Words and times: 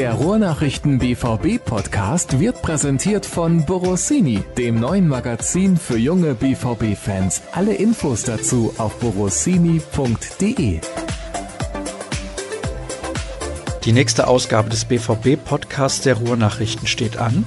Der 0.00 0.14
Ruhrnachrichten 0.14 0.98
BVB 0.98 1.62
Podcast 1.62 2.40
wird 2.40 2.62
präsentiert 2.62 3.26
von 3.26 3.66
Borossini, 3.66 4.42
dem 4.56 4.80
neuen 4.80 5.06
Magazin 5.06 5.76
für 5.76 5.98
junge 5.98 6.34
BVB 6.34 6.96
Fans. 6.96 7.42
Alle 7.52 7.74
Infos 7.74 8.22
dazu 8.22 8.72
auf 8.78 8.98
borossini.de. 8.98 10.80
Die 13.84 13.92
nächste 13.92 14.26
Ausgabe 14.26 14.70
des 14.70 14.86
BVB 14.86 15.36
Podcasts 15.44 16.00
der 16.00 16.14
Ruhrnachrichten 16.14 16.86
steht 16.86 17.18
an. 17.18 17.44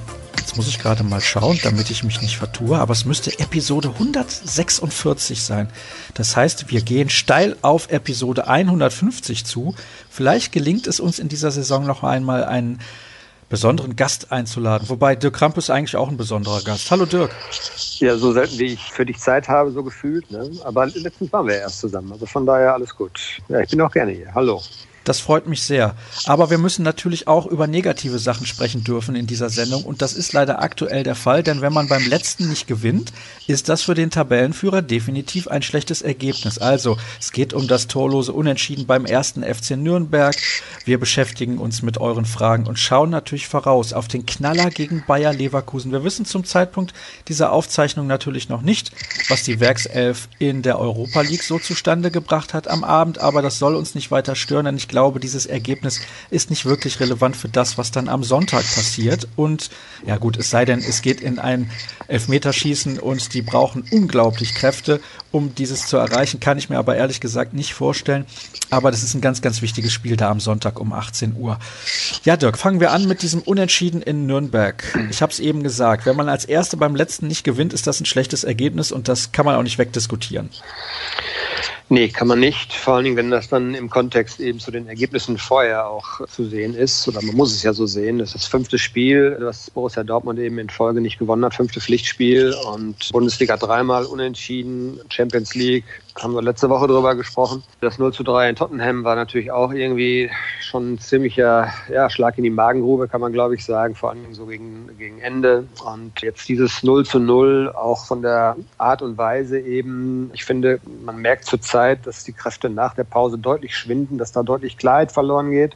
Jetzt 0.53 0.57
muss 0.57 0.67
ich 0.67 0.77
gerade 0.77 1.03
mal 1.03 1.19
schauen, 1.19 1.57
damit 1.63 1.89
ich 1.89 2.03
mich 2.03 2.21
nicht 2.21 2.37
vertue, 2.37 2.77
aber 2.77 2.91
es 2.91 3.05
müsste 3.05 3.39
Episode 3.39 3.89
146 3.89 5.41
sein. 5.41 5.67
Das 6.13 6.37
heißt, 6.37 6.69
wir 6.69 6.81
gehen 6.81 7.09
steil 7.09 7.57
auf 7.63 7.89
Episode 7.89 8.47
150 8.47 9.45
zu. 9.45 9.73
Vielleicht 10.11 10.51
gelingt 10.51 10.85
es 10.85 10.99
uns 10.99 11.17
in 11.17 11.27
dieser 11.27 11.49
Saison 11.49 11.87
noch 11.87 12.03
einmal 12.03 12.43
einen 12.43 12.79
besonderen 13.49 13.95
Gast 13.95 14.31
einzuladen. 14.31 14.89
Wobei 14.89 15.15
Dirk 15.15 15.33
Kramp 15.33 15.57
ist 15.57 15.71
eigentlich 15.71 15.95
auch 15.95 16.09
ein 16.09 16.17
besonderer 16.17 16.61
Gast. 16.61 16.91
Hallo 16.91 17.07
Dirk. 17.07 17.31
Ja, 17.97 18.15
so 18.15 18.31
selten 18.31 18.59
wie 18.59 18.73
ich 18.73 18.91
für 18.91 19.07
dich 19.07 19.17
Zeit 19.17 19.47
habe, 19.47 19.71
so 19.71 19.81
gefühlt. 19.81 20.29
Ne? 20.29 20.51
Aber 20.65 20.85
letztens 20.85 21.33
waren 21.33 21.47
wir 21.47 21.55
erst 21.55 21.79
zusammen. 21.79 22.11
Also 22.11 22.27
von 22.27 22.45
daher 22.45 22.75
alles 22.75 22.95
gut. 22.95 23.39
Ja, 23.49 23.59
ich 23.61 23.71
bin 23.71 23.81
auch 23.81 23.91
gerne 23.91 24.11
hier. 24.11 24.31
Hallo. 24.35 24.61
Das 25.03 25.19
freut 25.19 25.47
mich 25.47 25.61
sehr. 25.63 25.95
Aber 26.25 26.49
wir 26.49 26.57
müssen 26.57 26.83
natürlich 26.83 27.27
auch 27.27 27.45
über 27.45 27.67
negative 27.67 28.19
Sachen 28.19 28.45
sprechen 28.45 28.83
dürfen 28.83 29.15
in 29.15 29.27
dieser 29.27 29.49
Sendung. 29.49 29.83
Und 29.83 30.01
das 30.01 30.13
ist 30.13 30.31
leider 30.33 30.61
aktuell 30.61 31.03
der 31.03 31.15
Fall, 31.15 31.43
denn 31.43 31.61
wenn 31.61 31.73
man 31.73 31.87
beim 31.87 32.07
letzten 32.07 32.49
nicht 32.49 32.67
gewinnt, 32.67 33.11
ist 33.47 33.67
das 33.67 33.81
für 33.81 33.95
den 33.95 34.11
Tabellenführer 34.11 34.81
definitiv 34.81 35.47
ein 35.47 35.61
schlechtes 35.61 36.01
Ergebnis. 36.01 36.57
Also, 36.57 36.97
es 37.19 37.31
geht 37.31 37.53
um 37.53 37.67
das 37.67 37.87
torlose 37.87 38.31
Unentschieden 38.31 38.85
beim 38.85 39.05
ersten 39.05 39.43
FC 39.43 39.71
Nürnberg. 39.71 40.35
Wir 40.85 40.99
beschäftigen 40.99 41.57
uns 41.57 41.81
mit 41.81 41.97
euren 41.97 42.25
Fragen 42.25 42.65
und 42.67 42.79
schauen 42.79 43.09
natürlich 43.09 43.47
voraus 43.47 43.91
auf 43.91 44.07
den 44.07 44.25
Knaller 44.25 44.69
gegen 44.69 45.03
Bayer 45.05 45.33
Leverkusen. 45.33 45.91
Wir 45.91 46.03
wissen 46.03 46.25
zum 46.25 46.45
Zeitpunkt 46.45 46.93
dieser 47.27 47.51
Aufzeichnung 47.51 48.07
natürlich 48.07 48.47
noch 48.47 48.61
nicht, 48.61 48.91
was 49.27 49.43
die 49.43 49.59
Werkself 49.59 50.29
in 50.39 50.61
der 50.61 50.79
Europa 50.79 51.21
League 51.21 51.43
so 51.43 51.59
zustande 51.59 52.11
gebracht 52.11 52.53
hat 52.53 52.67
am 52.69 52.83
Abend, 52.83 53.19
aber 53.19 53.41
das 53.41 53.59
soll 53.59 53.75
uns 53.75 53.95
nicht 53.95 54.11
weiter 54.11 54.35
stören, 54.35 54.65
denn 54.65 54.77
ich 54.77 54.87
glaube, 54.93 55.19
dieses 55.19 55.47
Ergebnis 55.47 56.01
ist 56.29 56.51
nicht 56.51 56.65
wirklich 56.65 56.99
relevant 56.99 57.35
für 57.35 57.49
das, 57.49 57.79
was 57.79 57.89
dann 57.89 58.07
am 58.07 58.23
Sonntag 58.23 58.61
passiert. 58.61 59.27
Und 59.35 59.71
ja 60.05 60.17
gut, 60.17 60.37
es 60.37 60.51
sei 60.51 60.65
denn, 60.65 60.77
es 60.77 61.01
geht 61.01 61.19
in 61.19 61.39
ein 61.39 61.71
Elfmeterschießen 62.07 62.99
und 62.99 63.33
die 63.33 63.41
brauchen 63.41 63.83
unglaublich 63.89 64.53
Kräfte, 64.53 65.01
um 65.31 65.55
dieses 65.55 65.87
zu 65.87 65.97
erreichen. 65.97 66.39
Kann 66.39 66.59
ich 66.59 66.69
mir 66.69 66.77
aber 66.77 66.95
ehrlich 66.95 67.19
gesagt 67.21 67.55
nicht 67.55 67.73
vorstellen. 67.73 68.27
Aber 68.69 68.91
das 68.91 69.01
ist 69.01 69.15
ein 69.15 69.21
ganz, 69.21 69.41
ganz 69.41 69.63
wichtiges 69.63 69.91
Spiel 69.91 70.15
da 70.15 70.29
am 70.29 70.39
Sonntag 70.39 70.79
um 70.79 70.93
18 70.93 71.35
Uhr. 71.37 71.57
Ja, 72.23 72.37
Dirk, 72.37 72.59
fangen 72.59 72.79
wir 72.79 72.91
an 72.91 73.07
mit 73.07 73.23
diesem 73.23 73.41
Unentschieden 73.41 74.03
in 74.03 74.27
Nürnberg. 74.27 74.83
Ich 75.09 75.23
habe 75.23 75.31
es 75.31 75.39
eben 75.39 75.63
gesagt, 75.63 76.05
wenn 76.05 76.15
man 76.15 76.29
als 76.29 76.45
Erste 76.45 76.77
beim 76.77 76.95
letzten 76.95 77.27
nicht 77.27 77.43
gewinnt, 77.43 77.73
ist 77.73 77.87
das 77.87 77.99
ein 77.99 78.05
schlechtes 78.05 78.43
Ergebnis 78.43 78.91
und 78.91 79.07
das 79.07 79.31
kann 79.31 79.47
man 79.47 79.55
auch 79.55 79.63
nicht 79.63 79.79
wegdiskutieren. 79.79 80.51
Nee, 81.93 82.07
kann 82.07 82.27
man 82.27 82.39
nicht. 82.39 82.73
Vor 82.73 82.95
allen 82.95 83.03
Dingen, 83.03 83.17
wenn 83.17 83.29
das 83.29 83.49
dann 83.49 83.75
im 83.75 83.87
Kontext 83.87 84.39
eben 84.39 84.59
zu 84.59 84.71
den 84.71 84.87
Ergebnissen 84.87 85.37
vorher 85.37 85.87
auch 85.87 86.25
zu 86.27 86.43
sehen 86.43 86.73
ist. 86.73 87.07
Oder 87.07 87.21
man 87.21 87.35
muss 87.35 87.53
es 87.53 87.61
ja 87.61 87.71
so 87.71 87.85
sehen. 87.85 88.17
Das 88.17 88.29
ist 88.29 88.33
das 88.33 88.45
fünfte 88.47 88.79
Spiel, 88.79 89.37
das 89.39 89.69
Borussia 89.69 90.03
Dortmund 90.03 90.39
eben 90.39 90.57
in 90.57 90.71
Folge 90.71 91.01
nicht 91.01 91.19
gewonnen 91.19 91.45
hat. 91.45 91.53
Fünfte 91.53 91.79
Pflichtspiel 91.79 92.55
und 92.73 93.11
Bundesliga 93.11 93.57
dreimal 93.57 94.05
unentschieden. 94.05 94.99
Champions 95.09 95.53
League 95.53 95.85
haben 96.19 96.33
wir 96.33 96.41
letzte 96.41 96.69
Woche 96.69 96.87
drüber 96.87 97.15
gesprochen. 97.15 97.63
Das 97.81 97.99
0 97.99 98.13
zu 98.13 98.23
3 98.23 98.49
in 98.49 98.55
Tottenham 98.55 99.03
war 99.03 99.15
natürlich 99.15 99.51
auch 99.51 99.71
irgendwie 99.71 100.29
schon 100.61 100.93
ein 100.93 100.99
ziemlicher 100.99 101.69
ja, 101.91 102.09
Schlag 102.09 102.37
in 102.37 102.43
die 102.43 102.49
Magengrube, 102.49 103.07
kann 103.07 103.21
man 103.21 103.33
glaube 103.33 103.55
ich 103.55 103.65
sagen. 103.65 103.95
Vor 103.95 104.11
allem 104.11 104.33
so 104.33 104.45
gegen, 104.45 104.89
gegen 104.97 105.19
Ende. 105.19 105.67
Und 105.85 106.21
jetzt 106.21 106.47
dieses 106.49 106.83
0 106.83 107.05
zu 107.05 107.19
0 107.19 107.71
auch 107.75 108.05
von 108.05 108.21
der 108.21 108.55
Art 108.77 109.01
und 109.01 109.17
Weise 109.17 109.59
eben. 109.59 110.31
Ich 110.33 110.45
finde, 110.45 110.79
man 111.03 111.17
merkt 111.17 111.45
zur 111.45 111.61
Zeit, 111.61 111.93
Zeit, 111.93 112.07
dass 112.07 112.23
die 112.23 112.33
Kräfte 112.33 112.69
nach 112.69 112.93
der 112.93 113.03
Pause 113.03 113.37
deutlich 113.37 113.75
schwinden, 113.75 114.17
dass 114.17 114.31
da 114.31 114.43
deutlich 114.43 114.77
Klarheit 114.77 115.11
verloren 115.11 115.51
geht. 115.51 115.75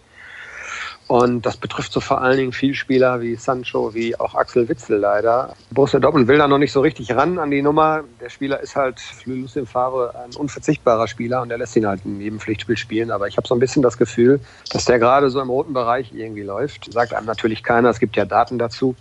Und 1.07 1.45
das 1.45 1.56
betrifft 1.56 1.94
so 1.94 2.01
vor 2.01 2.22
allen 2.22 2.38
Dingen 2.38 2.51
viel 2.51 2.73
Spieler 2.73 3.22
wie 3.22 3.35
Sancho, 3.35 3.94
wie 3.94 4.19
auch 4.19 4.35
Axel 4.35 4.68
Witzel 4.68 4.97
leider. 4.97 5.56
Borussia 5.72 6.01
Dortmund 6.01 6.28
will 6.28 6.38
da 6.38 6.50
noch 6.50 6.57
nicht 6.57 6.73
so 6.73 6.81
richtig 6.81 7.16
ran 7.16 7.40
an 7.40 7.50
die 7.50 7.62
Nummer. 7.62 8.03
Der 8.19 8.29
Spieler 8.29 8.59
ist 8.59 8.75
halt 8.75 9.00
für 9.00 9.31
Lucien 9.31 9.66
Favre 9.66 10.13
ein 10.16 10.35
unverzichtbarer 10.35 11.07
Spieler 11.07 11.41
und 11.41 11.50
er 11.50 11.57
lässt 11.57 11.78
ihn 11.78 11.88
halt 11.88 12.01
in 12.03 12.19
jedem 12.19 12.41
Pflichtspiel 12.41 12.75
spielen. 12.75 13.09
Aber 13.09 13.28
ich 13.28 13.38
habe 13.38 13.47
so 13.47 13.56
ein 13.56 13.59
bisschen 13.59 13.81
das 13.81 13.97
Gefühl, 13.97 14.41
dass 14.73 14.84
der 14.84 15.00
gerade 15.00 15.29
so 15.29 15.40
im 15.40 15.50
roten 15.50 15.73
Bereich 15.73 16.12
irgendwie 16.13 16.44
läuft. 16.44 16.91
Sagt 16.91 17.13
einem 17.13 17.25
natürlich 17.25 17.63
keiner, 17.63 17.90
es 17.90 18.00
gibt 18.00 18.17
ja 18.17 18.25
Daten 18.25 18.59
dazu. 18.59 18.96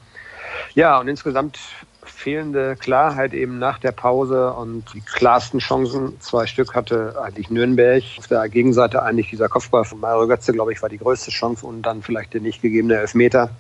Ja, 0.75 1.01
und 1.01 1.09
insgesamt 1.09 1.59
fehlende 2.09 2.77
Klarheit 2.77 3.35
eben 3.35 3.59
nach 3.59 3.79
der 3.79 3.93
Pause 3.93 4.53
und 4.53 4.85
die 4.95 5.01
klarsten 5.01 5.61
Chancen, 5.61 6.21
zwei 6.21 6.47
Stück 6.47 6.75
hatte 6.75 7.17
eigentlich 7.23 7.51
Nürnberg. 7.51 8.03
Auf 8.19 8.27
der 8.27 8.49
Gegenseite 8.49 9.03
eigentlich 9.03 9.31
dieser 9.31 9.49
Kopfball 9.49 9.85
von 9.85 10.01
Mario 10.01 10.27
Götze, 10.27 10.53
glaube 10.53 10.73
ich, 10.73 10.83
war 10.83 10.89
die 10.89 10.99
größte 10.99 11.31
Chance 11.31 11.67
und 11.67 11.83
dann 11.83 12.03
vielleicht 12.03 12.35
der 12.35 12.41
nicht 12.41 12.63
gegebene 12.63 12.97
Elfmeter. 12.97 13.51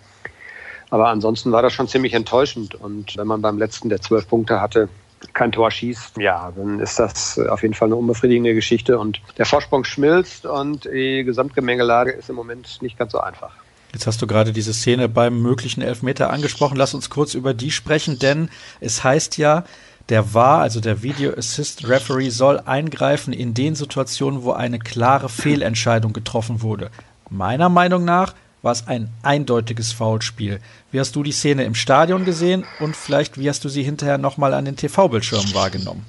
Aber 0.90 1.08
ansonsten 1.08 1.52
war 1.52 1.62
das 1.62 1.72
schon 1.72 1.88
ziemlich 1.88 2.14
enttäuschend. 2.14 2.74
Und 2.74 3.16
wenn 3.16 3.26
man 3.26 3.42
beim 3.42 3.58
letzten, 3.58 3.88
der 3.88 4.00
zwölf 4.00 4.28
Punkte 4.28 4.60
hatte, 4.60 4.88
kein 5.32 5.52
Tor 5.52 5.70
schießt, 5.70 6.18
ja, 6.18 6.52
dann 6.54 6.80
ist 6.80 6.98
das 6.98 7.38
auf 7.38 7.62
jeden 7.62 7.74
Fall 7.74 7.88
eine 7.88 7.96
unbefriedigende 7.96 8.54
Geschichte. 8.54 8.98
Und 8.98 9.20
der 9.38 9.46
Vorsprung 9.46 9.84
schmilzt 9.84 10.46
und 10.46 10.84
die 10.84 11.24
Gesamtgemengelage 11.24 12.12
ist 12.12 12.30
im 12.30 12.36
Moment 12.36 12.80
nicht 12.82 12.98
ganz 12.98 13.12
so 13.12 13.20
einfach. 13.20 13.52
Jetzt 13.96 14.06
hast 14.06 14.20
du 14.20 14.26
gerade 14.26 14.52
diese 14.52 14.74
Szene 14.74 15.08
beim 15.08 15.40
möglichen 15.40 15.80
Elfmeter 15.80 16.28
angesprochen. 16.28 16.76
Lass 16.76 16.92
uns 16.92 17.08
kurz 17.08 17.32
über 17.32 17.54
die 17.54 17.70
sprechen, 17.70 18.18
denn 18.18 18.50
es 18.78 19.02
heißt 19.02 19.38
ja, 19.38 19.64
der 20.10 20.34
war, 20.34 20.60
also 20.60 20.80
der 20.80 21.02
Video 21.02 21.32
Assist 21.32 21.88
Referee 21.88 22.28
soll 22.28 22.60
eingreifen 22.60 23.32
in 23.32 23.54
den 23.54 23.74
Situationen, 23.74 24.42
wo 24.42 24.52
eine 24.52 24.78
klare 24.78 25.30
Fehlentscheidung 25.30 26.12
getroffen 26.12 26.60
wurde. 26.60 26.90
Meiner 27.30 27.70
Meinung 27.70 28.04
nach 28.04 28.34
war 28.60 28.72
es 28.72 28.86
ein 28.86 29.08
eindeutiges 29.22 29.92
Foulspiel. 29.92 30.60
Wie 30.92 31.00
hast 31.00 31.16
du 31.16 31.22
die 31.22 31.32
Szene 31.32 31.64
im 31.64 31.74
Stadion 31.74 32.26
gesehen 32.26 32.66
und 32.80 32.94
vielleicht 32.96 33.38
wie 33.38 33.48
hast 33.48 33.64
du 33.64 33.70
sie 33.70 33.82
hinterher 33.82 34.18
nochmal 34.18 34.52
an 34.52 34.66
den 34.66 34.76
TV-Bildschirmen 34.76 35.54
wahrgenommen? 35.54 36.04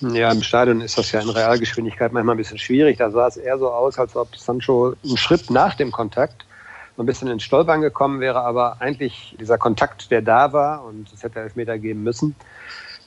Ja, 0.00 0.32
im 0.32 0.42
Stadion 0.42 0.80
ist 0.80 0.96
das 0.96 1.12
ja 1.12 1.20
in 1.20 1.28
Realgeschwindigkeit 1.28 2.14
manchmal 2.14 2.34
ein 2.34 2.38
bisschen 2.38 2.56
schwierig. 2.56 2.96
Da 2.96 3.10
sah 3.10 3.26
es 3.26 3.36
eher 3.36 3.58
so 3.58 3.70
aus, 3.70 3.98
als 3.98 4.16
ob 4.16 4.34
Sancho 4.34 4.94
einen 5.04 5.18
Schritt 5.18 5.50
nach 5.50 5.74
dem 5.74 5.92
Kontakt 5.92 6.46
ein 7.02 7.06
bisschen 7.06 7.28
ins 7.28 7.42
Stolpern 7.42 7.80
gekommen 7.80 8.20
wäre, 8.20 8.42
aber 8.42 8.76
eigentlich 8.80 9.36
dieser 9.40 9.58
Kontakt, 9.58 10.10
der 10.10 10.22
da 10.22 10.52
war 10.52 10.84
und 10.84 11.12
es 11.12 11.22
hätte 11.22 11.40
Elfmeter 11.40 11.78
geben 11.78 12.02
müssen, 12.02 12.36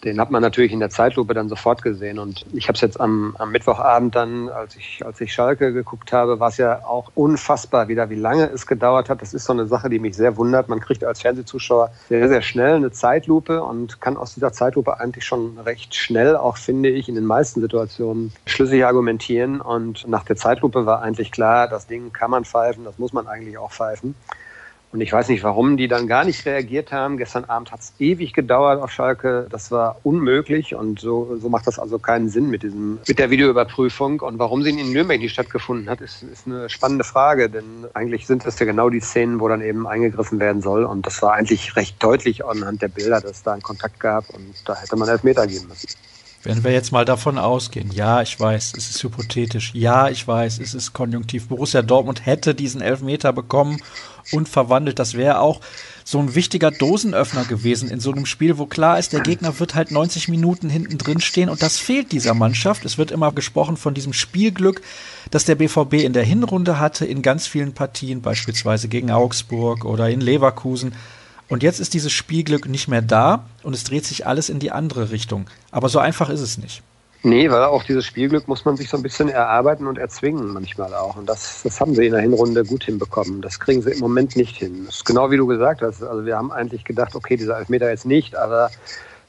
den 0.04 0.20
hat 0.20 0.32
man 0.32 0.42
natürlich 0.42 0.72
in 0.72 0.80
der 0.80 0.90
Zeitlupe 0.90 1.34
dann 1.34 1.50
sofort 1.50 1.82
gesehen. 1.82 2.20
Und 2.20 2.46
ich 2.54 2.68
habe 2.68 2.76
es 2.76 2.82
jetzt 2.82 3.00
am, 3.00 3.36
am 3.40 3.52
Mittwochabend 3.52 4.16
dann, 4.16 4.50
als 4.50 4.76
ich, 4.76 5.06
als 5.06 5.20
ich 5.22 5.34
Schalke 5.34 5.74
geguckt 5.74 6.12
habe, 6.12 6.40
war 6.40 6.50
es 6.50 6.58
ja 6.58 6.84
auch 6.86 7.12
unfassbar 7.16 7.88
wieder, 7.88 8.10
wie 8.10 8.16
lange 8.16 8.50
es 8.50 8.68
gedauert 8.68 9.10
hat. 9.10 9.22
Das 9.22 9.34
ist 9.34 9.46
so 9.46 9.54
eine 9.54 9.66
Sache, 9.68 9.90
die 9.90 10.00
mich 10.00 10.16
sehr 10.16 10.38
wundert. 10.38 10.70
Man 10.70 10.80
kriegt 10.80 11.04
als 11.04 11.22
Fernsehzuschauer 11.22 11.92
sehr, 12.10 12.28
sehr 12.28 12.42
schnell 12.42 12.76
eine 12.76 12.92
Zeitlupe 12.92 13.64
und 13.64 14.02
kann 14.02 14.18
aus 14.18 14.34
dieser 14.34 14.52
Zeitlupe 14.52 15.00
eigentlich 15.00 15.26
schon 15.26 15.58
recht 15.60 15.96
schnell, 15.96 16.36
auch 16.36 16.58
finde 16.58 16.90
ich, 16.90 17.08
in 17.08 17.16
den 17.16 17.26
meisten 17.26 17.62
Situationen 17.62 18.34
schlüssig 18.46 18.86
argumentieren. 18.86 19.62
Und 19.62 20.08
nach 20.08 20.24
der 20.24 20.36
Zeitlupe 20.36 20.86
war 20.86 21.02
eigentlich 21.02 21.32
klar, 21.32 21.68
das 21.68 21.88
Ding 21.88 22.12
kann 22.12 22.32
man 22.32 22.46
pfeifen, 22.46 22.84
das 22.84 22.98
muss 23.00 23.14
man 23.14 23.28
eigentlich 23.28 23.58
auch 23.58 23.72
pfeifen. 23.72 24.16
Und 24.94 25.02
ich 25.02 25.12
weiß 25.12 25.30
nicht, 25.30 25.44
warum 25.44 25.76
die 25.76 25.88
dann 25.88 26.06
gar 26.06 26.24
nicht 26.24 26.46
reagiert 26.46 26.92
haben. 26.92 27.18
Gestern 27.18 27.46
Abend 27.46 27.72
hat 27.72 27.80
es 27.80 27.94
ewig 27.98 28.32
gedauert 28.32 28.80
auf 28.80 28.92
Schalke. 28.92 29.48
Das 29.50 29.72
war 29.72 29.98
unmöglich 30.04 30.76
und 30.76 31.00
so, 31.00 31.36
so 31.42 31.50
macht 31.50 31.66
das 31.66 31.80
also 31.80 31.98
keinen 31.98 32.30
Sinn 32.30 32.52
mit 32.52 32.62
diesem, 32.62 33.00
mit 33.08 33.18
der 33.18 33.32
Videoüberprüfung. 33.32 34.20
Und 34.20 34.38
warum 34.38 34.62
sie 34.62 34.70
in 34.70 34.94
Nürnberg 34.94 35.20
nicht 35.20 35.34
stattgefunden 35.34 35.90
hat, 35.90 36.00
ist, 36.00 36.22
ist 36.22 36.46
eine 36.46 36.70
spannende 36.70 37.04
Frage, 37.04 37.50
denn 37.50 37.88
eigentlich 37.96 38.28
sind 38.28 38.46
das 38.46 38.60
ja 38.60 38.68
genau 38.68 38.92
die 38.92 39.00
Szenen, 39.00 39.40
wo 39.40 39.48
dann 39.48 39.62
eben 39.62 39.88
eingegriffen 39.88 40.40
werden 40.40 40.62
soll. 40.62 40.86
Und 40.86 41.08
das 41.08 41.24
war 41.24 41.34
eigentlich 41.34 41.76
recht 41.76 42.02
deutlich 42.04 42.46
anhand 42.46 42.84
der 42.84 42.90
Bilder, 42.90 43.20
dass 43.20 43.42
da 43.42 43.54
einen 43.54 43.64
Kontakt 43.64 44.00
gab 44.00 44.30
und 44.30 44.54
da 44.66 44.76
hätte 44.76 44.96
man 44.96 45.10
Elfmeter 45.10 45.48
geben 45.48 45.70
müssen. 45.70 45.88
Wenn 46.44 46.64
wir 46.66 46.72
jetzt 46.72 46.92
mal 46.92 47.06
davon 47.06 47.38
ausgehen, 47.38 47.90
ja, 47.92 48.22
ich 48.22 48.38
weiß, 48.38 48.74
es 48.78 48.90
ist 48.90 49.02
hypothetisch, 49.02 49.72
ja, 49.74 50.10
ich 50.10 50.28
weiß, 50.28 50.60
es 50.60 50.74
ist 50.74 50.92
konjunktiv. 50.92 51.48
Borussia 51.48 51.82
Dortmund 51.82 52.26
hätte 52.26 52.54
diesen 52.54 52.82
Elfmeter 52.82 53.32
bekommen 53.32 53.82
und 54.34 54.50
verwandelt. 54.50 55.00
Das 55.00 55.14
wäre 55.14 55.40
auch 55.40 55.62
so 56.04 56.20
ein 56.20 56.36
wichtiger 56.36 56.70
Dosenöffner 56.70 57.46
gewesen 57.46 57.90
in 57.90 58.02
so 58.02 58.12
einem 58.12 58.26
Spiel, 58.26 58.58
wo 58.58 58.66
klar 58.66 59.00
ist, 59.00 59.14
der 59.14 59.22
Gegner 59.22 59.58
wird 59.60 59.74
halt 59.74 59.92
90 59.92 60.28
Minuten 60.28 60.70
hinten 60.70 60.98
drin 60.98 61.22
stehen 61.22 61.48
und 61.48 61.62
das 61.62 61.80
fehlt 61.80 62.12
dieser 62.12 62.34
Mannschaft. 62.34 62.84
Es 62.84 62.98
wird 62.98 63.12
immer 63.12 63.32
gesprochen 63.32 63.78
von 63.78 63.94
diesem 63.94 64.12
Spielglück, 64.12 64.82
das 65.32 65.46
der 65.46 65.56
BVB 65.56 65.94
in 65.94 66.12
der 66.12 66.24
Hinrunde 66.24 66.78
hatte, 66.78 67.06
in 67.06 67.22
ganz 67.22 67.48
vielen 67.48 67.74
Partien, 67.74 68.22
beispielsweise 68.22 68.90
gegen 68.90 69.12
Augsburg 69.12 69.86
oder 69.86 70.10
in 70.10 70.20
Leverkusen. 70.20 70.94
Und 71.54 71.62
jetzt 71.62 71.80
ist 71.80 71.94
dieses 71.94 72.12
Spielglück 72.12 72.68
nicht 72.68 72.88
mehr 72.88 73.04
da 73.04 73.46
und 73.62 73.76
es 73.76 73.84
dreht 73.84 74.06
sich 74.06 74.26
alles 74.26 74.50
in 74.50 74.58
die 74.58 74.72
andere 74.72 75.12
Richtung. 75.12 75.46
Aber 75.70 75.88
so 75.88 76.00
einfach 76.00 76.32
ist 76.32 76.42
es 76.42 76.58
nicht. 76.58 76.82
Nee, 77.22 77.52
weil 77.52 77.62
auch 77.66 77.84
dieses 77.84 78.08
Spielglück 78.08 78.48
muss 78.48 78.66
man 78.66 78.76
sich 78.76 78.90
so 78.90 78.98
ein 78.98 79.04
bisschen 79.04 79.30
erarbeiten 79.30 79.86
und 79.86 80.00
erzwingen 80.00 80.48
manchmal 80.48 80.96
auch. 80.96 81.16
Und 81.16 81.30
das, 81.30 81.62
das 81.62 81.80
haben 81.80 81.94
sie 81.94 82.08
in 82.08 82.14
der 82.14 82.22
Hinrunde 82.22 82.66
gut 82.66 82.86
hinbekommen. 82.86 83.44
Das 83.44 83.60
kriegen 83.60 83.84
sie 83.84 83.92
im 83.92 84.00
Moment 84.00 84.36
nicht 84.36 84.58
hin. 84.58 84.86
Das 84.88 84.96
ist 84.96 85.06
genau 85.06 85.30
wie 85.30 85.38
du 85.38 85.46
gesagt 85.46 85.84
hast. 85.84 86.02
Also 86.02 86.26
wir 86.26 86.36
haben 86.36 86.52
eigentlich 86.52 86.86
gedacht, 86.86 87.14
okay, 87.14 87.38
dieser 87.38 87.60
Elfmeter 87.60 87.88
jetzt 87.88 88.08
nicht, 88.08 88.36
aber 88.36 88.72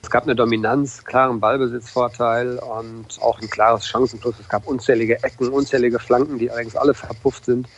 es 0.03 0.09
gab 0.09 0.23
eine 0.23 0.35
Dominanz, 0.35 1.05
klaren 1.05 1.41
Ballbesitzvorteil 1.41 2.59
und 2.59 3.21
auch 3.21 3.39
ein 3.39 3.51
klares 3.51 3.87
Chancenplus. 3.87 4.37
Es 4.41 4.49
gab 4.49 4.67
unzählige 4.67 5.23
Ecken, 5.23 5.51
unzählige 5.51 5.99
Flanken, 5.99 6.39
die 6.39 6.51
allerdings 6.51 6.75
alle 6.75 6.95
verpufft 6.95 7.45
sind. 7.45 7.69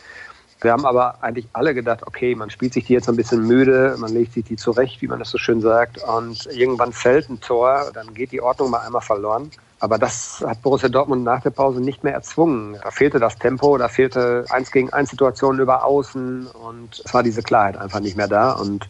Wir 0.61 0.71
haben 0.71 0.85
aber 0.85 1.21
eigentlich 1.21 1.47
alle 1.53 1.73
gedacht, 1.73 2.01
okay, 2.05 2.33
man 2.33 2.49
spielt 2.49 2.73
sich 2.73 2.85
die 2.85 2.93
jetzt 2.93 3.07
ein 3.07 3.15
bisschen 3.15 3.45
müde, 3.45 3.95
man 3.99 4.11
legt 4.11 4.33
sich 4.33 4.45
die 4.45 4.55
zurecht, 4.55 5.01
wie 5.01 5.07
man 5.07 5.19
das 5.19 5.29
so 5.29 5.37
schön 5.37 5.61
sagt, 5.61 6.03
und 6.03 6.47
irgendwann 6.47 6.93
fällt 6.93 7.29
ein 7.29 7.39
Tor, 7.39 7.91
dann 7.93 8.13
geht 8.13 8.31
die 8.31 8.41
Ordnung 8.41 8.71
mal 8.71 8.79
einmal 8.79 9.01
verloren. 9.01 9.51
Aber 9.79 9.99
das 9.99 10.43
hat 10.45 10.63
Borussia 10.63 10.89
Dortmund 10.89 11.23
nach 11.23 11.43
der 11.43 11.51
Pause 11.51 11.79
nicht 11.79 12.03
mehr 12.03 12.13
erzwungen. 12.13 12.77
Da 12.81 12.89
fehlte 12.89 13.19
das 13.19 13.37
Tempo, 13.37 13.77
da 13.77 13.87
fehlte 13.87 14.45
eins 14.49 14.71
gegen 14.71 14.91
eins 14.91 15.11
Situationen 15.11 15.61
über 15.61 15.85
Außen 15.85 16.47
und 16.47 16.99
es 17.05 17.13
war 17.13 17.21
diese 17.21 17.43
Klarheit 17.43 17.77
einfach 17.77 17.99
nicht 17.99 18.17
mehr 18.17 18.27
da. 18.27 18.53
Und 18.53 18.89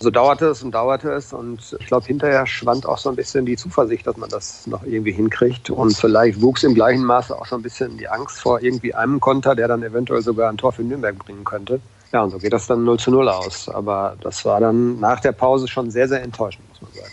so 0.00 0.10
dauerte 0.10 0.46
es 0.46 0.62
und 0.62 0.72
dauerte 0.72 1.12
es 1.12 1.32
und 1.32 1.76
ich 1.78 1.86
glaube, 1.86 2.06
hinterher 2.06 2.46
schwand 2.46 2.86
auch 2.86 2.98
so 2.98 3.10
ein 3.10 3.16
bisschen 3.16 3.44
die 3.44 3.56
Zuversicht, 3.56 4.06
dass 4.06 4.16
man 4.16 4.30
das 4.30 4.66
noch 4.66 4.82
irgendwie 4.84 5.12
hinkriegt 5.12 5.68
und 5.68 5.94
vielleicht 5.96 6.40
wuchs 6.40 6.62
im 6.62 6.74
gleichen 6.74 7.04
Maße 7.04 7.38
auch 7.38 7.46
so 7.46 7.56
ein 7.56 7.62
bisschen 7.62 7.98
die 7.98 8.08
Angst 8.08 8.40
vor 8.40 8.62
irgendwie 8.62 8.94
einem 8.94 9.20
Konter, 9.20 9.54
der 9.54 9.68
dann 9.68 9.82
eventuell 9.82 10.22
sogar 10.22 10.50
ein 10.50 10.56
Tor 10.56 10.72
für 10.72 10.82
Nürnberg 10.82 11.18
bringen 11.18 11.44
könnte. 11.44 11.80
Ja, 12.12 12.22
und 12.22 12.30
so 12.30 12.38
geht 12.38 12.52
das 12.52 12.66
dann 12.66 12.84
0 12.84 12.98
zu 12.98 13.10
0 13.10 13.28
aus. 13.28 13.68
Aber 13.68 14.16
das 14.20 14.44
war 14.44 14.58
dann 14.58 14.98
nach 14.98 15.20
der 15.20 15.32
Pause 15.32 15.68
schon 15.68 15.90
sehr, 15.90 16.08
sehr 16.08 16.22
enttäuschend, 16.22 16.68
muss 16.70 16.82
man 16.82 16.92
sagen. 16.92 17.12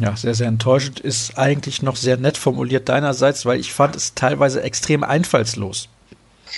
Ja, 0.00 0.16
sehr, 0.16 0.34
sehr 0.34 0.48
enttäuschend 0.48 1.00
ist 1.00 1.38
eigentlich 1.38 1.82
noch 1.82 1.96
sehr 1.96 2.18
nett 2.18 2.36
formuliert 2.36 2.88
deinerseits, 2.88 3.46
weil 3.46 3.58
ich 3.58 3.72
fand 3.72 3.96
es 3.96 4.14
teilweise 4.14 4.62
extrem 4.62 5.02
einfallslos. 5.02 5.88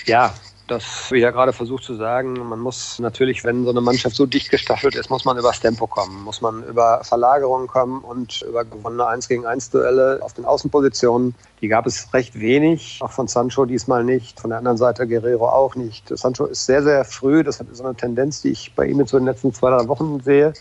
Ja, 0.05 0.33
das, 0.71 1.11
wie 1.11 1.19
ja 1.19 1.31
gerade 1.31 1.51
versucht 1.51 1.83
zu 1.83 1.95
sagen, 1.95 2.33
man 2.47 2.59
muss 2.59 2.97
natürlich, 2.99 3.43
wenn 3.43 3.65
so 3.65 3.71
eine 3.71 3.81
Mannschaft 3.81 4.15
so 4.15 4.25
dicht 4.25 4.49
gestaffelt 4.49 4.95
ist, 4.95 5.09
muss 5.09 5.25
man 5.25 5.37
übers 5.37 5.59
Tempo 5.59 5.85
kommen, 5.85 6.23
muss 6.23 6.41
man 6.41 6.63
über 6.63 7.03
Verlagerungen 7.03 7.67
kommen 7.67 8.01
und 8.01 8.41
über 8.41 8.63
gewonnene 8.63 9.05
1 9.05 9.27
gegen 9.27 9.45
1 9.45 9.69
Duelle 9.71 10.19
auf 10.21 10.33
den 10.33 10.45
Außenpositionen. 10.45 11.35
Die 11.59 11.67
gab 11.67 11.85
es 11.85 12.13
recht 12.13 12.39
wenig, 12.39 12.99
auch 13.01 13.11
von 13.11 13.27
Sancho 13.27 13.65
diesmal 13.65 14.03
nicht, 14.05 14.39
von 14.39 14.49
der 14.49 14.59
anderen 14.59 14.77
Seite 14.77 15.05
Guerrero 15.07 15.49
auch 15.49 15.75
nicht. 15.75 16.07
Sancho 16.17 16.45
ist 16.45 16.65
sehr, 16.65 16.81
sehr 16.81 17.03
früh, 17.03 17.43
das 17.43 17.59
ist 17.59 17.75
so 17.75 17.83
eine 17.83 17.95
Tendenz, 17.95 18.41
die 18.41 18.51
ich 18.51 18.73
bei 18.73 18.85
ihm 18.85 19.01
in 19.01 19.07
so 19.07 19.17
den 19.17 19.25
letzten 19.25 19.53
zwei, 19.53 19.69
drei 19.69 19.87
Wochen 19.87 20.21
sehe 20.21 20.53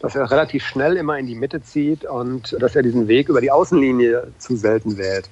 dass 0.00 0.16
er 0.16 0.30
relativ 0.30 0.66
schnell 0.66 0.98
immer 0.98 1.18
in 1.18 1.26
die 1.26 1.34
Mitte 1.34 1.62
zieht 1.62 2.04
und 2.04 2.54
dass 2.60 2.76
er 2.76 2.82
diesen 2.82 3.08
Weg 3.08 3.30
über 3.30 3.40
die 3.40 3.50
Außenlinie 3.50 4.32
zu 4.38 4.54
selten 4.54 4.98
wählt. 4.98 5.30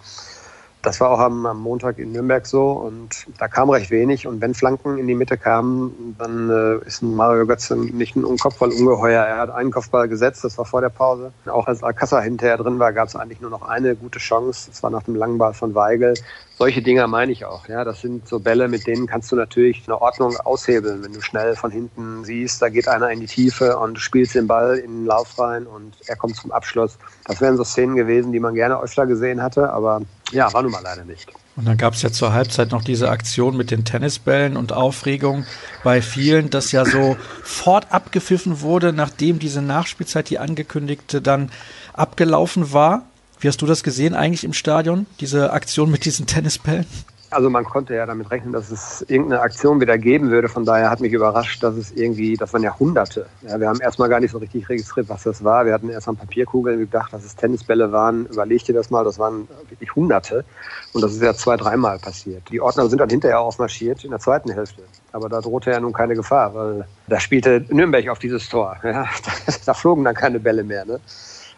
Das 0.82 1.00
war 1.00 1.10
auch 1.10 1.20
am, 1.20 1.46
am, 1.46 1.60
Montag 1.60 1.98
in 1.98 2.10
Nürnberg 2.10 2.44
so 2.44 2.72
und 2.72 3.26
da 3.38 3.46
kam 3.46 3.70
recht 3.70 3.92
wenig. 3.92 4.26
Und 4.26 4.40
wenn 4.40 4.52
Flanken 4.52 4.98
in 4.98 5.06
die 5.06 5.14
Mitte 5.14 5.38
kamen, 5.38 6.16
dann 6.18 6.50
äh, 6.50 6.86
ist 6.86 7.02
Mario 7.02 7.46
Götze 7.46 7.76
nicht 7.76 8.16
ein 8.16 8.36
Kopfballungeheuer. 8.36 9.22
Er 9.22 9.38
hat 9.38 9.50
einen 9.50 9.70
Kopfball 9.70 10.08
gesetzt, 10.08 10.42
das 10.42 10.58
war 10.58 10.64
vor 10.64 10.80
der 10.80 10.88
Pause. 10.88 11.32
Auch 11.46 11.68
als 11.68 11.84
Alcázar 11.84 12.20
hinterher 12.22 12.56
drin 12.56 12.80
war, 12.80 12.92
gab 12.92 13.06
es 13.06 13.14
eigentlich 13.14 13.40
nur 13.40 13.50
noch 13.50 13.62
eine 13.62 13.94
gute 13.94 14.18
Chance. 14.18 14.70
Das 14.70 14.82
war 14.82 14.90
nach 14.90 15.04
dem 15.04 15.14
langen 15.14 15.38
Ball 15.38 15.54
von 15.54 15.72
Weigel. 15.76 16.14
Solche 16.62 16.80
Dinger 16.80 17.08
meine 17.08 17.32
ich 17.32 17.44
auch. 17.44 17.66
Ja, 17.66 17.82
das 17.82 18.02
sind 18.02 18.28
so 18.28 18.38
Bälle, 18.38 18.68
mit 18.68 18.86
denen 18.86 19.08
kannst 19.08 19.32
du 19.32 19.34
natürlich 19.34 19.82
eine 19.88 20.00
Ordnung 20.00 20.36
aushebeln, 20.36 21.02
wenn 21.02 21.12
du 21.12 21.20
schnell 21.20 21.56
von 21.56 21.72
hinten 21.72 22.24
siehst, 22.24 22.62
da 22.62 22.68
geht 22.68 22.86
einer 22.86 23.10
in 23.10 23.18
die 23.18 23.26
Tiefe 23.26 23.76
und 23.80 23.94
du 23.94 24.00
spielst 24.00 24.36
den 24.36 24.46
Ball 24.46 24.76
in 24.76 24.98
den 24.98 25.06
Lauf 25.06 25.36
rein 25.40 25.66
und 25.66 25.96
er 26.06 26.14
kommt 26.14 26.36
zum 26.36 26.52
Abschluss. 26.52 26.98
Das 27.24 27.40
wären 27.40 27.56
so 27.56 27.64
Szenen 27.64 27.96
gewesen, 27.96 28.30
die 28.30 28.38
man 28.38 28.54
gerne 28.54 28.80
öfter 28.80 29.06
gesehen 29.06 29.42
hatte, 29.42 29.72
aber 29.72 30.02
ja, 30.30 30.52
war 30.52 30.62
nun 30.62 30.70
mal 30.70 30.84
leider 30.84 31.04
nicht. 31.04 31.32
Und 31.56 31.66
dann 31.66 31.76
gab 31.76 31.94
es 31.94 32.02
ja 32.02 32.12
zur 32.12 32.32
Halbzeit 32.32 32.70
noch 32.70 32.84
diese 32.84 33.10
Aktion 33.10 33.56
mit 33.56 33.72
den 33.72 33.84
Tennisbällen 33.84 34.56
und 34.56 34.72
Aufregung 34.72 35.44
bei 35.82 36.00
vielen, 36.00 36.48
dass 36.48 36.70
ja 36.70 36.84
so 36.84 37.16
fort 37.42 37.88
abgepfiffen 37.90 38.60
wurde, 38.60 38.92
nachdem 38.92 39.40
diese 39.40 39.62
Nachspielzeit, 39.62 40.30
die 40.30 40.38
angekündigte, 40.38 41.20
dann 41.20 41.50
abgelaufen 41.92 42.72
war. 42.72 43.06
Wie 43.42 43.48
hast 43.48 43.60
du 43.60 43.66
das 43.66 43.82
gesehen 43.82 44.14
eigentlich 44.14 44.44
im 44.44 44.52
Stadion, 44.52 45.04
diese 45.18 45.52
Aktion 45.52 45.90
mit 45.90 46.04
diesen 46.04 46.26
Tennisbällen? 46.26 46.86
Also 47.30 47.50
man 47.50 47.64
konnte 47.64 47.92
ja 47.92 48.06
damit 48.06 48.30
rechnen, 48.30 48.52
dass 48.52 48.70
es 48.70 49.04
irgendeine 49.08 49.40
Aktion 49.40 49.80
wieder 49.80 49.98
geben 49.98 50.30
würde. 50.30 50.48
Von 50.48 50.64
daher 50.64 50.90
hat 50.90 51.00
mich 51.00 51.12
überrascht, 51.12 51.60
dass 51.60 51.74
es 51.74 51.90
irgendwie, 51.90 52.36
das 52.36 52.52
waren 52.52 52.62
ja 52.62 52.78
Hunderte. 52.78 53.26
Ja, 53.40 53.58
wir 53.58 53.68
haben 53.68 53.80
erstmal 53.80 54.08
gar 54.08 54.20
nicht 54.20 54.30
so 54.30 54.38
richtig 54.38 54.68
registriert, 54.68 55.08
was 55.08 55.24
das 55.24 55.42
war. 55.42 55.66
Wir 55.66 55.72
hatten 55.72 55.88
erst 55.88 56.06
an 56.06 56.16
Papierkugeln 56.16 56.78
gedacht, 56.78 57.12
dass 57.12 57.24
es 57.24 57.34
Tennisbälle 57.34 57.90
waren. 57.90 58.26
Überleg 58.26 58.62
dir 58.64 58.74
das 58.74 58.90
mal, 58.90 59.02
das 59.02 59.18
waren 59.18 59.48
wirklich 59.70 59.92
Hunderte. 59.96 60.44
Und 60.92 61.02
das 61.02 61.12
ist 61.12 61.22
ja 61.22 61.34
zwei, 61.34 61.56
dreimal 61.56 61.98
passiert. 61.98 62.44
Die 62.48 62.60
Ordner 62.60 62.88
sind 62.88 63.00
dann 63.00 63.10
hinterher 63.10 63.40
aufmarschiert 63.40 64.04
in 64.04 64.10
der 64.10 64.20
zweiten 64.20 64.52
Hälfte. 64.52 64.82
Aber 65.10 65.28
da 65.28 65.40
drohte 65.40 65.72
ja 65.72 65.80
nun 65.80 65.92
keine 65.92 66.14
Gefahr, 66.14 66.54
weil 66.54 66.86
da 67.08 67.18
spielte 67.18 67.64
Nürnberg 67.70 68.08
auf 68.08 68.20
dieses 68.20 68.48
Tor. 68.48 68.76
Ja, 68.84 69.08
da 69.66 69.74
flogen 69.74 70.04
dann 70.04 70.14
keine 70.14 70.38
Bälle 70.38 70.62
mehr. 70.62 70.84
Ne? 70.84 71.00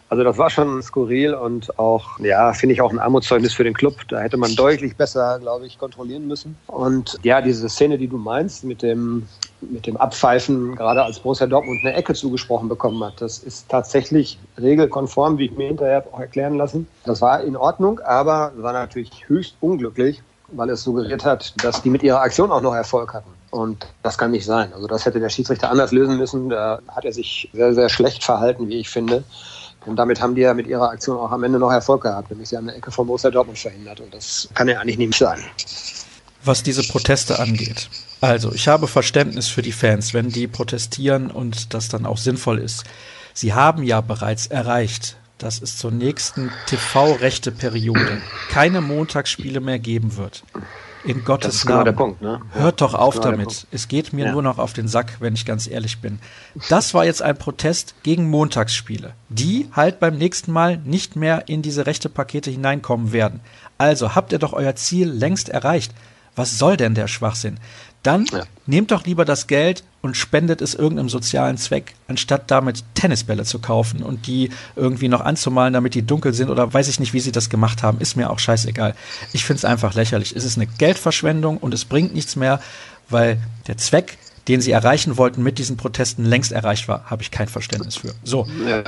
Also 0.09 0.23
das 0.23 0.37
war 0.37 0.49
schon 0.49 0.81
skurril 0.83 1.33
und 1.33 1.79
auch, 1.79 2.19
ja, 2.19 2.53
finde 2.53 2.73
ich 2.73 2.81
auch 2.81 2.91
ein 2.91 2.99
Armutszeugnis 2.99 3.53
für 3.53 3.63
den 3.63 3.73
Club. 3.73 3.95
Da 4.07 4.19
hätte 4.19 4.37
man 4.37 4.55
deutlich 4.55 4.95
besser, 4.95 5.39
glaube 5.39 5.65
ich, 5.65 5.79
kontrollieren 5.79 6.27
müssen. 6.27 6.55
Und 6.67 7.17
ja, 7.23 7.41
diese 7.41 7.67
Szene, 7.69 7.97
die 7.97 8.07
du 8.07 8.17
meinst, 8.17 8.63
mit 8.63 8.83
dem, 8.83 9.27
mit 9.61 9.87
dem 9.87 9.97
Abpfeifen, 9.97 10.75
gerade 10.75 11.03
als 11.03 11.19
Borussia 11.19 11.47
Dortmund 11.47 11.79
eine 11.83 11.95
Ecke 11.95 12.13
zugesprochen 12.13 12.69
bekommen 12.69 13.03
hat, 13.03 13.19
das 13.19 13.39
ist 13.39 13.67
tatsächlich 13.67 14.37
regelkonform, 14.61 15.39
wie 15.39 15.45
ich 15.45 15.57
mir 15.57 15.67
hinterher 15.67 16.05
auch 16.11 16.19
erklären 16.19 16.55
lassen. 16.55 16.87
Das 17.03 17.21
war 17.21 17.41
in 17.41 17.57
Ordnung, 17.57 17.99
aber 18.01 18.51
war 18.57 18.73
natürlich 18.73 19.27
höchst 19.27 19.55
unglücklich, 19.59 20.21
weil 20.49 20.69
es 20.69 20.83
suggeriert 20.83 21.25
hat, 21.25 21.55
dass 21.63 21.81
die 21.81 21.89
mit 21.89 22.03
ihrer 22.03 22.21
Aktion 22.21 22.51
auch 22.51 22.61
noch 22.61 22.75
Erfolg 22.75 23.13
hatten. 23.13 23.31
Und 23.49 23.87
das 24.03 24.17
kann 24.17 24.31
nicht 24.31 24.45
sein. 24.45 24.71
Also 24.73 24.85
das 24.85 25.05
hätte 25.05 25.19
der 25.19 25.29
Schiedsrichter 25.29 25.71
anders 25.71 25.91
lösen 25.91 26.17
müssen. 26.17 26.49
Da 26.49 26.79
hat 26.89 27.05
er 27.05 27.13
sich 27.13 27.49
sehr, 27.53 27.73
sehr 27.73 27.89
schlecht 27.89 28.23
verhalten, 28.23 28.67
wie 28.67 28.79
ich 28.79 28.89
finde. 28.89 29.23
Und 29.85 29.97
damit 29.97 30.21
haben 30.21 30.35
die 30.35 30.41
ja 30.41 30.53
mit 30.53 30.67
ihrer 30.67 30.89
Aktion 30.89 31.17
auch 31.17 31.31
am 31.31 31.43
Ende 31.43 31.59
noch 31.59 31.71
Erfolg 31.71 32.03
gehabt, 32.03 32.31
nämlich 32.31 32.49
sie 32.49 32.57
haben 32.57 32.67
eine 32.67 32.77
Ecke 32.77 32.91
von 32.91 33.05
Borussia 33.07 33.29
Dortmund 33.29 33.59
verhindert. 33.59 33.99
Und 33.99 34.13
das 34.13 34.49
kann 34.53 34.67
ja 34.67 34.79
eigentlich 34.79 34.97
nicht 34.97 35.15
sein. 35.17 35.43
Was 36.43 36.63
diese 36.63 36.83
Proteste 36.83 37.39
angeht. 37.39 37.89
Also, 38.21 38.53
ich 38.53 38.67
habe 38.67 38.87
Verständnis 38.87 39.47
für 39.47 39.61
die 39.61 39.71
Fans, 39.71 40.13
wenn 40.13 40.29
die 40.29 40.47
protestieren 40.47 41.29
und 41.29 41.73
das 41.73 41.89
dann 41.89 42.05
auch 42.05 42.17
sinnvoll 42.17 42.59
ist. 42.59 42.83
Sie 43.33 43.53
haben 43.53 43.83
ja 43.83 44.01
bereits 44.01 44.47
erreicht, 44.47 45.17
dass 45.37 45.61
es 45.61 45.77
zur 45.77 45.91
nächsten 45.91 46.51
TV-Rechte-Periode 46.67 48.21
keine 48.49 48.81
Montagsspiele 48.81 49.59
mehr 49.59 49.79
geben 49.79 50.17
wird. 50.17 50.43
In 51.05 51.23
Gottes 51.23 51.47
das 51.47 51.55
ist 51.55 51.61
genau 51.65 51.77
Namen. 51.77 51.85
Der 51.85 51.91
Punkt, 51.91 52.21
ne? 52.21 52.41
Hört 52.53 52.81
doch 52.81 52.93
auf 52.93 53.15
genau 53.15 53.31
damit. 53.31 53.67
Es 53.71 53.87
geht 53.87 54.13
mir 54.13 54.25
ja. 54.25 54.31
nur 54.31 54.41
noch 54.41 54.57
auf 54.57 54.73
den 54.73 54.87
Sack, 54.87 55.17
wenn 55.19 55.33
ich 55.33 55.45
ganz 55.45 55.67
ehrlich 55.67 55.99
bin. 55.99 56.19
Das 56.69 56.93
war 56.93 57.05
jetzt 57.05 57.21
ein 57.21 57.37
Protest 57.37 57.95
gegen 58.03 58.29
Montagsspiele, 58.29 59.13
die 59.29 59.69
halt 59.71 59.99
beim 59.99 60.17
nächsten 60.17 60.51
Mal 60.51 60.77
nicht 60.77 61.15
mehr 61.15 61.47
in 61.47 61.61
diese 61.61 61.85
rechte 61.85 62.09
Pakete 62.09 62.49
hineinkommen 62.49 63.11
werden. 63.11 63.39
Also 63.77 64.15
habt 64.15 64.31
ihr 64.31 64.39
doch 64.39 64.53
euer 64.53 64.75
Ziel 64.75 65.09
längst 65.09 65.49
erreicht. 65.49 65.93
Was 66.35 66.57
soll 66.57 66.75
denn 66.75 66.95
der 66.95 67.07
Schwachsinn? 67.07 67.59
Dann 68.05 68.25
ja. 68.31 68.43
nehmt 68.67 68.91
doch 68.91 69.03
lieber 69.05 69.25
das 69.25 69.47
Geld 69.47 69.83
und 70.03 70.15
spendet 70.15 70.61
es 70.61 70.75
irgendeinem 70.75 71.09
sozialen 71.09 71.57
Zweck, 71.57 71.95
anstatt 72.07 72.51
damit 72.51 72.83
Tennisbälle 72.93 73.45
zu 73.45 73.57
kaufen 73.57 74.03
und 74.03 74.27
die 74.27 74.51
irgendwie 74.75 75.07
noch 75.07 75.21
anzumalen, 75.21 75.73
damit 75.73 75.95
die 75.95 76.03
dunkel 76.03 76.31
sind 76.31 76.51
oder 76.51 76.71
weiß 76.71 76.87
ich 76.87 76.99
nicht, 76.99 77.13
wie 77.13 77.19
sie 77.19 77.31
das 77.31 77.49
gemacht 77.49 77.81
haben, 77.81 77.99
ist 77.99 78.15
mir 78.15 78.29
auch 78.29 78.37
scheißegal. 78.37 78.93
Ich 79.33 79.43
finde 79.43 79.57
es 79.57 79.65
einfach 79.65 79.95
lächerlich. 79.95 80.35
Es 80.35 80.43
ist 80.43 80.55
eine 80.55 80.67
Geldverschwendung 80.67 81.57
und 81.57 81.73
es 81.73 81.85
bringt 81.85 82.13
nichts 82.13 82.35
mehr, 82.35 82.61
weil 83.09 83.39
der 83.65 83.77
Zweck, 83.77 84.19
den 84.47 84.61
sie 84.61 84.71
erreichen 84.71 85.17
wollten 85.17 85.41
mit 85.41 85.57
diesen 85.57 85.75
Protesten, 85.75 86.25
längst 86.25 86.51
erreicht 86.51 86.87
war. 86.87 87.05
Habe 87.09 87.23
ich 87.23 87.31
kein 87.31 87.47
Verständnis 87.47 87.95
für. 87.95 88.13
So. 88.23 88.47
Ja, 88.67 88.83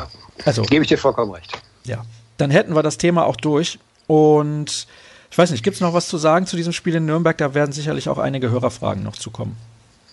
also. 0.45 0.61
Gebe 0.61 0.83
ich 0.83 0.89
dir 0.89 0.99
vollkommen 0.99 1.31
recht. 1.31 1.51
Ja. 1.85 2.05
Dann 2.37 2.51
hätten 2.51 2.75
wir 2.75 2.83
das 2.83 2.99
Thema 2.99 3.25
auch 3.25 3.35
durch 3.35 3.79
und 4.05 4.85
ich 5.29 5.37
weiß 5.37 5.51
nicht, 5.51 5.63
gibt 5.63 5.75
es 5.75 5.81
noch 5.81 5.93
was 5.93 6.07
zu 6.07 6.17
sagen 6.17 6.45
zu 6.45 6.55
diesem 6.55 6.73
Spiel 6.73 6.95
in 6.95 7.05
Nürnberg? 7.05 7.37
Da 7.37 7.53
werden 7.53 7.71
sicherlich 7.71 8.09
auch 8.09 8.17
einige 8.17 8.49
Hörerfragen 8.49 9.03
noch 9.03 9.15
zukommen. 9.15 9.57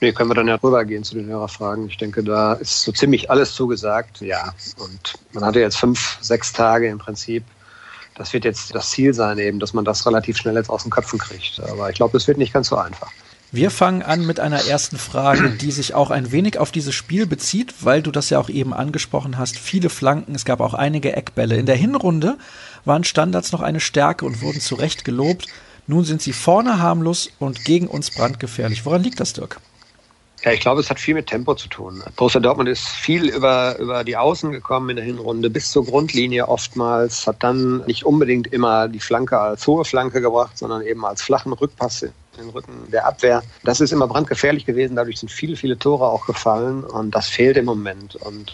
Nee, 0.00 0.12
können 0.12 0.28
wir 0.28 0.34
dann 0.34 0.48
ja 0.48 0.56
rübergehen 0.56 1.04
zu 1.04 1.14
den 1.14 1.26
Hörerfragen. 1.26 1.88
Ich 1.88 1.96
denke, 1.96 2.22
da 2.22 2.54
ist 2.54 2.82
so 2.82 2.92
ziemlich 2.92 3.30
alles 3.30 3.54
zugesagt. 3.54 4.20
Ja, 4.20 4.52
und 4.76 5.14
man 5.32 5.44
hatte 5.44 5.60
jetzt 5.60 5.78
fünf, 5.78 6.18
sechs 6.20 6.52
Tage 6.52 6.88
im 6.88 6.98
Prinzip. 6.98 7.44
Das 8.16 8.32
wird 8.32 8.44
jetzt 8.44 8.74
das 8.74 8.90
Ziel 8.90 9.14
sein, 9.14 9.38
eben, 9.38 9.60
dass 9.60 9.72
man 9.72 9.84
das 9.84 10.06
relativ 10.06 10.36
schnell 10.36 10.56
jetzt 10.56 10.70
aus 10.70 10.82
den 10.82 10.90
Köpfen 10.90 11.18
kriegt. 11.18 11.60
Aber 11.60 11.90
ich 11.90 11.96
glaube, 11.96 12.12
das 12.12 12.28
wird 12.28 12.38
nicht 12.38 12.52
ganz 12.52 12.68
so 12.68 12.76
einfach. 12.76 13.10
Wir 13.50 13.70
fangen 13.70 14.02
an 14.02 14.26
mit 14.26 14.40
einer 14.40 14.64
ersten 14.66 14.98
Frage, 14.98 15.50
die 15.50 15.70
sich 15.70 15.94
auch 15.94 16.10
ein 16.10 16.32
wenig 16.32 16.58
auf 16.58 16.72
dieses 16.72 16.94
Spiel 16.94 17.26
bezieht, 17.26 17.72
weil 17.80 18.02
du 18.02 18.10
das 18.10 18.28
ja 18.30 18.40
auch 18.40 18.48
eben 18.48 18.74
angesprochen 18.74 19.38
hast. 19.38 19.56
Viele 19.56 19.90
Flanken, 19.90 20.34
es 20.34 20.44
gab 20.44 20.60
auch 20.60 20.74
einige 20.74 21.14
Eckbälle. 21.14 21.56
In 21.56 21.66
der 21.66 21.76
Hinrunde 21.76 22.36
waren 22.84 23.04
Standards 23.04 23.52
noch 23.52 23.60
eine 23.60 23.80
Stärke 23.80 24.24
und 24.24 24.42
wurden 24.42 24.60
zu 24.60 24.74
Recht 24.74 25.04
gelobt. 25.04 25.46
Nun 25.86 26.04
sind 26.04 26.22
sie 26.22 26.32
vorne 26.32 26.78
harmlos 26.78 27.30
und 27.38 27.64
gegen 27.64 27.86
uns 27.86 28.10
brandgefährlich. 28.10 28.86
Woran 28.86 29.02
liegt 29.02 29.20
das, 29.20 29.32
Dirk? 29.32 29.60
Ja, 30.44 30.52
ich 30.52 30.60
glaube, 30.60 30.82
es 30.82 30.90
hat 30.90 31.00
viel 31.00 31.14
mit 31.14 31.26
Tempo 31.26 31.54
zu 31.54 31.68
tun. 31.68 32.02
Borussia 32.16 32.38
Dortmund 32.38 32.68
ist 32.68 32.86
viel 32.86 33.30
über, 33.30 33.78
über 33.78 34.04
die 34.04 34.16
Außen 34.16 34.52
gekommen 34.52 34.90
in 34.90 34.96
der 34.96 35.04
Hinrunde, 35.04 35.48
bis 35.48 35.70
zur 35.70 35.86
Grundlinie 35.86 36.46
oftmals, 36.48 37.26
hat 37.26 37.42
dann 37.42 37.78
nicht 37.86 38.04
unbedingt 38.04 38.52
immer 38.52 38.88
die 38.88 39.00
Flanke 39.00 39.40
als 39.40 39.66
hohe 39.66 39.86
Flanke 39.86 40.20
gebracht, 40.20 40.58
sondern 40.58 40.82
eben 40.82 41.02
als 41.06 41.22
flachen 41.22 41.54
Rückpass 41.54 42.02
in 42.02 42.12
den 42.38 42.50
Rücken 42.50 42.90
der 42.92 43.06
Abwehr. 43.06 43.42
Das 43.62 43.80
ist 43.80 43.92
immer 43.92 44.06
brandgefährlich 44.06 44.66
gewesen, 44.66 44.96
dadurch 44.96 45.18
sind 45.18 45.30
viele, 45.30 45.56
viele 45.56 45.78
Tore 45.78 46.06
auch 46.06 46.26
gefallen 46.26 46.84
und 46.84 47.14
das 47.14 47.28
fehlt 47.28 47.56
im 47.56 47.64
Moment. 47.64 48.16
Und 48.16 48.52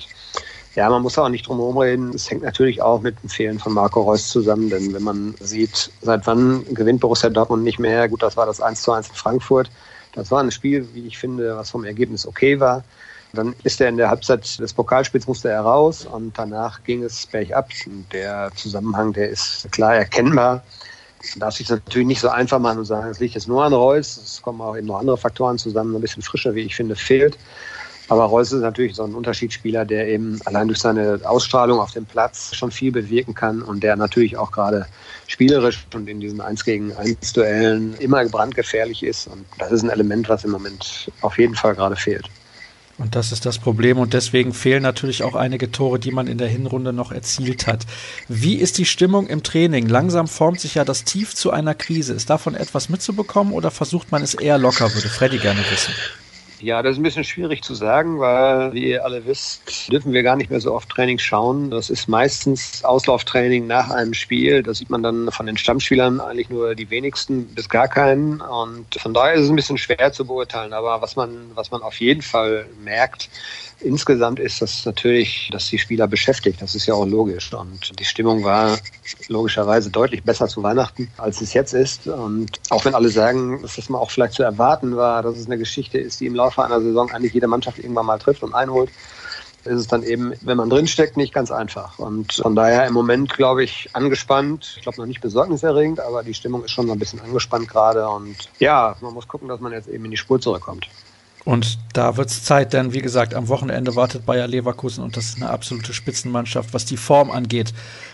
ja, 0.76 0.88
man 0.88 1.02
muss 1.02 1.18
auch 1.18 1.28
nicht 1.28 1.46
drum 1.46 1.58
herum 1.58 1.78
reden. 1.78 2.10
Es 2.14 2.30
hängt 2.30 2.42
natürlich 2.42 2.80
auch 2.80 3.00
mit 3.00 3.20
dem 3.22 3.28
Fehlen 3.28 3.58
von 3.58 3.72
Marco 3.72 4.02
Reus 4.02 4.28
zusammen, 4.28 4.70
denn 4.70 4.92
wenn 4.94 5.02
man 5.02 5.34
sieht, 5.40 5.90
seit 6.00 6.26
wann 6.26 6.64
gewinnt 6.74 7.00
Borussia 7.00 7.28
Dortmund 7.28 7.64
nicht 7.64 7.78
mehr, 7.78 8.08
gut, 8.08 8.22
das 8.22 8.36
war 8.36 8.46
das 8.46 8.60
1 8.60 8.82
zu 8.82 8.92
1 8.92 9.08
in 9.08 9.14
Frankfurt, 9.14 9.70
das 10.14 10.30
war 10.30 10.42
ein 10.42 10.50
Spiel, 10.50 10.88
wie 10.92 11.06
ich 11.06 11.18
finde, 11.18 11.56
was 11.56 11.70
vom 11.70 11.84
Ergebnis 11.84 12.26
okay 12.26 12.58
war. 12.60 12.84
Dann 13.32 13.54
ist 13.62 13.80
er 13.80 13.88
in 13.88 13.96
der 13.96 14.10
Halbzeit 14.10 14.58
des 14.58 14.72
Pokalspiels 14.72 15.26
musste 15.28 15.50
er 15.50 15.60
raus 15.60 16.04
und 16.04 16.36
danach 16.36 16.82
ging 16.82 17.04
es 17.04 17.26
bergab. 17.26 17.68
Der 18.12 18.50
Zusammenhang, 18.56 19.12
der 19.12 19.28
ist 19.28 19.70
klar 19.70 19.94
erkennbar. 19.94 20.64
Man 21.34 21.40
darf 21.40 21.54
sich 21.54 21.68
natürlich 21.68 22.08
nicht 22.08 22.20
so 22.20 22.28
einfach 22.28 22.58
machen 22.58 22.78
und 22.78 22.86
sagen, 22.86 23.08
es 23.08 23.20
liegt 23.20 23.34
jetzt 23.34 23.46
nur 23.46 23.62
an 23.62 23.72
Reus. 23.72 24.16
Es 24.16 24.42
kommen 24.42 24.60
auch 24.60 24.76
eben 24.76 24.88
noch 24.88 24.98
andere 24.98 25.16
Faktoren 25.16 25.58
zusammen. 25.58 25.94
Ein 25.94 26.00
bisschen 26.00 26.22
frischer, 26.22 26.54
wie 26.54 26.62
ich 26.62 26.74
finde, 26.74 26.96
fehlt. 26.96 27.38
Aber 28.10 28.24
Reus 28.24 28.50
ist 28.50 28.60
natürlich 28.60 28.96
so 28.96 29.04
ein 29.04 29.14
Unterschiedsspieler, 29.14 29.84
der 29.84 30.08
eben 30.08 30.40
allein 30.44 30.66
durch 30.66 30.80
seine 30.80 31.20
Ausstrahlung 31.22 31.78
auf 31.78 31.92
dem 31.92 32.04
Platz 32.04 32.56
schon 32.56 32.72
viel 32.72 32.90
bewirken 32.90 33.34
kann 33.34 33.62
und 33.62 33.84
der 33.84 33.94
natürlich 33.94 34.36
auch 34.36 34.50
gerade 34.50 34.86
spielerisch 35.28 35.86
und 35.94 36.08
in 36.08 36.18
diesen 36.18 36.40
1 36.40 36.64
gegen 36.64 36.92
1 36.92 37.32
Duellen 37.32 37.94
immer 38.00 38.24
brandgefährlich 38.24 39.04
ist. 39.04 39.28
Und 39.28 39.44
das 39.58 39.70
ist 39.70 39.84
ein 39.84 39.90
Element, 39.90 40.28
was 40.28 40.42
im 40.42 40.50
Moment 40.50 41.08
auf 41.20 41.38
jeden 41.38 41.54
Fall 41.54 41.76
gerade 41.76 41.94
fehlt. 41.94 42.28
Und 42.98 43.14
das 43.14 43.30
ist 43.30 43.46
das 43.46 43.58
Problem. 43.58 43.96
Und 43.96 44.12
deswegen 44.12 44.52
fehlen 44.54 44.82
natürlich 44.82 45.22
auch 45.22 45.36
einige 45.36 45.70
Tore, 45.70 46.00
die 46.00 46.10
man 46.10 46.26
in 46.26 46.36
der 46.36 46.48
Hinrunde 46.48 46.92
noch 46.92 47.12
erzielt 47.12 47.68
hat. 47.68 47.86
Wie 48.26 48.56
ist 48.56 48.76
die 48.78 48.86
Stimmung 48.86 49.28
im 49.28 49.44
Training? 49.44 49.88
Langsam 49.88 50.26
formt 50.26 50.58
sich 50.58 50.74
ja 50.74 50.84
das 50.84 51.04
Tief 51.04 51.36
zu 51.36 51.52
einer 51.52 51.76
Krise. 51.76 52.12
Ist 52.12 52.28
davon 52.28 52.56
etwas 52.56 52.88
mitzubekommen 52.88 53.52
oder 53.52 53.70
versucht 53.70 54.10
man 54.10 54.22
es 54.22 54.34
eher 54.34 54.58
locker, 54.58 54.92
würde 54.94 55.08
Freddy 55.08 55.38
gerne 55.38 55.60
wissen. 55.70 55.94
Ja, 56.62 56.82
das 56.82 56.92
ist 56.92 56.98
ein 56.98 57.02
bisschen 57.02 57.24
schwierig 57.24 57.62
zu 57.62 57.74
sagen, 57.74 58.20
weil, 58.20 58.72
wie 58.74 58.90
ihr 58.90 59.04
alle 59.04 59.24
wisst, 59.24 59.90
dürfen 59.90 60.12
wir 60.12 60.22
gar 60.22 60.36
nicht 60.36 60.50
mehr 60.50 60.60
so 60.60 60.74
oft 60.74 60.90
Training 60.90 61.18
schauen. 61.18 61.70
Das 61.70 61.88
ist 61.88 62.06
meistens 62.06 62.84
Auslauftraining 62.84 63.66
nach 63.66 63.90
einem 63.90 64.12
Spiel. 64.12 64.62
Da 64.62 64.74
sieht 64.74 64.90
man 64.90 65.02
dann 65.02 65.30
von 65.30 65.46
den 65.46 65.56
Stammspielern 65.56 66.20
eigentlich 66.20 66.50
nur 66.50 66.74
die 66.74 66.90
wenigsten 66.90 67.46
bis 67.46 67.68
gar 67.68 67.88
keinen. 67.88 68.40
Und 68.42 68.94
von 68.96 69.14
daher 69.14 69.34
ist 69.34 69.44
es 69.44 69.50
ein 69.50 69.56
bisschen 69.56 69.78
schwer 69.78 70.12
zu 70.12 70.26
beurteilen. 70.26 70.74
Aber 70.74 71.00
was 71.00 71.16
man, 71.16 71.50
was 71.54 71.70
man 71.70 71.80
auf 71.80 71.98
jeden 71.98 72.22
Fall 72.22 72.66
merkt, 72.84 73.30
Insgesamt 73.82 74.38
ist 74.40 74.60
das 74.60 74.84
natürlich, 74.84 75.49
dass 75.52 75.68
die 75.68 75.78
Spieler 75.78 76.06
beschäftigt. 76.06 76.60
Das 76.60 76.75
ist 76.75 76.87
ja 76.87 76.94
auch 76.94 77.06
logisch. 77.06 77.52
Und 77.54 77.99
die 77.99 78.04
Stimmung 78.04 78.44
war 78.44 78.78
logischerweise 79.28 79.90
deutlich 79.90 80.22
besser 80.22 80.49
zu 80.49 80.62
Weihnachten, 80.62 81.08
als 81.16 81.40
es 81.40 81.54
jetzt 81.54 81.72
ist. 81.72 82.06
Und 82.06 82.60
auch 82.68 82.84
wenn 82.84 82.94
alle 82.94 83.08
sagen, 83.08 83.62
dass 83.62 83.76
das 83.76 83.88
mal 83.88 83.99
auch 83.99 84.10
vielleicht 84.10 84.34
zu 84.34 84.42
erwarten 84.42 84.96
war, 84.96 85.22
dass 85.22 85.38
es 85.38 85.46
eine 85.46 85.56
Geschichte 85.56 85.99
ist, 85.99 86.20
die 86.20 86.26
im 86.26 86.34
Laufe 86.34 86.62
einer 86.62 86.80
Saison 86.80 87.10
eigentlich 87.10 87.32
jede 87.32 87.46
Mannschaft 87.46 87.78
irgendwann 87.78 88.06
mal 88.06 88.18
trifft 88.18 88.42
und 88.42 88.54
einholt, 88.54 88.90
ist 89.64 89.78
es 89.78 89.87
dann 89.87 90.02
eben, 90.02 90.34
wenn 90.42 90.56
man 90.56 90.70
drinsteckt, 90.70 91.16
nicht 91.16 91.32
ganz 91.32 91.50
einfach. 91.50 91.99
Und 91.99 92.34
von 92.34 92.54
daher 92.54 92.87
im 92.87 92.94
Moment, 92.94 93.32
glaube 93.32 93.64
ich, 93.64 93.88
angespannt. 93.94 94.75
Ich 94.76 94.82
glaube 94.82 94.99
noch 94.99 95.06
nicht 95.06 95.20
besorgniserregend, 95.20 96.00
aber 96.00 96.22
die 96.22 96.34
Stimmung 96.34 96.64
ist 96.64 96.72
schon 96.72 96.87
so 96.87 96.92
ein 96.92 96.99
bisschen 96.99 97.20
angespannt 97.20 97.68
gerade. 97.68 98.08
Und 98.08 98.37
ja, 98.58 98.96
man 99.00 99.14
muss 99.14 99.28
gucken, 99.28 99.49
dass 99.49 99.60
man 99.60 99.72
jetzt 99.72 99.88
eben 99.88 100.04
in 100.04 100.10
die 100.10 100.16
Spur 100.16 100.40
zurückkommt. 100.40 100.88
Und 101.44 101.78
da 101.94 102.16
wird 102.16 102.28
es 102.28 102.44
Zeit, 102.44 102.73
denn 102.75 102.92
wie 102.92 103.00
gesagt, 103.00 103.35
am 103.35 103.49
Wochenende 103.49 103.97
wartet 103.97 104.26
Bayer 104.26 104.47
Leverkusen 104.47 105.02
und 105.02 105.16
das 105.16 105.26
ist 105.26 105.37
eine 105.37 105.49
absolute 105.49 105.94
Spitzenmannschaft, 105.94 106.75
was 106.75 106.85
die 106.85 106.99
Form 106.99 107.30
angeht 107.30 107.73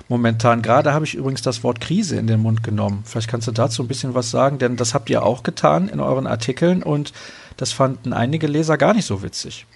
momentan. 0.09 0.63
Gerade 0.63 0.93
habe 0.93 1.05
ich 1.05 1.15
übrigens 1.15 1.43
das 1.43 1.65
Wort 1.65 1.81
Krise 1.81 2.17
in 2.17 2.29
den 2.29 2.41
Mund 2.41 2.63
genommen. 2.63 3.03
Vielleicht 3.05 3.29
kannst 3.29 3.49
du 3.49 3.53
dazu 3.53 3.83
ein 3.83 3.89
bisschen 3.89 4.15
was 4.15 4.31
sagen, 4.31 4.59
denn 4.59 4.77
das 4.77 4.95
habt 4.95 5.11
ihr 5.11 5.25
auch 5.25 5.43
getan 5.43 5.89
in 5.89 5.99
euren 5.99 6.27
Artikeln 6.29 6.83
und 6.85 7.13
das 7.57 7.73
fanden 7.73 8.13
einige 8.13 8.47
Leser 8.47 8.79
gar 8.79 8.95
nicht 8.95 9.07
so 9.07 9.23
witzig. 9.23 9.67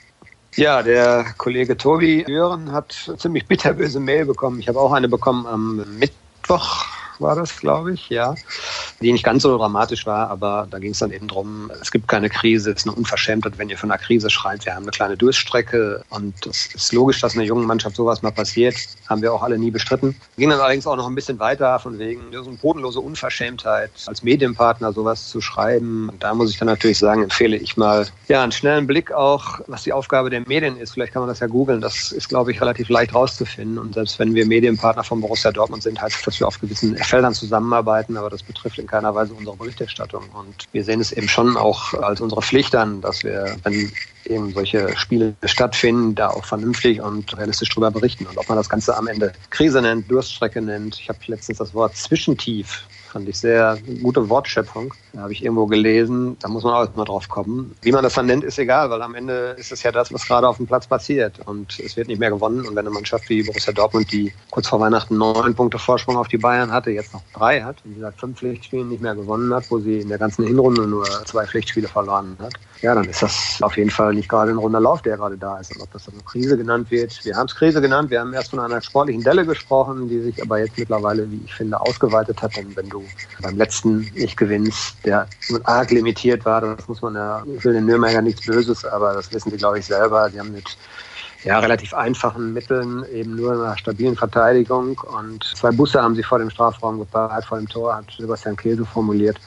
Ja, 0.56 0.82
der 0.82 1.24
Kollege 1.36 1.76
Tobi 1.76 2.24
Hören 2.26 2.72
hat 2.72 3.12
ziemlich 3.18 3.46
bitterböse 3.46 4.00
Mail 4.00 4.26
bekommen. 4.26 4.60
Ich 4.60 4.68
habe 4.68 4.80
auch 4.80 4.92
eine 4.92 5.08
bekommen 5.08 5.46
am 5.46 5.84
Mittwoch 5.98 6.84
war 7.20 7.36
das, 7.36 7.58
glaube 7.58 7.92
ich, 7.92 8.08
ja, 8.08 8.34
die 9.00 9.12
nicht 9.12 9.24
ganz 9.24 9.42
so 9.42 9.56
dramatisch 9.56 10.06
war, 10.06 10.30
aber 10.30 10.66
da 10.70 10.78
ging 10.78 10.92
es 10.92 10.98
dann 10.98 11.12
eben 11.12 11.28
drum, 11.28 11.70
es 11.80 11.90
gibt 11.90 12.08
keine 12.08 12.28
Krise, 12.28 12.70
es 12.70 12.78
ist 12.78 12.88
eine 12.88 12.96
Unverschämtheit, 12.96 13.58
wenn 13.58 13.68
ihr 13.68 13.78
von 13.78 13.90
einer 13.90 14.00
Krise 14.00 14.30
schreit, 14.30 14.64
wir 14.64 14.74
haben 14.74 14.82
eine 14.82 14.90
kleine 14.90 15.16
Durststrecke 15.16 16.02
und 16.10 16.34
es 16.46 16.74
ist 16.74 16.92
logisch, 16.92 17.20
dass 17.20 17.34
einer 17.34 17.44
jungen 17.44 17.66
Mannschaft 17.66 17.96
sowas 17.96 18.22
mal 18.22 18.30
passiert, 18.30 18.76
haben 19.08 19.22
wir 19.22 19.32
auch 19.32 19.42
alle 19.42 19.58
nie 19.58 19.70
bestritten. 19.70 20.14
Ging 20.36 20.50
dann 20.50 20.60
allerdings 20.60 20.86
auch 20.86 20.96
noch 20.96 21.06
ein 21.06 21.14
bisschen 21.14 21.38
weiter, 21.38 21.78
von 21.78 21.98
wegen 21.98 22.22
so 22.32 22.48
eine 22.48 22.56
bodenlose 22.56 23.00
Unverschämtheit, 23.00 23.90
als 24.06 24.22
Medienpartner 24.22 24.92
sowas 24.92 25.28
zu 25.28 25.40
schreiben. 25.40 26.08
Und 26.08 26.22
da 26.22 26.34
muss 26.34 26.50
ich 26.50 26.58
dann 26.58 26.66
natürlich 26.66 26.98
sagen, 26.98 27.22
empfehle 27.22 27.56
ich 27.56 27.76
mal 27.76 28.06
ja 28.28 28.42
einen 28.42 28.52
schnellen 28.52 28.86
Blick 28.86 29.12
auch, 29.12 29.60
was 29.66 29.82
die 29.82 29.92
Aufgabe 29.92 30.30
der 30.30 30.40
Medien 30.46 30.76
ist. 30.76 30.92
Vielleicht 30.92 31.12
kann 31.12 31.22
man 31.22 31.28
das 31.28 31.40
ja 31.40 31.46
googeln. 31.46 31.80
Das 31.80 32.12
ist, 32.12 32.28
glaube 32.28 32.52
ich, 32.52 32.60
relativ 32.60 32.88
leicht 32.88 33.14
rauszufinden. 33.14 33.78
Und 33.78 33.94
selbst 33.94 34.18
wenn 34.18 34.34
wir 34.34 34.46
Medienpartner 34.46 35.04
von 35.04 35.20
Borussia 35.20 35.50
Dortmund 35.50 35.82
sind, 35.82 36.00
heißt 36.00 36.16
das, 36.16 36.22
dass 36.22 36.40
wir 36.40 36.46
auf 36.46 36.60
gewissen 36.60 36.96
Feldern 37.10 37.34
zusammenarbeiten, 37.34 38.16
aber 38.16 38.30
das 38.30 38.42
betrifft 38.42 38.78
in 38.78 38.86
keiner 38.86 39.14
Weise 39.14 39.34
unsere 39.34 39.56
Berichterstattung. 39.56 40.24
Und 40.32 40.66
wir 40.72 40.84
sehen 40.84 41.00
es 41.00 41.10
eben 41.12 41.28
schon 41.28 41.56
auch 41.56 41.92
als 41.94 42.20
unsere 42.20 42.40
Pflicht 42.40 42.74
an, 42.76 43.00
dass 43.00 43.24
wir, 43.24 43.56
wenn 43.64 43.92
eben 44.26 44.52
solche 44.52 44.96
Spiele 44.96 45.34
stattfinden, 45.44 46.14
da 46.14 46.28
auch 46.28 46.44
vernünftig 46.44 47.00
und 47.00 47.36
realistisch 47.36 47.70
drüber 47.70 47.90
berichten. 47.90 48.26
Und 48.26 48.38
ob 48.38 48.48
man 48.48 48.56
das 48.56 48.68
Ganze 48.68 48.96
am 48.96 49.08
Ende 49.08 49.32
Krise 49.50 49.82
nennt, 49.82 50.10
Durststrecke 50.10 50.62
nennt. 50.62 51.00
Ich 51.00 51.08
habe 51.08 51.18
letztens 51.26 51.58
das 51.58 51.74
Wort 51.74 51.96
Zwischentief 51.96 52.84
Fand 53.10 53.28
ich 53.28 53.38
sehr 53.38 53.76
gute 54.02 54.28
Wortschöpfung. 54.28 54.94
Da 55.12 55.22
habe 55.22 55.32
ich 55.32 55.42
irgendwo 55.42 55.66
gelesen. 55.66 56.36
Da 56.40 56.48
muss 56.48 56.62
man 56.62 56.74
auch 56.74 56.94
mal 56.94 57.04
drauf 57.04 57.28
kommen. 57.28 57.74
Wie 57.82 57.90
man 57.90 58.04
das 58.04 58.14
dann 58.14 58.26
nennt, 58.26 58.44
ist 58.44 58.58
egal, 58.58 58.88
weil 58.90 59.02
am 59.02 59.16
Ende 59.16 59.56
ist 59.58 59.72
es 59.72 59.82
ja 59.82 59.90
das, 59.90 60.12
was 60.12 60.26
gerade 60.26 60.46
auf 60.46 60.58
dem 60.58 60.66
Platz 60.66 60.86
passiert. 60.86 61.40
Und 61.46 61.80
es 61.80 61.96
wird 61.96 62.06
nicht 62.06 62.20
mehr 62.20 62.30
gewonnen. 62.30 62.60
Und 62.60 62.76
wenn 62.76 62.86
eine 62.86 62.90
Mannschaft 62.90 63.28
wie 63.28 63.42
Borussia 63.42 63.72
Dortmund, 63.72 64.12
die 64.12 64.32
kurz 64.50 64.68
vor 64.68 64.78
Weihnachten 64.78 65.18
neun 65.18 65.54
Punkte 65.56 65.78
Vorsprung 65.78 66.16
auf 66.16 66.28
die 66.28 66.38
Bayern 66.38 66.70
hatte, 66.70 66.90
jetzt 66.90 67.12
noch 67.12 67.22
drei 67.34 67.62
hat, 67.62 67.76
wie 67.84 67.94
gesagt, 67.94 68.20
fünf 68.20 68.38
Pflichtspiele 68.38 68.84
nicht 68.84 69.02
mehr 69.02 69.16
gewonnen 69.16 69.52
hat, 69.52 69.68
wo 69.70 69.80
sie 69.80 69.98
in 69.98 70.08
der 70.08 70.18
ganzen 70.18 70.46
Hinrunde 70.46 70.86
nur 70.86 71.04
zwei 71.24 71.46
Pflichtspiele 71.46 71.88
verloren 71.88 72.36
hat, 72.40 72.54
ja, 72.82 72.94
dann 72.94 73.04
ist 73.04 73.22
das 73.22 73.58
auf 73.60 73.76
jeden 73.76 73.90
Fall 73.90 74.14
nicht 74.14 74.28
gerade 74.28 74.52
ein 74.52 74.56
runder 74.56 74.80
Lauf, 74.80 75.02
der 75.02 75.16
gerade 75.16 75.36
da 75.36 75.58
ist. 75.58 75.74
Und 75.74 75.82
ob 75.82 75.92
das 75.92 76.06
dann 76.06 76.24
Krise 76.24 76.56
genannt 76.56 76.90
wird, 76.90 77.24
wir 77.24 77.36
haben 77.36 77.46
es 77.46 77.54
Krise 77.54 77.80
genannt. 77.80 78.10
Wir 78.10 78.20
haben 78.20 78.32
erst 78.32 78.50
von 78.50 78.60
einer 78.60 78.80
sportlichen 78.80 79.22
Delle 79.22 79.44
gesprochen, 79.44 80.08
die 80.08 80.20
sich 80.20 80.40
aber 80.40 80.58
jetzt 80.60 80.78
mittlerweile, 80.78 81.30
wie 81.30 81.42
ich 81.44 81.52
finde, 81.52 81.78
ausgeweitet 81.80 82.40
hat. 82.40 82.56
Denn 82.56 82.74
wenn 82.76 82.88
du 82.88 82.99
beim 83.42 83.56
letzten 83.56 84.00
nicht 84.14 84.36
gewinnst, 84.36 84.96
der 85.04 85.26
arg 85.64 85.90
limitiert 85.90 86.44
war, 86.44 86.60
das 86.60 86.88
muss 86.88 87.02
man 87.02 87.14
ja, 87.14 87.44
ich 87.56 87.64
will 87.64 87.72
den 87.72 87.86
Nürnberger 87.86 88.22
nichts 88.22 88.46
Böses, 88.46 88.84
aber 88.84 89.14
das 89.14 89.32
wissen 89.32 89.50
sie, 89.50 89.56
glaube 89.56 89.78
ich, 89.78 89.86
selber. 89.86 90.30
Sie 90.30 90.38
haben 90.38 90.52
mit 90.52 90.76
ja, 91.44 91.58
relativ 91.58 91.94
einfachen 91.94 92.52
Mitteln, 92.52 93.04
eben 93.12 93.36
nur 93.36 93.52
einer 93.52 93.76
stabilen 93.78 94.16
Verteidigung. 94.16 94.98
Und 94.98 95.44
zwei 95.44 95.70
Busse 95.70 96.02
haben 96.02 96.14
sie 96.14 96.22
vor 96.22 96.38
dem 96.38 96.50
Strafraum 96.50 96.98
gepaart, 96.98 97.44
vor 97.44 97.58
dem 97.58 97.68
Tor, 97.68 97.96
hat 97.96 98.04
Sebastian 98.18 98.56
Käse 98.56 98.84
formuliert. 98.84 99.38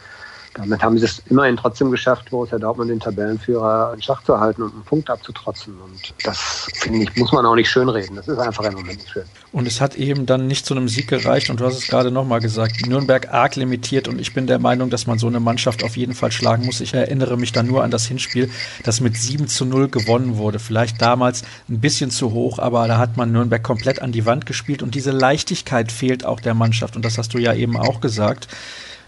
Damit 0.56 0.84
haben 0.84 1.00
sie 1.00 1.06
es 1.06 1.22
immerhin 1.30 1.58
trotzdem 1.58 1.90
geschafft, 1.90 2.30
Borussia 2.30 2.60
Dortmund 2.60 2.92
den 2.92 3.00
Tabellenführer 3.00 3.92
in 3.96 4.02
Schach 4.02 4.24
zu 4.24 4.40
halten 4.40 4.62
und 4.62 4.74
einen 4.74 4.84
Punkt 4.84 5.10
abzutrotzen. 5.10 5.74
Und 5.84 6.14
das, 6.24 6.68
finde 6.76 7.04
ich, 7.04 7.16
muss 7.16 7.32
man 7.32 7.44
auch 7.46 7.56
nicht 7.56 7.72
schönreden. 7.72 8.16
Das 8.16 8.28
ist 8.28 8.38
einfach 8.38 8.64
im 8.66 8.74
Moment 8.74 9.00
nicht 9.00 9.10
schön. 9.10 9.24
Und 9.52 9.68
es 9.68 9.82
hat 9.82 9.96
eben 9.96 10.28
dann 10.28 10.46
nicht 10.46 10.66
zu 10.66 10.76
einem 10.76 10.88
Sieg 10.90 11.08
gereicht. 11.08 11.50
Und 11.50 11.60
du 11.60 11.66
hast 11.66 11.78
es 11.78 11.88
gerade 11.88 12.12
nochmal 12.12 12.40
gesagt, 12.40 12.86
Nürnberg 12.86 13.34
arg 13.34 13.56
limitiert. 13.56 14.08
Und 14.08 14.22
ich 14.22 14.34
bin 14.34 14.46
der 14.46 14.60
Meinung, 14.60 14.92
dass 14.92 15.08
man 15.08 15.18
so 15.18 15.26
eine 15.26 15.40
Mannschaft 15.40 15.84
auf 15.84 15.98
jeden 15.98 16.14
Fall 16.14 16.32
schlagen 16.32 16.66
muss. 16.66 16.82
Ich 16.82 16.94
erinnere 16.94 17.36
mich 17.36 17.52
dann 17.52 17.66
nur 17.66 17.84
an 17.84 17.90
das 17.90 18.06
Hinspiel, 18.06 18.52
das 18.84 19.02
mit 19.02 19.18
7 19.18 19.48
zu 19.48 19.66
0 19.66 19.90
gewonnen 19.90 20.38
wurde. 20.38 20.60
Vielleicht 20.60 21.02
damals 21.02 21.44
ein 21.68 21.80
bisschen 21.80 22.12
zu 22.12 22.32
hoch, 22.32 22.60
aber 22.60 22.88
da 22.88 23.00
hat 23.00 23.18
man 23.18 23.32
Nürnberg 23.32 23.64
komplett 23.64 24.04
an 24.04 24.12
die 24.12 24.28
Wand 24.28 24.46
gespielt. 24.46 24.84
Und 24.84 24.94
diese 24.94 25.12
Leichtigkeit 25.12 25.92
fehlt 25.92 26.26
auch 26.26 26.40
der 26.40 26.54
Mannschaft. 26.54 26.96
Und 26.96 27.04
das 27.04 27.18
hast 27.18 27.34
du 27.34 27.40
ja 27.40 27.56
eben 27.56 27.76
auch 27.76 28.02
gesagt. 28.02 28.48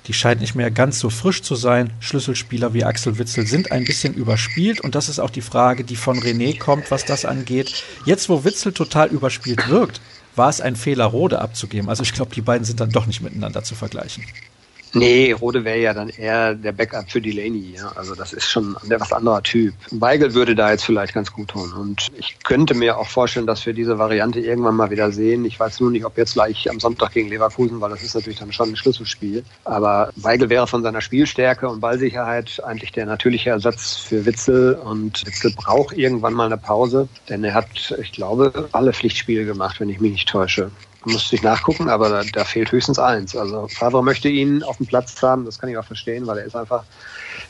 Die 0.08 0.14
scheint 0.14 0.42
nicht 0.42 0.56
mehr 0.56 0.70
ganz 0.70 1.00
so 1.00 1.10
frisch 1.10 1.42
zu 1.42 1.56
sein. 1.56 1.92
Schlüsselspieler 2.00 2.74
wie 2.74 2.84
Axel 2.84 3.18
Witzel 3.18 3.48
sind 3.48 3.72
ein 3.72 3.86
bisschen 3.86 4.14
überspielt 4.14 4.82
und 4.82 4.96
das 4.96 5.10
ist 5.10 5.20
auch 5.20 5.32
die 5.32 5.42
Frage, 5.42 5.84
die 5.84 5.96
von 5.96 6.20
René 6.20 6.58
kommt, 6.58 6.92
was 6.92 7.06
das 7.06 7.26
angeht. 7.26 7.84
Jetzt, 8.06 8.30
wo 8.30 8.44
Witzel 8.44 8.72
total 8.72 9.10
überspielt 9.10 9.68
wirkt, 9.68 10.02
war 10.36 10.50
es 10.50 10.62
ein 10.62 10.76
Fehler, 10.76 11.06
Rode 11.06 11.40
abzugeben. 11.40 11.90
Also 11.90 12.04
ich 12.04 12.14
glaube, 12.14 12.36
die 12.36 12.42
beiden 12.42 12.66
sind 12.66 12.80
dann 12.80 12.92
doch 12.92 13.08
nicht 13.08 13.22
miteinander 13.22 13.64
zu 13.64 13.74
vergleichen. 13.74 14.24
Nee, 14.96 15.34
Rode 15.34 15.66
wäre 15.66 15.80
ja 15.80 15.94
dann 15.94 16.10
eher 16.10 16.56
der 16.56 16.72
Backup 16.72 17.12
für 17.12 17.22
Delaney. 17.22 17.76
Ja? 17.76 17.92
Also 17.96 18.16
das 18.16 18.32
ist 18.32 18.46
schon 18.46 18.78
ein 18.82 18.92
etwas 18.92 19.12
anderer 19.12 19.44
Typ. 19.44 19.74
Weigel 19.92 20.34
würde 20.34 20.56
da 20.56 20.72
jetzt 20.72 20.86
vielleicht 20.86 21.14
ganz 21.14 21.34
gut 21.34 21.50
tun. 21.50 21.74
Und 21.74 22.12
ich 22.18 22.38
könnte 22.44 22.74
mir 22.74 22.98
auch 22.98 23.08
vorstellen, 23.08 23.46
dass 23.46 23.66
wir 23.66 23.74
diese 23.74 24.00
Variante 24.00 24.40
irgendwann 24.40 24.76
mal 24.76 24.90
wieder 24.90 25.12
sehen. 25.12 25.44
Ich 25.44 25.60
weiß 25.60 25.82
nur 25.82 25.92
nicht, 25.92 26.06
ob 26.06 26.18
jetzt 26.18 26.34
gleich 26.34 26.70
am 26.70 26.80
Sonntag 26.80 27.12
gegen 27.12 27.30
Leverkusen, 27.30 27.82
weil 27.82 27.90
das 27.90 28.04
ist 28.04 28.16
natürlich 28.16 28.40
dann 28.40 28.54
schon 28.54 28.70
ein 28.70 28.76
Schlüsselspiel. 28.78 29.44
Aber 29.66 30.12
Weigel 30.16 30.50
wäre 30.50 30.66
von 30.66 30.82
seiner 30.82 31.02
Spielstärke 31.02 31.68
und 31.68 31.82
Ballsicherheit 31.82 32.64
eigentlich 32.64 32.94
der 32.94 33.06
natürliche 33.06 33.50
Ersatz 33.50 33.98
für 33.98 34.26
Witzel. 34.26 34.76
Und 34.76 35.26
Witzel 35.26 35.52
braucht 35.56 35.98
irgendwann 35.98 36.34
mal 36.34 36.46
eine 36.46 36.58
Pause, 36.58 37.10
denn 37.28 37.44
er 37.44 37.54
hat, 37.54 37.94
ich 38.02 38.14
glaube, 38.14 38.70
alle 38.72 38.94
Pflichtspiele 38.94 39.44
gemacht, 39.44 39.80
wenn 39.82 39.90
ich 39.90 40.00
mich 40.00 40.14
nicht 40.14 40.30
täusche 40.30 40.72
musste 41.06 41.36
ich 41.36 41.44
nachgucken, 41.44 41.90
aber 41.90 42.10
da, 42.10 42.24
da, 42.34 42.44
fehlt 42.44 42.72
höchstens 42.72 43.00
eins. 43.00 43.36
Also 43.36 43.68
Favre 43.68 44.04
möchte 44.04 44.30
ihn 44.30 44.64
auf 44.64 44.78
dem 44.78 44.86
Platz 44.86 45.22
haben, 45.22 45.46
das 45.46 45.60
kann 45.60 45.70
ich 45.70 45.78
auch 45.78 45.86
verstehen, 45.86 46.28
weil 46.28 46.40
er 46.40 46.46
ist 46.46 46.56
einfach 46.56 46.84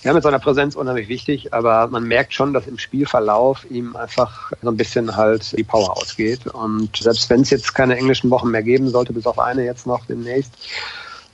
ja, 0.04 0.14
mit 0.14 0.24
seiner 0.24 0.40
Präsenz 0.40 0.76
unheimlich 0.76 1.08
wichtig, 1.08 1.54
aber 1.54 1.88
man 1.88 2.04
merkt 2.04 2.34
schon, 2.34 2.54
dass 2.54 2.68
im 2.68 2.78
Spielverlauf 2.78 3.66
ihm 3.70 3.96
einfach 3.96 4.52
so 4.62 4.70
ein 4.70 4.78
bisschen 4.78 5.16
halt 5.16 5.58
die 5.58 5.64
Power 5.64 5.98
ausgeht. 5.98 6.48
Und 6.48 6.98
selbst 6.98 7.30
wenn 7.30 7.42
es 7.42 7.50
jetzt 7.50 7.74
keine 7.74 7.98
englischen 7.98 8.30
Wochen 8.30 8.50
mehr 8.50 8.64
geben 8.64 8.90
sollte, 8.90 9.14
bis 9.14 9.26
auf 9.26 9.40
eine 9.40 9.64
jetzt 9.64 9.88
noch 9.88 10.06
demnächst, 10.06 10.52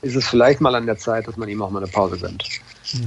ist 0.02 0.16
es 0.16 0.28
vielleicht 0.28 0.62
mal 0.62 0.76
an 0.76 0.86
der 0.86 0.98
Zeit, 0.98 1.28
dass 1.28 1.38
man 1.38 1.50
ihm 1.50 1.62
auch 1.62 1.70
mal 1.70 1.84
eine 1.84 1.92
Pause 1.92 2.18
gönnt. 2.18 2.46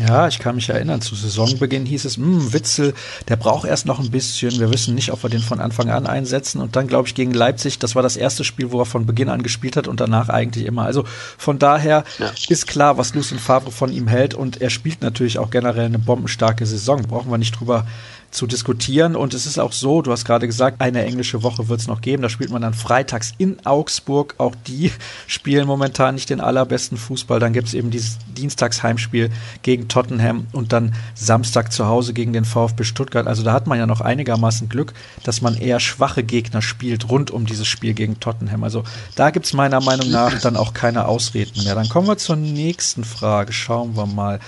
Ja, 0.06 0.28
ich 0.28 0.38
kann 0.38 0.54
mich 0.54 0.68
erinnern, 0.68 1.00
zu 1.00 1.14
Saisonbeginn 1.14 1.86
hieß 1.86 2.04
es, 2.04 2.16
hm, 2.16 2.52
Witzel, 2.52 2.94
der 3.28 3.36
braucht 3.36 3.66
erst 3.66 3.86
noch 3.86 4.00
ein 4.00 4.10
bisschen, 4.10 4.58
wir 4.58 4.70
wissen 4.72 4.94
nicht, 4.94 5.12
ob 5.12 5.22
wir 5.22 5.30
den 5.30 5.40
von 5.40 5.60
Anfang 5.60 5.90
an 5.90 6.06
einsetzen 6.06 6.60
und 6.60 6.76
dann 6.76 6.86
glaube 6.86 7.08
ich 7.08 7.14
gegen 7.14 7.32
Leipzig, 7.32 7.78
das 7.78 7.94
war 7.94 8.02
das 8.02 8.16
erste 8.16 8.44
Spiel, 8.44 8.72
wo 8.72 8.80
er 8.80 8.86
von 8.86 9.06
Beginn 9.06 9.28
an 9.28 9.42
gespielt 9.42 9.76
hat 9.76 9.88
und 9.88 10.00
danach 10.00 10.28
eigentlich 10.28 10.66
immer. 10.66 10.84
Also 10.84 11.04
von 11.38 11.58
daher 11.58 12.04
ja. 12.18 12.30
ist 12.48 12.66
klar, 12.66 12.98
was 12.98 13.14
Lucien 13.14 13.38
Favre 13.38 13.70
von 13.70 13.92
ihm 13.92 14.08
hält 14.08 14.34
und 14.34 14.60
er 14.60 14.70
spielt 14.70 15.02
natürlich 15.02 15.38
auch 15.38 15.50
generell 15.50 15.86
eine 15.86 15.98
bombenstarke 15.98 16.66
Saison, 16.66 17.02
brauchen 17.02 17.30
wir 17.30 17.38
nicht 17.38 17.58
drüber 17.58 17.86
zu 18.34 18.46
diskutieren. 18.46 19.16
Und 19.16 19.32
es 19.32 19.46
ist 19.46 19.58
auch 19.58 19.72
so, 19.72 20.02
du 20.02 20.10
hast 20.10 20.24
gerade 20.24 20.46
gesagt, 20.46 20.80
eine 20.80 21.04
englische 21.04 21.42
Woche 21.42 21.68
wird 21.68 21.80
es 21.80 21.86
noch 21.86 22.00
geben. 22.00 22.22
Da 22.22 22.28
spielt 22.28 22.50
man 22.50 22.62
dann 22.62 22.74
freitags 22.74 23.32
in 23.38 23.64
Augsburg. 23.64 24.34
Auch 24.38 24.54
die 24.66 24.92
spielen 25.26 25.66
momentan 25.66 26.16
nicht 26.16 26.30
den 26.30 26.40
allerbesten 26.40 26.98
Fußball. 26.98 27.40
Dann 27.40 27.52
gibt 27.52 27.68
es 27.68 27.74
eben 27.74 27.90
dieses 27.90 28.18
Dienstagsheimspiel 28.36 29.30
gegen 29.62 29.88
Tottenham 29.88 30.46
und 30.52 30.72
dann 30.72 30.94
Samstag 31.14 31.72
zu 31.72 31.86
Hause 31.86 32.12
gegen 32.12 32.32
den 32.32 32.44
VfB 32.44 32.84
Stuttgart. 32.84 33.26
Also 33.26 33.42
da 33.42 33.52
hat 33.52 33.66
man 33.66 33.78
ja 33.78 33.86
noch 33.86 34.00
einigermaßen 34.00 34.68
Glück, 34.68 34.92
dass 35.22 35.40
man 35.40 35.56
eher 35.56 35.80
schwache 35.80 36.24
Gegner 36.24 36.60
spielt 36.60 37.08
rund 37.08 37.30
um 37.30 37.46
dieses 37.46 37.68
Spiel 37.68 37.94
gegen 37.94 38.18
Tottenham. 38.20 38.64
Also 38.64 38.82
da 39.14 39.30
gibt 39.30 39.46
es 39.46 39.52
meiner 39.52 39.80
Meinung 39.80 40.10
nach 40.10 40.40
dann 40.42 40.56
auch 40.56 40.74
keine 40.74 41.06
Ausreden 41.06 41.62
mehr. 41.62 41.74
Dann 41.74 41.88
kommen 41.88 42.08
wir 42.08 42.18
zur 42.18 42.36
nächsten 42.36 43.04
Frage. 43.04 43.52
Schauen 43.52 43.96
wir 43.96 44.06
mal. 44.06 44.40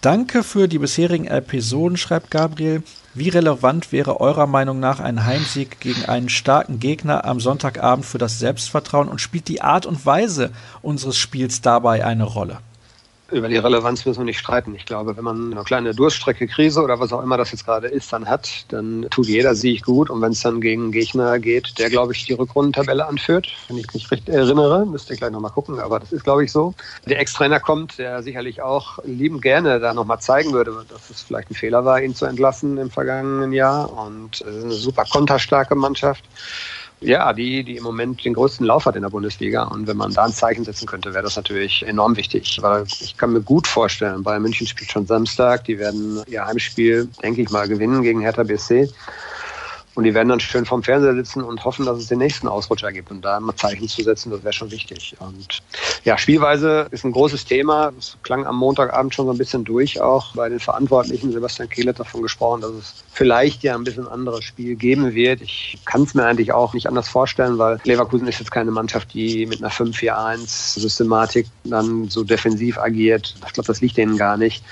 Danke 0.00 0.44
für 0.44 0.68
die 0.68 0.78
bisherigen 0.78 1.26
Episoden, 1.26 1.96
schreibt 1.96 2.30
Gabriel. 2.30 2.82
Wie 3.18 3.30
relevant 3.30 3.90
wäre 3.90 4.20
eurer 4.20 4.46
Meinung 4.46 4.78
nach 4.78 5.00
ein 5.00 5.24
Heimsieg 5.24 5.80
gegen 5.80 6.04
einen 6.04 6.28
starken 6.28 6.78
Gegner 6.78 7.24
am 7.24 7.40
Sonntagabend 7.40 8.06
für 8.06 8.18
das 8.18 8.38
Selbstvertrauen 8.38 9.08
und 9.08 9.20
spielt 9.20 9.48
die 9.48 9.60
Art 9.60 9.86
und 9.86 10.06
Weise 10.06 10.52
unseres 10.82 11.16
Spiels 11.16 11.60
dabei 11.60 12.04
eine 12.04 12.22
Rolle? 12.22 12.58
Über 13.30 13.48
die 13.48 13.56
Relevanz 13.56 14.06
müssen 14.06 14.20
wir 14.20 14.24
nicht 14.24 14.38
streiten. 14.38 14.74
Ich 14.74 14.86
glaube, 14.86 15.16
wenn 15.16 15.24
man 15.24 15.52
eine 15.52 15.62
kleine 15.62 15.94
Durststrecke, 15.94 16.46
Krise 16.46 16.82
oder 16.82 16.98
was 16.98 17.12
auch 17.12 17.22
immer 17.22 17.36
das 17.36 17.52
jetzt 17.52 17.66
gerade 17.66 17.88
ist, 17.88 18.12
dann 18.12 18.28
hat, 18.28 18.64
dann 18.68 19.06
tut 19.10 19.26
jeder 19.26 19.54
Sieg 19.54 19.84
gut. 19.84 20.08
Und 20.08 20.22
wenn 20.22 20.32
es 20.32 20.40
dann 20.40 20.60
gegen 20.60 20.92
Gegner 20.92 21.38
geht, 21.38 21.78
der, 21.78 21.90
glaube 21.90 22.14
ich, 22.14 22.24
die 22.24 22.32
Rückrundentabelle 22.32 23.06
anführt, 23.06 23.48
wenn 23.68 23.76
ich 23.76 23.92
mich 23.92 24.10
richtig 24.10 24.34
erinnere, 24.34 24.86
müsste 24.86 25.12
ich 25.12 25.20
gleich 25.20 25.30
nochmal 25.30 25.50
gucken, 25.50 25.78
aber 25.78 26.00
das 26.00 26.12
ist, 26.12 26.24
glaube 26.24 26.44
ich, 26.44 26.52
so. 26.52 26.74
Der 27.06 27.20
Ex-Trainer 27.20 27.60
kommt, 27.60 27.98
der 27.98 28.22
sicherlich 28.22 28.62
auch 28.62 28.98
liebend 29.04 29.42
gerne 29.42 29.78
da 29.78 29.92
nochmal 29.92 30.20
zeigen 30.20 30.52
würde, 30.52 30.84
dass 30.88 31.10
es 31.10 31.20
vielleicht 31.20 31.50
ein 31.50 31.54
Fehler 31.54 31.84
war, 31.84 32.00
ihn 32.00 32.14
zu 32.14 32.24
entlassen 32.24 32.78
im 32.78 32.90
vergangenen 32.90 33.52
Jahr. 33.52 33.92
Und 33.92 34.40
es 34.40 34.56
ist 34.56 34.64
eine 34.64 34.72
super 34.72 35.04
konterstarke 35.04 35.74
Mannschaft. 35.74 36.24
Ja, 37.00 37.32
die, 37.32 37.62
die 37.62 37.76
im 37.76 37.84
Moment 37.84 38.24
den 38.24 38.34
größten 38.34 38.66
Lauf 38.66 38.86
hat 38.86 38.96
in 38.96 39.02
der 39.02 39.10
Bundesliga. 39.10 39.64
Und 39.64 39.86
wenn 39.86 39.96
man 39.96 40.12
da 40.12 40.24
ein 40.24 40.32
Zeichen 40.32 40.64
setzen 40.64 40.86
könnte, 40.86 41.14
wäre 41.14 41.22
das 41.22 41.36
natürlich 41.36 41.86
enorm 41.86 42.16
wichtig. 42.16 42.58
Weil 42.60 42.84
ich 43.00 43.16
kann 43.16 43.32
mir 43.32 43.40
gut 43.40 43.68
vorstellen, 43.68 44.22
Bayern 44.24 44.42
München 44.42 44.66
spielt 44.66 44.90
schon 44.90 45.06
Samstag. 45.06 45.64
Die 45.64 45.78
werden 45.78 46.22
ihr 46.26 46.44
Heimspiel, 46.44 47.08
denke 47.22 47.42
ich 47.42 47.50
mal, 47.50 47.68
gewinnen 47.68 48.02
gegen 48.02 48.20
Hertha 48.20 48.42
BSC. 48.42 48.88
Und 49.94 50.04
die 50.04 50.14
werden 50.14 50.28
dann 50.28 50.38
schön 50.38 50.64
vorm 50.64 50.84
Fernseher 50.84 51.14
sitzen 51.14 51.42
und 51.42 51.64
hoffen, 51.64 51.84
dass 51.84 51.98
es 51.98 52.06
den 52.06 52.18
nächsten 52.18 52.46
Ausrutscher 52.46 52.92
gibt. 52.92 53.10
Und 53.10 53.24
da 53.24 53.40
mal 53.40 53.56
Zeichen 53.56 53.88
zu 53.88 54.02
setzen, 54.02 54.30
das 54.30 54.44
wäre 54.44 54.52
schon 54.52 54.70
wichtig. 54.70 55.16
Und 55.18 55.60
ja, 56.04 56.16
Spielweise 56.16 56.86
ist 56.92 57.04
ein 57.04 57.10
großes 57.10 57.44
Thema. 57.46 57.92
Es 57.98 58.16
klang 58.22 58.46
am 58.46 58.56
Montagabend 58.56 59.12
schon 59.12 59.26
so 59.26 59.32
ein 59.32 59.38
bisschen 59.38 59.64
durch, 59.64 60.00
auch 60.00 60.34
bei 60.36 60.48
den 60.48 60.60
Verantwortlichen. 60.60 61.32
Sebastian 61.32 61.68
Kehl 61.68 61.88
hat 61.88 61.98
davon 61.98 62.22
gesprochen, 62.22 62.60
dass 62.60 62.70
es 62.70 63.04
vielleicht 63.18 63.64
ja 63.64 63.74
ein 63.74 63.82
bisschen 63.82 64.06
anderes 64.06 64.44
Spiel 64.44 64.76
geben 64.76 65.12
wird. 65.12 65.42
Ich 65.42 65.76
kann 65.84 66.04
es 66.04 66.14
mir 66.14 66.24
eigentlich 66.24 66.52
auch 66.52 66.72
nicht 66.72 66.86
anders 66.86 67.08
vorstellen, 67.08 67.58
weil 67.58 67.80
Leverkusen 67.82 68.28
ist 68.28 68.38
jetzt 68.38 68.52
keine 68.52 68.70
Mannschaft, 68.70 69.12
die 69.12 69.44
mit 69.44 69.58
einer 69.58 69.72
5-4-1-Systematik 69.72 71.46
dann 71.64 72.08
so 72.08 72.22
defensiv 72.22 72.78
agiert. 72.78 73.34
Ich 73.44 73.52
glaube, 73.52 73.66
das 73.66 73.80
liegt 73.80 73.96
denen 73.96 74.16
gar 74.18 74.36
nicht. 74.36 74.62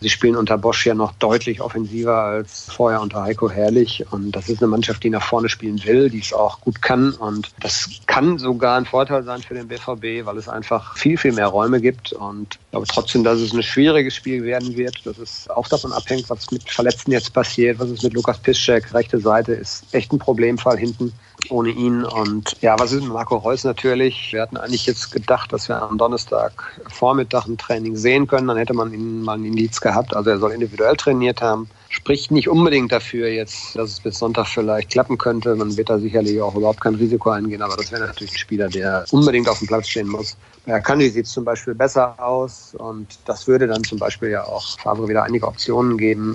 Sie 0.00 0.10
spielen 0.10 0.34
unter 0.34 0.58
Bosch 0.58 0.84
ja 0.84 0.94
noch 0.94 1.12
deutlich 1.12 1.60
offensiver 1.60 2.16
als 2.16 2.72
vorher 2.72 3.00
unter 3.00 3.22
Heiko 3.22 3.48
Herrlich. 3.48 4.04
Und 4.10 4.32
das 4.32 4.48
ist 4.48 4.60
eine 4.60 4.68
Mannschaft, 4.68 5.04
die 5.04 5.10
nach 5.10 5.22
vorne 5.22 5.48
spielen 5.48 5.80
will, 5.84 6.10
die 6.10 6.18
es 6.18 6.32
auch 6.32 6.60
gut 6.60 6.82
kann. 6.82 7.12
Und 7.12 7.52
das 7.60 7.88
kann 8.06 8.36
sogar 8.36 8.78
ein 8.78 8.86
Vorteil 8.86 9.22
sein 9.22 9.42
für 9.42 9.54
den 9.54 9.68
BVB, 9.68 10.26
weil 10.26 10.38
es 10.38 10.48
einfach 10.48 10.96
viel, 10.96 11.16
viel 11.16 11.34
mehr 11.34 11.46
Räume 11.46 11.80
gibt. 11.80 12.12
Und 12.12 12.58
glaube 12.72 12.86
trotzdem, 12.86 13.22
dass 13.22 13.38
es 13.38 13.52
ein 13.52 13.62
schwieriges 13.62 14.16
Spiel 14.16 14.42
werden 14.44 14.76
wird. 14.76 15.04
Das 15.04 15.18
ist 15.18 15.50
auch 15.50 15.68
davon 15.68 15.92
abhängt, 15.92 16.28
was 16.30 16.50
mit 16.50 16.68
Verletzten 16.68 17.12
jetzt 17.12 17.32
passiert, 17.34 17.78
was 17.78 17.90
ist 17.90 18.02
mit 18.02 18.14
Lukas 18.14 18.38
Piszczek. 18.38 18.92
Rechte 18.94 19.20
Seite 19.20 19.52
ist 19.52 19.84
echt 19.92 20.10
ein 20.10 20.18
Problemfall 20.18 20.78
hinten 20.78 21.12
ohne 21.50 21.68
ihn. 21.68 22.02
Und 22.02 22.56
ja, 22.62 22.78
was 22.78 22.92
ist 22.92 23.02
mit 23.02 23.12
Marco 23.12 23.36
Reus 23.36 23.64
natürlich? 23.64 24.32
Wir 24.32 24.40
hatten 24.40 24.56
eigentlich 24.56 24.86
jetzt 24.86 25.12
gedacht, 25.12 25.52
dass 25.52 25.68
wir 25.68 25.82
am 25.82 25.98
Donnerstag 25.98 26.80
Vormittag 26.88 27.46
ein 27.46 27.58
Training 27.58 27.94
sehen 27.94 28.26
können. 28.26 28.48
Dann 28.48 28.56
hätte 28.56 28.74
man 28.74 28.94
ihn 28.94 29.20
mal 29.20 29.36
ein 29.36 29.44
Indiz 29.44 29.78
gehabt. 29.80 30.16
Also 30.16 30.30
er 30.30 30.38
soll 30.38 30.52
individuell 30.52 30.96
trainiert 30.96 31.42
haben 31.42 31.68
spricht 31.92 32.30
nicht 32.30 32.48
unbedingt 32.48 32.90
dafür 32.90 33.28
jetzt, 33.28 33.76
dass 33.76 33.90
es 33.90 34.00
bis 34.00 34.18
Sonntag 34.18 34.46
vielleicht 34.46 34.90
klappen 34.90 35.18
könnte. 35.18 35.54
Man 35.54 35.76
wird 35.76 35.90
da 35.90 35.98
sicherlich 35.98 36.40
auch 36.40 36.54
überhaupt 36.54 36.80
kein 36.80 36.94
Risiko 36.94 37.30
eingehen, 37.30 37.60
aber 37.60 37.76
das 37.76 37.92
wäre 37.92 38.06
natürlich 38.06 38.32
ein 38.32 38.38
Spieler, 38.38 38.68
der 38.68 39.04
unbedingt 39.10 39.46
auf 39.48 39.58
dem 39.58 39.68
Platz 39.68 39.88
stehen 39.88 40.08
muss. 40.08 40.36
Bei 40.64 40.80
Kandi 40.80 41.10
sieht 41.10 41.26
es 41.26 41.32
zum 41.32 41.44
Beispiel 41.44 41.74
besser 41.74 42.14
aus 42.18 42.74
und 42.78 43.18
das 43.26 43.46
würde 43.46 43.66
dann 43.66 43.84
zum 43.84 43.98
Beispiel 43.98 44.30
ja 44.30 44.42
auch 44.44 44.78
Favre 44.78 45.06
wieder 45.06 45.24
einige 45.24 45.46
Optionen 45.46 45.98
geben, 45.98 46.34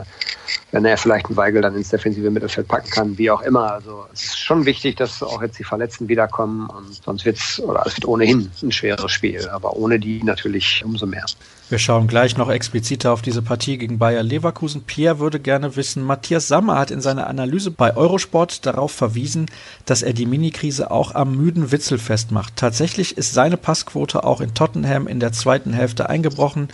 wenn 0.72 0.86
er 0.86 0.96
vielleicht 0.96 1.26
einen 1.26 1.38
Weigel 1.38 1.63
dann 1.63 1.76
ins 1.76 1.89
defensive 1.89 2.30
Mittelfeld 2.30 2.67
packen 2.67 2.89
kann, 2.91 3.17
wie 3.17 3.32
auch 3.32 3.41
immer. 3.41 3.72
Also 3.72 4.06
es 4.13 4.26
ist 4.26 4.39
schon 4.39 4.65
wichtig, 4.65 4.98
dass 4.98 5.24
auch 5.24 5.41
jetzt 5.41 5.58
die 5.58 5.63
Verletzten 5.63 6.08
wiederkommen 6.08 6.70
und 6.70 7.04
sonst 7.04 7.26
wird 7.26 7.38
es, 7.38 7.60
oder 7.62 7.84
es 7.88 7.98
wird 7.98 8.06
ohnehin 8.06 8.52
ein 8.62 8.72
schweres 8.72 9.12
Spiel, 9.12 9.48
aber 9.50 9.76
ohne 9.76 9.98
die 9.98 10.22
natürlich 10.24 10.84
umso 10.86 11.08
mehr. 11.08 11.26
Wir 11.69 11.80
schauen 11.80 12.08
gleich 12.08 12.38
noch 12.38 12.49
expliziter 12.49 13.12
auf 13.12 13.21
diese 13.21 13.41
Partie 13.41 13.77
gegen 13.77 13.97
Bayer 13.97 14.23
Leverkusen. 14.23 14.84
Pierre 14.84 15.19
würde 15.19 15.38
gerne 15.38 15.75
wissen, 15.75 16.01
Matthias 16.01 16.47
Sammer 16.47 16.80
hat 16.80 16.91
in 16.91 17.01
seiner 17.01 17.27
Analyse 17.27 17.71
bei 17.71 17.97
Eurosport 17.97 18.65
darauf 18.65 18.93
verwiesen, 18.93 19.47
dass 19.86 20.01
er 20.01 20.13
die 20.13 20.25
Minikrise 20.25 20.91
auch 20.91 21.13
am 21.13 21.36
müden 21.36 21.73
Witzel 21.73 21.97
festmacht. 21.97 22.56
Tatsächlich 22.56 23.17
ist 23.17 23.34
seine 23.34 23.58
Passquote 23.58 24.23
auch 24.23 24.39
in 24.39 24.53
Tottenham 24.53 25.08
in 25.08 25.19
der 25.19 25.34
zweiten 25.34 25.73
Hälfte 25.73 26.10
eingebrochen. 26.10 26.69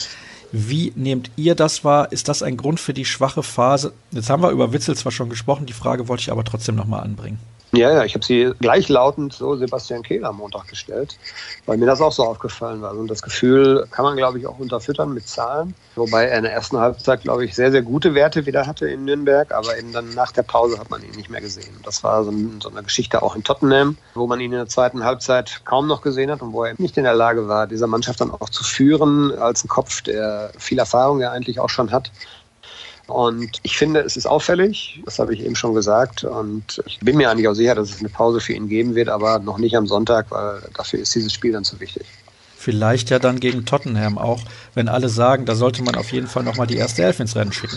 Wie 0.51 0.93
nehmt 0.95 1.32
ihr 1.38 1.56
das 1.56 1.84
wahr? 1.84 2.12
Ist 2.12 2.29
das 2.29 2.43
ein 2.43 2.56
Grund 2.56 2.79
für 2.79 2.93
die 2.93 3.06
schwache 3.06 3.41
Phase? 3.41 3.93
Jetzt 4.12 4.29
haben 4.29 4.43
wir 4.43 4.51
über 4.51 4.73
Witzel 4.73 4.95
zwar 4.95 5.12
schon 5.12 5.29
gesprochen, 5.29 5.65
die 5.65 5.73
Frage 5.73 6.08
wollte 6.08 6.21
ich 6.21 6.32
aber 6.32 6.43
trotzdem 6.43 6.75
nochmal 6.75 7.01
anbringen. 7.01 7.39
Ja, 7.75 7.91
ja, 7.91 8.03
ich 8.03 8.13
habe 8.13 8.23
sie 8.23 8.51
gleichlautend 8.59 9.33
so 9.33 9.55
Sebastian 9.55 10.03
Kehler 10.03 10.29
am 10.29 10.38
Montag 10.38 10.67
gestellt, 10.67 11.17
weil 11.65 11.77
mir 11.77 11.88
das 11.88 12.01
auch 12.01 12.12
so 12.12 12.23
aufgefallen 12.23 12.83
war. 12.83 12.95
Und 12.95 13.07
das 13.07 13.23
Gefühl 13.23 13.88
kann 13.89 14.05
man, 14.05 14.15
glaube 14.15 14.38
ich, 14.38 14.45
auch 14.45 14.59
unterfüttern 14.59 15.12
mit 15.12 15.27
Zahlen. 15.27 15.73
Wobei 15.95 16.25
er 16.25 16.38
in 16.38 16.43
der 16.43 16.53
ersten 16.53 16.77
Halbzeit, 16.77 17.21
glaube 17.21 17.45
ich, 17.45 17.55
sehr, 17.55 17.71
sehr 17.71 17.81
gute 17.81 18.13
Werte 18.13 18.45
wieder 18.45 18.67
hatte 18.67 18.88
in 18.88 19.05
Nürnberg, 19.05 19.51
aber 19.51 19.75
eben 19.75 19.91
dann 19.91 20.13
nach 20.13 20.31
der 20.31 20.43
Pause 20.43 20.77
hat 20.77 20.91
man 20.91 21.01
ihn 21.01 21.15
nicht 21.15 21.31
mehr 21.31 21.41
gesehen. 21.41 21.75
Das 21.83 22.03
war 22.03 22.23
so, 22.23 22.29
ein, 22.29 22.62
so 22.62 22.69
eine 22.69 22.83
Geschichte 22.83 23.23
auch 23.23 23.36
in 23.36 23.43
Tottenham, 23.43 23.97
wo 24.13 24.27
man 24.27 24.39
ihn 24.39 24.51
in 24.51 24.57
der 24.59 24.67
zweiten 24.67 25.03
Halbzeit 25.03 25.62
kaum 25.65 25.88
noch 25.88 26.03
gesehen 26.03 26.29
hat 26.29 26.43
und 26.43 26.53
wo 26.53 26.63
er 26.65 26.75
nicht 26.77 26.95
in 26.97 27.05
der 27.05 27.15
Lage 27.15 27.47
war, 27.47 27.65
dieser 27.65 27.88
Mannschaft 27.88 28.21
dann 28.21 28.29
auch 28.29 28.49
zu 28.49 28.63
führen 28.63 29.31
als 29.31 29.65
ein 29.65 29.67
Kopf, 29.67 30.03
der 30.03 30.51
viel 30.59 30.77
Erfahrung 30.77 31.21
ja 31.21 31.31
eigentlich 31.31 31.59
auch 31.59 31.69
schon 31.69 31.91
hat. 31.91 32.12
Und 33.08 33.60
ich 33.63 33.78
finde, 33.78 34.00
es 34.00 34.16
ist 34.16 34.26
auffällig, 34.26 35.02
das 35.06 35.20
habe 35.20 35.34
ich 35.34 35.42
eben 35.44 35.56
schon 35.56 35.74
gesagt. 35.74 36.24
Und 36.24 36.82
ich 36.86 37.00
bin 37.00 37.18
mir 37.18 37.30
eigentlich 37.30 37.48
auch 37.48 37.54
sicher, 37.54 37.76
dass 37.76 37.89
es 37.89 38.00
eine 38.00 38.10
Pause 38.10 38.39
für 38.39 38.54
ihn 38.54 38.70
geben 38.70 38.96
wird, 38.96 39.10
aber 39.10 39.39
noch 39.39 39.58
nicht 39.58 39.76
am 39.76 39.88
Sonntag, 39.88 40.28
weil 40.30 40.62
dafür 40.74 41.00
ist 41.00 41.13
dieses 41.13 41.34
Spiel 41.34 41.52
dann 41.52 41.66
zu 41.66 41.80
wichtig. 41.80 42.06
Vielleicht 42.63 43.10
ja 43.10 43.19
dann 43.19 43.41
gegen 43.41 43.65
Tottenham 43.65 44.17
auch, 44.17 44.39
wenn 44.73 44.88
alle 44.88 45.10
sagen, 45.10 45.43
da 45.43 45.54
sollte 45.54 45.84
man 45.84 45.95
auf 45.95 46.13
jeden 46.13 46.28
Fall 46.28 46.43
nochmal 46.43 46.65
die 46.65 46.78
erste 46.78 47.04
Elf 47.04 47.19
ins 47.19 47.36
Rennen 47.36 47.52
schicken. 47.52 47.76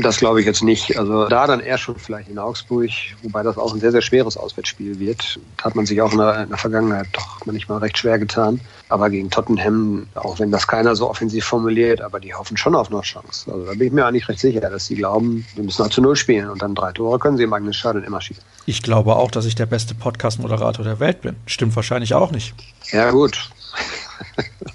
Das 0.00 0.16
glaube 0.16 0.40
ich 0.40 0.46
jetzt 0.46 0.62
nicht. 0.62 0.98
Also 0.98 1.28
da 1.28 1.46
dann 1.46 1.60
eher 1.60 1.76
schon 1.76 1.96
vielleicht 1.96 2.30
in 2.30 2.38
Augsburg, 2.38 2.88
wobei 3.22 3.42
das 3.42 3.58
auch 3.58 3.74
ein 3.74 3.80
sehr, 3.80 3.92
sehr 3.92 4.00
schweres 4.00 4.38
Auswärtsspiel 4.38 4.98
wird. 4.98 5.38
Hat 5.62 5.74
man 5.74 5.84
sich 5.84 6.00
auch 6.00 6.12
in 6.12 6.18
der, 6.18 6.44
in 6.44 6.48
der 6.48 6.56
Vergangenheit 6.56 7.08
doch 7.12 7.44
manchmal 7.44 7.80
recht 7.80 7.98
schwer 7.98 8.18
getan. 8.18 8.58
Aber 8.88 9.10
gegen 9.10 9.28
Tottenham, 9.28 10.06
auch 10.14 10.38
wenn 10.38 10.50
das 10.50 10.66
keiner 10.66 10.96
so 10.96 11.10
offensiv 11.10 11.44
formuliert, 11.44 12.00
aber 12.00 12.18
die 12.18 12.32
hoffen 12.32 12.56
schon 12.56 12.74
auf 12.74 12.88
noch 12.88 13.04
Chance. 13.04 13.52
Also 13.52 13.66
da 13.66 13.72
bin 13.72 13.88
ich 13.88 13.92
mir 13.92 14.06
eigentlich 14.06 14.30
recht 14.30 14.40
sicher, 14.40 14.60
dass 14.60 14.86
sie 14.86 14.94
glauben, 14.94 15.44
wir 15.56 15.64
müssen 15.64 15.82
halt 15.82 15.92
zu 15.92 16.00
Null 16.00 16.16
spielen 16.16 16.48
und 16.48 16.62
dann 16.62 16.74
drei 16.74 16.92
Tore 16.92 17.18
können 17.18 17.36
sie 17.36 17.44
im 17.44 17.52
eigenen 17.52 17.74
Stadion 17.74 18.02
immer 18.02 18.22
schießen. 18.22 18.42
Ich 18.64 18.82
glaube 18.82 19.16
auch, 19.16 19.30
dass 19.30 19.44
ich 19.44 19.56
der 19.56 19.66
beste 19.66 19.94
Podcast-Moderator 19.94 20.86
der 20.86 21.00
Welt 21.00 21.20
bin. 21.20 21.36
Stimmt 21.44 21.76
wahrscheinlich 21.76 22.14
auch 22.14 22.30
nicht. 22.30 22.54
Ja, 22.92 23.10
gut. 23.10 23.50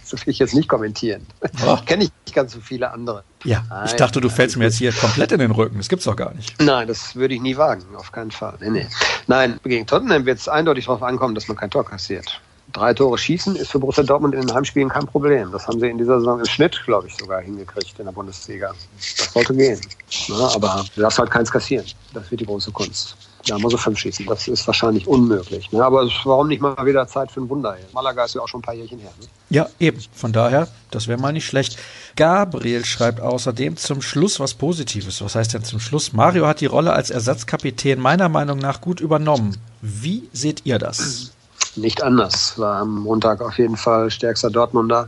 Das 0.10 0.26
will 0.26 0.32
ich 0.32 0.40
jetzt 0.40 0.54
nicht 0.54 0.70
kommentieren. 0.70 1.26
Oh. 1.66 1.78
Kenne 1.86 2.06
ich 2.06 2.12
nicht 2.26 2.34
ganz 2.34 2.54
so 2.54 2.62
viele 2.62 2.92
andere. 2.92 3.24
Ja, 3.44 3.64
Nein, 3.70 3.86
ich 3.88 3.94
dachte, 3.94 4.22
du 4.22 4.30
fällst 4.30 4.56
mir 4.56 4.66
jetzt 4.66 4.78
hier 4.78 4.94
komplett 4.94 5.34
in 5.34 5.40
den 5.40 5.52
Rücken. 5.52 5.78
Das 5.78 5.90
gibt's 5.90 6.06
doch 6.06 6.16
gar 6.16 6.34
nicht. 6.34 6.62
Nein, 6.62 6.88
das 6.88 7.16
würde 7.16 7.34
ich 7.34 7.42
nie 7.42 7.58
wagen. 7.58 7.84
Auf 7.96 8.12
keinen 8.12 8.32
Fall. 8.32 8.58
Nee, 8.62 8.70
nee. 8.70 8.88
Nein, 9.28 9.60
gegen 9.64 9.86
Tottenham 9.86 10.26
wird 10.26 10.40
es 10.40 10.48
eindeutig 10.48 10.86
darauf 10.86 11.04
ankommen, 11.04 11.36
dass 11.36 11.48
man 11.48 11.58
kein 11.58 11.70
Tor 11.70 11.86
kassiert. 11.86 12.42
Drei 12.74 12.94
Tore 12.94 13.18
schießen 13.18 13.56
ist 13.56 13.72
für 13.72 13.80
Borussia 13.80 14.04
Dortmund 14.04 14.36
in 14.36 14.42
den 14.42 14.54
Heimspielen 14.54 14.90
kein 14.90 15.06
Problem. 15.06 15.52
Das 15.52 15.68
haben 15.68 15.80
sie 15.80 15.88
in 15.88 15.98
dieser 15.98 16.20
Saison 16.20 16.40
im 16.40 16.46
Schnitt, 16.46 16.82
glaube 16.86 17.08
ich, 17.08 17.16
sogar 17.16 17.42
hingekriegt 17.42 17.98
in 17.98 18.06
der 18.06 18.12
Bundesliga. 18.12 18.74
Das 19.18 19.34
sollte 19.34 19.56
gehen. 19.56 19.80
Ja, 20.28 20.50
aber 20.54 20.86
du 20.94 21.02
darfst 21.02 21.18
halt 21.20 21.32
keins 21.32 21.50
kassieren. 21.50 21.86
Das 22.14 22.30
wird 22.30 22.42
die 22.42 22.46
große 22.46 22.72
Kunst. 22.72 23.16
Da 23.48 23.58
muss 23.58 23.74
er 23.74 23.80
fünf 23.80 24.00
schießen. 24.00 24.26
Das 24.26 24.48
ist 24.48 24.68
wahrscheinlich 24.68 25.08
unmöglich. 25.08 25.72
Ne? 25.72 25.84
Aber 25.84 26.08
warum 26.24 26.48
nicht 26.48 26.62
mal 26.62 26.76
wieder 26.86 27.08
Zeit 27.08 27.32
für 27.32 27.42
ein 27.42 27.50
Wunder? 27.50 27.76
Hier? 27.76 27.86
Malaga 27.94 28.26
ist 28.26 28.36
ja 28.36 28.42
auch 28.42 28.48
schon 28.48 28.60
ein 28.60 28.64
paar 28.64 28.74
Jährchen 28.74 29.00
her. 29.00 29.12
Ne? 29.20 29.28
Ja, 29.50 29.68
eben. 29.80 30.00
Von 30.14 30.34
daher, 30.34 30.68
das 30.92 31.08
wäre 31.08 31.20
mal 31.20 31.32
nicht 31.32 31.46
schlecht. 31.46 31.78
Gabriel 32.16 32.86
schreibt 32.86 33.22
außerdem 33.22 33.78
zum 33.78 34.02
Schluss 34.02 34.40
was 34.40 34.54
Positives. 34.54 35.22
Was 35.22 35.36
heißt 35.36 35.54
denn 35.54 35.64
zum 35.64 35.80
Schluss? 35.80 36.14
Mario 36.14 36.48
hat 36.48 36.62
die 36.62 36.66
Rolle 36.66 36.94
als 36.94 37.10
Ersatzkapitän 37.10 38.00
meiner 38.00 38.30
Meinung 38.30 38.58
nach 38.58 38.82
gut 38.82 39.00
übernommen. 39.00 39.58
Wie 39.82 40.28
seht 40.34 40.66
ihr 40.66 40.80
das? 40.80 41.32
Nicht 41.76 42.04
anders. 42.04 42.58
War 42.58 42.82
am 42.82 43.00
Montag 43.04 43.42
auf 43.42 43.58
jeden 43.58 43.78
Fall 43.78 44.10
stärkster 44.12 44.50
Dortmunder 44.50 45.08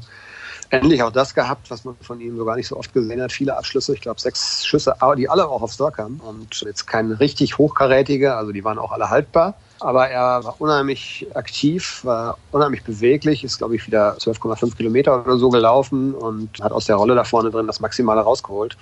endlich 0.69 1.03
auch 1.03 1.11
das 1.11 1.33
gehabt, 1.33 1.71
was 1.71 1.83
man 1.83 1.95
von 2.01 2.19
ihm 2.19 2.37
so 2.37 2.45
gar 2.45 2.55
nicht 2.55 2.67
so 2.67 2.77
oft 2.77 2.93
gesehen 2.93 3.21
hat. 3.21 3.31
Viele 3.31 3.57
Abschlüsse, 3.57 3.93
ich 3.93 4.01
glaube 4.01 4.19
sechs 4.19 4.65
Schüsse, 4.65 4.95
die 5.17 5.29
alle 5.29 5.47
auch 5.47 5.61
aufs 5.61 5.77
Tor 5.77 5.91
kamen. 5.91 6.19
Und 6.19 6.61
jetzt 6.61 6.85
kein 6.85 7.11
richtig 7.11 7.57
hochkarätige, 7.57 8.35
also 8.35 8.51
die 8.51 8.63
waren 8.63 8.77
auch 8.77 8.91
alle 8.91 9.09
haltbar. 9.09 9.55
Aber 9.79 10.09
er 10.09 10.43
war 10.43 10.55
unheimlich 10.59 11.27
aktiv, 11.33 12.01
war 12.03 12.37
unheimlich 12.51 12.83
beweglich, 12.83 13.43
ist, 13.43 13.59
glaube 13.59 13.75
ich, 13.75 13.87
wieder 13.87 14.15
12,5 14.17 14.75
Kilometer 14.75 15.25
oder 15.25 15.37
so 15.37 15.49
gelaufen 15.49 16.13
und 16.13 16.49
hat 16.61 16.71
aus 16.73 16.85
der 16.85 16.97
Rolle 16.97 17.15
da 17.15 17.23
vorne 17.23 17.49
drin 17.49 17.67
das 17.67 17.79
Maximale 17.79 18.21
rausgeholt. 18.21 18.77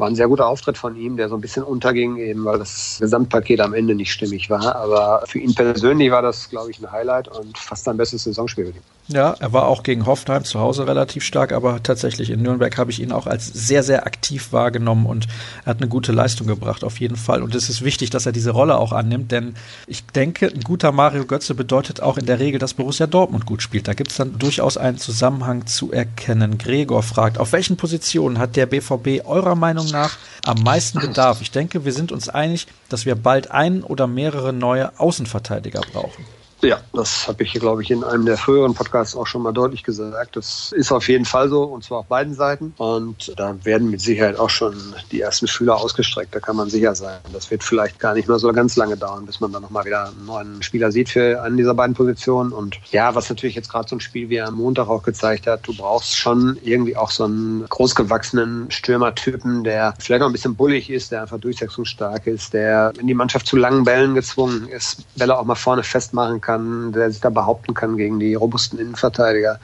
War 0.00 0.08
ein 0.08 0.16
sehr 0.16 0.28
guter 0.28 0.46
Auftritt 0.46 0.78
von 0.78 0.96
ihm, 0.96 1.18
der 1.18 1.28
so 1.28 1.34
ein 1.34 1.42
bisschen 1.42 1.62
unterging, 1.62 2.16
eben 2.16 2.44
weil 2.46 2.58
das 2.58 2.96
Gesamtpaket 3.00 3.60
am 3.60 3.74
Ende 3.74 3.94
nicht 3.94 4.10
stimmig 4.10 4.48
war. 4.48 4.74
Aber 4.74 5.22
für 5.26 5.38
ihn 5.38 5.54
persönlich 5.54 6.10
war 6.10 6.22
das, 6.22 6.48
glaube 6.48 6.70
ich, 6.70 6.80
ein 6.80 6.90
Highlight 6.90 7.28
und 7.28 7.58
fast 7.58 7.84
sein 7.84 7.98
bestes 7.98 8.24
Saisonspiel 8.24 8.64
mit 8.64 8.76
ihm. 8.76 8.82
Ja, 9.12 9.34
er 9.40 9.52
war 9.52 9.66
auch 9.66 9.82
gegen 9.82 10.06
Hoffenheim 10.06 10.44
zu 10.44 10.60
Hause 10.60 10.86
relativ 10.86 11.24
stark, 11.24 11.52
aber 11.52 11.82
tatsächlich 11.82 12.30
in 12.30 12.42
Nürnberg 12.42 12.78
habe 12.78 12.92
ich 12.92 13.00
ihn 13.00 13.10
auch 13.10 13.26
als 13.26 13.48
sehr, 13.48 13.82
sehr 13.82 14.06
aktiv 14.06 14.52
wahrgenommen 14.52 15.04
und 15.04 15.26
er 15.64 15.70
hat 15.70 15.78
eine 15.78 15.88
gute 15.88 16.12
Leistung 16.12 16.46
gebracht, 16.46 16.84
auf 16.84 17.00
jeden 17.00 17.16
Fall. 17.16 17.42
Und 17.42 17.56
es 17.56 17.68
ist 17.68 17.82
wichtig, 17.82 18.10
dass 18.10 18.26
er 18.26 18.32
diese 18.32 18.52
Rolle 18.52 18.78
auch 18.78 18.92
annimmt, 18.92 19.32
denn 19.32 19.54
ich 19.88 20.06
denke, 20.06 20.46
ein 20.46 20.60
guter 20.60 20.92
Mario 20.92 21.24
Götze 21.24 21.56
bedeutet 21.56 22.00
auch 22.00 22.18
in 22.18 22.26
der 22.26 22.38
Regel, 22.38 22.60
dass 22.60 22.74
Borussia 22.74 23.08
Dortmund 23.08 23.46
gut 23.46 23.62
spielt. 23.62 23.88
Da 23.88 23.94
gibt 23.94 24.12
es 24.12 24.16
dann 24.16 24.38
durchaus 24.38 24.76
einen 24.76 24.98
Zusammenhang 24.98 25.66
zu 25.66 25.90
erkennen. 25.90 26.56
Gregor 26.56 27.02
fragt, 27.02 27.38
auf 27.38 27.50
welchen 27.52 27.76
Positionen 27.76 28.38
hat 28.38 28.54
der 28.54 28.66
BVB 28.66 29.26
eurer 29.26 29.56
Meinung 29.56 29.89
nach 29.90 30.16
am 30.44 30.62
meisten 30.62 31.00
Bedarf? 31.00 31.40
Ich 31.40 31.50
denke, 31.50 31.84
wir 31.84 31.92
sind 31.92 32.12
uns 32.12 32.28
einig, 32.28 32.66
dass 32.88 33.06
wir 33.06 33.14
bald 33.14 33.50
einen 33.50 33.82
oder 33.82 34.06
mehrere 34.06 34.52
neue 34.52 34.98
Außenverteidiger 34.98 35.80
brauchen. 35.92 36.24
Ja, 36.62 36.80
das 36.92 37.26
habe 37.26 37.42
ich, 37.42 37.54
glaube 37.54 37.82
ich, 37.82 37.90
in 37.90 38.04
einem 38.04 38.26
der 38.26 38.36
früheren 38.36 38.74
Podcasts 38.74 39.16
auch 39.16 39.26
schon 39.26 39.42
mal 39.42 39.52
deutlich 39.52 39.82
gesagt. 39.82 40.36
Das 40.36 40.72
ist 40.72 40.92
auf 40.92 41.08
jeden 41.08 41.24
Fall 41.24 41.48
so, 41.48 41.62
und 41.62 41.84
zwar 41.84 42.00
auf 42.00 42.06
beiden 42.06 42.34
Seiten. 42.34 42.74
Und 42.76 43.32
da 43.36 43.56
werden 43.64 43.90
mit 43.90 44.02
Sicherheit 44.02 44.38
auch 44.38 44.50
schon 44.50 44.74
die 45.10 45.22
ersten 45.22 45.48
Schüler 45.48 45.76
ausgestreckt, 45.76 46.34
da 46.34 46.40
kann 46.40 46.56
man 46.56 46.68
sicher 46.68 46.94
sein. 46.94 47.18
Das 47.32 47.50
wird 47.50 47.64
vielleicht 47.64 47.98
gar 47.98 48.14
nicht 48.14 48.28
mehr 48.28 48.38
so 48.38 48.52
ganz 48.52 48.76
lange 48.76 48.98
dauern, 48.98 49.24
bis 49.24 49.40
man 49.40 49.52
dann 49.52 49.62
nochmal 49.62 49.86
wieder 49.86 50.08
einen 50.08 50.26
neuen 50.26 50.62
Spieler 50.62 50.92
sieht 50.92 51.08
für 51.08 51.42
einen 51.42 51.56
dieser 51.56 51.72
beiden 51.72 51.94
Positionen. 51.94 52.52
Und 52.52 52.78
ja, 52.90 53.14
was 53.14 53.30
natürlich 53.30 53.54
jetzt 53.54 53.70
gerade 53.70 53.88
so 53.88 53.96
ein 53.96 54.00
Spiel 54.00 54.28
wie 54.28 54.40
am 54.40 54.54
Montag 54.54 54.88
auch 54.88 55.02
gezeigt 55.02 55.46
hat, 55.46 55.66
du 55.66 55.74
brauchst 55.74 56.14
schon 56.14 56.58
irgendwie 56.62 56.94
auch 56.94 57.10
so 57.10 57.24
einen 57.24 57.64
großgewachsenen 57.70 58.70
Stürmertypen, 58.70 59.64
der 59.64 59.94
vielleicht 59.98 60.22
auch 60.22 60.26
ein 60.26 60.32
bisschen 60.32 60.56
bullig 60.56 60.90
ist, 60.90 61.10
der 61.10 61.22
einfach 61.22 61.38
durchsetzungsstark 61.38 62.26
ist, 62.26 62.52
der 62.52 62.92
in 62.98 63.06
die 63.06 63.14
Mannschaft 63.14 63.46
zu 63.46 63.56
langen 63.56 63.84
Bällen 63.84 64.14
gezwungen 64.14 64.68
ist, 64.68 65.04
Bälle 65.16 65.38
auch 65.38 65.44
mal 65.44 65.54
vorne 65.54 65.82
festmachen 65.82 66.40
kann 66.42 66.49
kann, 66.50 66.92
der 66.92 67.10
sich 67.10 67.20
da 67.20 67.30
behaupten 67.30 67.74
kann 67.74 67.96
gegen 67.96 68.18
die 68.18 68.34
robusten 68.34 68.78
Innenverteidiger. 68.78 69.60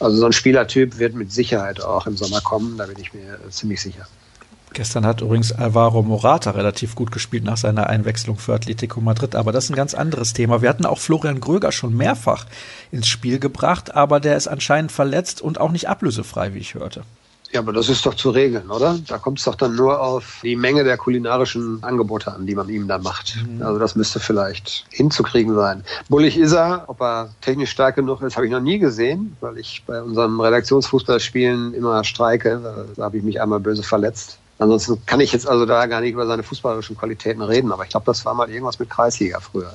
Also 0.00 0.16
so 0.16 0.26
ein 0.26 0.32
Spielertyp 0.32 0.98
wird 0.98 1.14
mit 1.14 1.32
Sicherheit 1.32 1.82
auch 1.82 2.06
im 2.06 2.16
Sommer 2.16 2.40
kommen, 2.40 2.76
da 2.78 2.86
bin 2.86 2.98
ich 2.98 3.12
mir 3.14 3.38
ziemlich 3.50 3.80
sicher. 3.80 4.06
Gestern 4.72 5.06
hat 5.06 5.20
übrigens 5.20 5.52
Alvaro 5.52 6.02
Morata 6.02 6.50
relativ 6.50 6.96
gut 6.96 7.12
gespielt 7.12 7.44
nach 7.44 7.56
seiner 7.56 7.86
Einwechslung 7.86 8.38
für 8.38 8.54
Atletico 8.54 9.00
Madrid, 9.00 9.36
aber 9.36 9.52
das 9.52 9.64
ist 9.64 9.70
ein 9.70 9.76
ganz 9.76 9.94
anderes 9.94 10.32
Thema. 10.32 10.62
Wir 10.62 10.68
hatten 10.68 10.84
auch 10.84 10.98
Florian 10.98 11.38
Gröger 11.38 11.70
schon 11.70 11.96
mehrfach 11.96 12.46
ins 12.90 13.06
Spiel 13.06 13.38
gebracht, 13.38 13.94
aber 13.94 14.18
der 14.18 14.36
ist 14.36 14.48
anscheinend 14.48 14.90
verletzt 14.90 15.40
und 15.40 15.60
auch 15.60 15.70
nicht 15.70 15.88
ablösefrei, 15.88 16.54
wie 16.54 16.58
ich 16.58 16.74
hörte. 16.74 17.04
Ja, 17.54 17.60
aber 17.60 17.72
das 17.72 17.88
ist 17.88 18.04
doch 18.04 18.14
zu 18.14 18.30
regeln, 18.30 18.68
oder? 18.68 18.98
Da 19.06 19.18
kommt 19.18 19.38
es 19.38 19.44
doch 19.44 19.54
dann 19.54 19.76
nur 19.76 20.00
auf 20.00 20.40
die 20.42 20.56
Menge 20.56 20.82
der 20.82 20.96
kulinarischen 20.96 21.80
Angebote 21.84 22.34
an, 22.34 22.46
die 22.46 22.56
man 22.56 22.68
ihm 22.68 22.88
dann 22.88 23.02
macht. 23.02 23.36
Mhm. 23.46 23.62
Also 23.62 23.78
das 23.78 23.94
müsste 23.94 24.18
vielleicht 24.18 24.84
hinzukriegen 24.90 25.54
sein. 25.54 25.84
Bullig 26.08 26.36
ist 26.36 26.50
er, 26.50 26.82
ob 26.88 27.00
er 27.00 27.30
technisch 27.42 27.70
stark 27.70 27.94
genug 27.94 28.22
ist, 28.22 28.34
habe 28.34 28.46
ich 28.46 28.50
noch 28.50 28.60
nie 28.60 28.80
gesehen, 28.80 29.36
weil 29.40 29.56
ich 29.58 29.84
bei 29.86 30.02
unserem 30.02 30.40
Redaktionsfußballspielen 30.40 31.74
immer 31.74 32.02
streike. 32.02 32.86
Da 32.96 33.04
habe 33.04 33.18
ich 33.18 33.22
mich 33.22 33.40
einmal 33.40 33.60
böse 33.60 33.84
verletzt. 33.84 34.38
Ansonsten 34.58 35.06
kann 35.06 35.20
ich 35.20 35.32
jetzt 35.32 35.46
also 35.46 35.64
da 35.64 35.86
gar 35.86 36.00
nicht 36.00 36.14
über 36.14 36.26
seine 36.26 36.42
fußballerischen 36.42 36.98
Qualitäten 36.98 37.42
reden, 37.42 37.70
aber 37.70 37.84
ich 37.84 37.90
glaube, 37.90 38.06
das 38.06 38.24
war 38.24 38.34
mal 38.34 38.50
irgendwas 38.50 38.80
mit 38.80 38.90
Kreisliga 38.90 39.38
früher. 39.38 39.72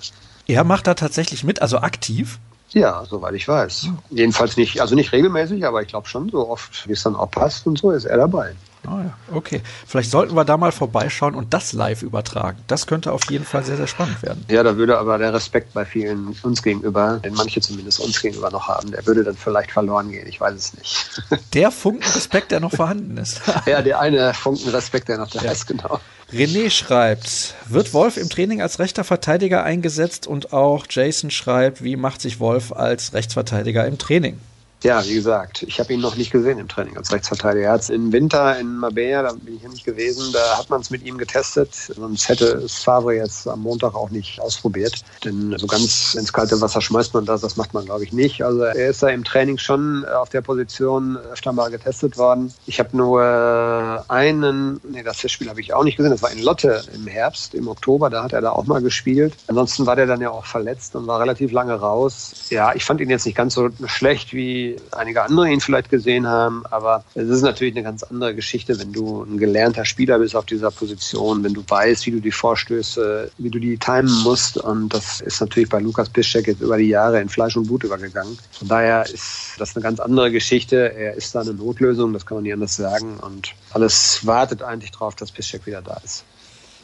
Er 0.48 0.66
macht 0.66 0.86
da 0.86 0.96
tatsächlich 0.96 1.46
mit, 1.46 1.62
also 1.62 1.78
aktiv? 1.78 2.40
Ja, 2.72 3.04
soweit 3.10 3.34
ich 3.34 3.48
weiß. 3.48 3.90
Jedenfalls 4.12 4.58
nicht, 4.58 4.82
also 4.82 4.96
nicht 4.96 5.12
regelmäßig, 5.12 5.66
aber 5.66 5.82
ich 5.82 5.88
glaube 5.88 6.08
schon, 6.08 6.30
so 6.30 6.48
oft, 6.50 6.88
wie 6.88 6.94
es 6.94 7.04
dann 7.04 7.16
auch 7.16 7.32
passt 7.32 7.66
und 7.66 7.80
so, 7.80 7.92
ist 7.92 8.06
er 8.06 8.18
dabei. 8.18 8.54
Ah 8.88 9.02
ja, 9.04 9.36
okay. 9.36 9.62
Vielleicht 9.86 10.10
sollten 10.10 10.36
wir 10.36 10.46
da 10.46 10.56
mal 10.56 10.72
vorbeischauen 10.72 11.36
und 11.36 11.54
das 11.54 11.74
live 11.74 12.02
übertragen. 12.02 12.60
Das 12.68 12.88
könnte 12.88 13.12
auf 13.12 13.30
jeden 13.30 13.44
Fall 13.44 13.64
sehr, 13.64 13.76
sehr 13.76 13.88
spannend 13.88 14.22
werden. 14.24 14.46
Ja, 14.50 14.64
da 14.64 14.78
würde 14.78 14.98
aber 14.98 15.18
der 15.18 15.34
Respekt 15.34 15.74
bei 15.74 15.84
vielen 15.84 16.36
uns 16.44 16.64
gegenüber, 16.64 17.20
den 17.24 17.34
manche 17.34 17.60
zumindest 17.60 18.00
uns 18.00 18.22
gegenüber 18.22 18.50
noch 18.52 18.68
haben, 18.68 18.92
der 18.92 19.06
würde 19.06 19.24
dann 19.24 19.36
vielleicht 19.36 19.72
verloren 19.72 20.12
gehen. 20.12 20.28
Ich 20.28 20.40
weiß 20.40 20.56
es 20.56 20.74
nicht. 20.76 21.22
Der 21.54 21.72
Funkenrespekt, 21.72 22.52
der 22.52 22.62
noch 22.62 22.72
vorhanden 22.72 23.18
ist. 23.18 23.42
ja, 23.66 23.82
der 23.82 24.00
eine 24.00 24.34
Funkenrespekt, 24.34 25.10
der 25.10 25.18
noch 25.18 25.30
da 25.30 25.42
ja. 25.42 25.52
ist, 25.52 25.68
genau. 25.68 26.00
René 26.32 26.70
schreibt, 26.70 27.56
wird 27.68 27.92
Wolf 27.94 28.16
im 28.18 28.30
Training 28.30 28.62
als 28.62 28.78
rechter 28.78 29.04
Verteidiger 29.04 29.64
eingesetzt? 29.64 30.28
Und 30.28 30.54
auch 30.54 30.86
Jason 30.88 31.32
schreibt, 31.32 31.84
wie 31.84 31.96
macht 31.96 32.22
sich 32.22 32.40
Wolf 32.40 32.72
als 32.72 33.14
Rechtsverteidiger 33.14 33.88
im 33.88 33.98
Training? 33.98 34.38
Ja, 34.82 35.04
wie 35.04 35.14
gesagt, 35.14 35.64
ich 35.64 35.80
habe 35.80 35.92
ihn 35.92 36.00
noch 36.00 36.16
nicht 36.16 36.32
gesehen 36.32 36.58
im 36.58 36.70
Training 36.70 36.96
als 36.96 37.12
Rechtsverteidiger. 37.12 37.66
Er 37.66 37.72
hat 37.74 37.82
es 37.82 37.90
im 37.90 38.14
Winter 38.14 38.58
in 38.58 38.78
Marbella, 38.78 39.24
da 39.24 39.34
bin 39.34 39.58
ich 39.58 39.64
ja 39.64 39.68
nicht 39.68 39.84
gewesen, 39.84 40.32
da 40.32 40.58
hat 40.58 40.70
man 40.70 40.80
es 40.80 40.90
mit 40.90 41.04
ihm 41.04 41.18
getestet. 41.18 41.74
Sonst 41.74 42.30
hätte 42.30 42.46
es 42.46 42.80
Favre 42.80 43.14
jetzt 43.14 43.46
am 43.46 43.62
Montag 43.62 43.94
auch 43.94 44.10
nicht 44.10 44.40
ausprobiert. 44.40 45.04
Denn 45.26 45.54
so 45.58 45.68
ganz 45.68 46.16
ins 46.16 46.32
kalte 46.32 46.62
Wasser 46.62 46.82
schmeißt 46.82 47.14
man 47.14 47.26
das, 47.26 47.42
das 47.42 47.58
macht 47.58 47.74
man 47.74 47.86
glaube 47.86 48.06
ich 48.06 48.14
nicht. 48.14 48.42
Also 48.42 48.62
er 48.62 48.90
ist 48.90 49.04
da 49.04 49.10
im 49.10 49.26
Training 49.26 49.58
schon 49.58 50.06
auf 50.06 50.30
der 50.30 50.42
Position 50.42 51.18
öfter 51.18 51.52
mal 51.52 51.70
getestet 51.70 52.18
worden. 52.18 52.54
Ich 52.66 52.80
habe 52.80 52.96
nur 52.96 54.06
einen, 54.08 54.80
nee, 54.90 55.04
das 55.04 55.20
Spiel 55.30 55.50
habe 55.50 55.60
ich 55.60 55.74
auch 55.74 55.84
nicht 55.84 55.98
gesehen, 55.98 56.12
das 56.12 56.22
war 56.22 56.32
in 56.32 56.42
Lotte 56.42 56.84
im 56.96 57.06
Herbst, 57.06 57.54
im 57.54 57.68
Oktober, 57.68 58.10
da 58.10 58.24
hat 58.24 58.32
er 58.32 58.40
da 58.40 58.52
auch 58.52 58.66
mal 58.66 58.82
gespielt. 58.82 59.34
Ansonsten 59.48 59.86
war 59.86 59.98
der 59.98 60.06
dann 60.06 60.22
ja 60.22 60.30
auch 60.30 60.46
verletzt 60.46 60.96
und 60.96 61.06
war 61.06 61.20
relativ 61.20 61.52
lange 61.52 61.74
raus. 61.74 62.48
Ja, 62.50 62.74
ich 62.74 62.86
fand 62.86 63.02
ihn 63.02 63.10
jetzt 63.10 63.26
nicht 63.26 63.36
ganz 63.36 63.54
so 63.54 63.70
schlecht 63.86 64.32
wie 64.34 64.69
einige 64.92 65.24
andere 65.24 65.50
ihn 65.50 65.62
vielleicht 65.62 65.90
gesehen 65.90 66.28
haben. 66.28 66.64
Aber 66.70 67.04
es 67.16 67.30
ist 67.30 67.42
natürlich 67.42 67.76
eine 67.76 67.84
ganz 67.84 68.04
andere 68.04 68.36
Geschichte, 68.36 68.80
wenn 68.80 68.92
du 68.92 69.24
ein 69.24 69.38
gelernter 69.38 69.86
Spieler 69.86 70.20
bist 70.20 70.36
auf 70.36 70.46
dieser 70.46 70.72
Position, 70.72 71.44
wenn 71.44 71.54
du 71.54 71.64
weißt, 71.68 72.06
wie 72.06 72.12
du 72.12 72.20
die 72.20 72.32
Vorstöße, 72.32 73.32
wie 73.38 73.50
du 73.50 73.60
die 73.60 73.78
timen 73.78 74.12
musst. 74.24 74.58
Und 74.58 74.94
das 74.94 75.22
ist 75.22 75.40
natürlich 75.42 75.70
bei 75.70 75.80
Lukas 75.80 76.10
Piszczek 76.10 76.48
jetzt 76.48 76.62
über 76.62 76.78
die 76.78 76.90
Jahre 76.90 77.22
in 77.22 77.30
Fleisch 77.30 77.56
und 77.58 77.68
Blut 77.68 77.84
übergegangen. 77.84 78.38
Von 78.52 78.68
daher 78.68 79.06
ist 79.06 79.54
das 79.58 79.76
eine 79.76 79.84
ganz 79.84 80.00
andere 80.00 80.32
Geschichte. 80.32 80.94
Er 80.94 81.16
ist 81.16 81.36
da 81.36 81.42
eine 81.42 81.54
Notlösung, 81.54 82.14
das 82.14 82.26
kann 82.26 82.38
man 82.38 82.44
nicht 82.44 82.54
anders 82.54 82.76
sagen. 82.76 83.18
Und 83.20 83.54
alles 83.72 84.26
wartet 84.26 84.62
eigentlich 84.62 84.92
darauf, 84.92 85.16
dass 85.16 85.32
Piszczek 85.32 85.66
wieder 85.66 85.82
da 85.82 86.00
ist. 86.04 86.24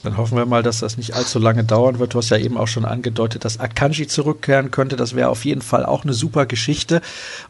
Dann 0.05 0.17
hoffen 0.17 0.37
wir 0.37 0.45
mal, 0.45 0.61
dass 0.61 0.79
das 0.79 0.97
nicht 0.97 1.15
allzu 1.15 1.39
lange 1.39 1.63
dauern 1.63 1.97
wird. 1.97 2.13
Du 2.13 2.19
hast 2.19 2.29
ja 2.29 2.37
eben 2.37 2.57
auch 2.57 2.67
schon 2.67 2.85
angedeutet, 2.85 3.43
dass 3.43 3.59
Akanji 3.59 4.07
zurückkehren 4.07 4.69
könnte. 4.69 4.95
Das 4.95 5.15
wäre 5.15 5.29
auf 5.29 5.45
jeden 5.45 5.61
Fall 5.61 5.85
auch 5.85 6.03
eine 6.03 6.13
super 6.13 6.45
Geschichte. 6.45 7.01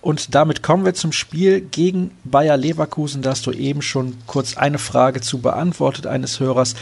Und 0.02 0.34
damit 0.34 0.64
kommen 0.64 0.86
wir 0.86 0.94
zum 0.94 1.12
Spiel 1.12 1.60
gegen 1.60 2.12
Bayer 2.24 2.56
Leverkusen. 2.56 3.22
Da 3.22 3.32
hast 3.32 3.46
du 3.46 3.52
eben 3.52 3.82
schon 3.82 4.16
kurz 4.26 4.56
eine 4.56 4.78
Frage 4.78 5.20
zu 5.20 5.40
beantwortet 5.40 6.08
eines 6.08 6.40
Hörers. 6.40 6.76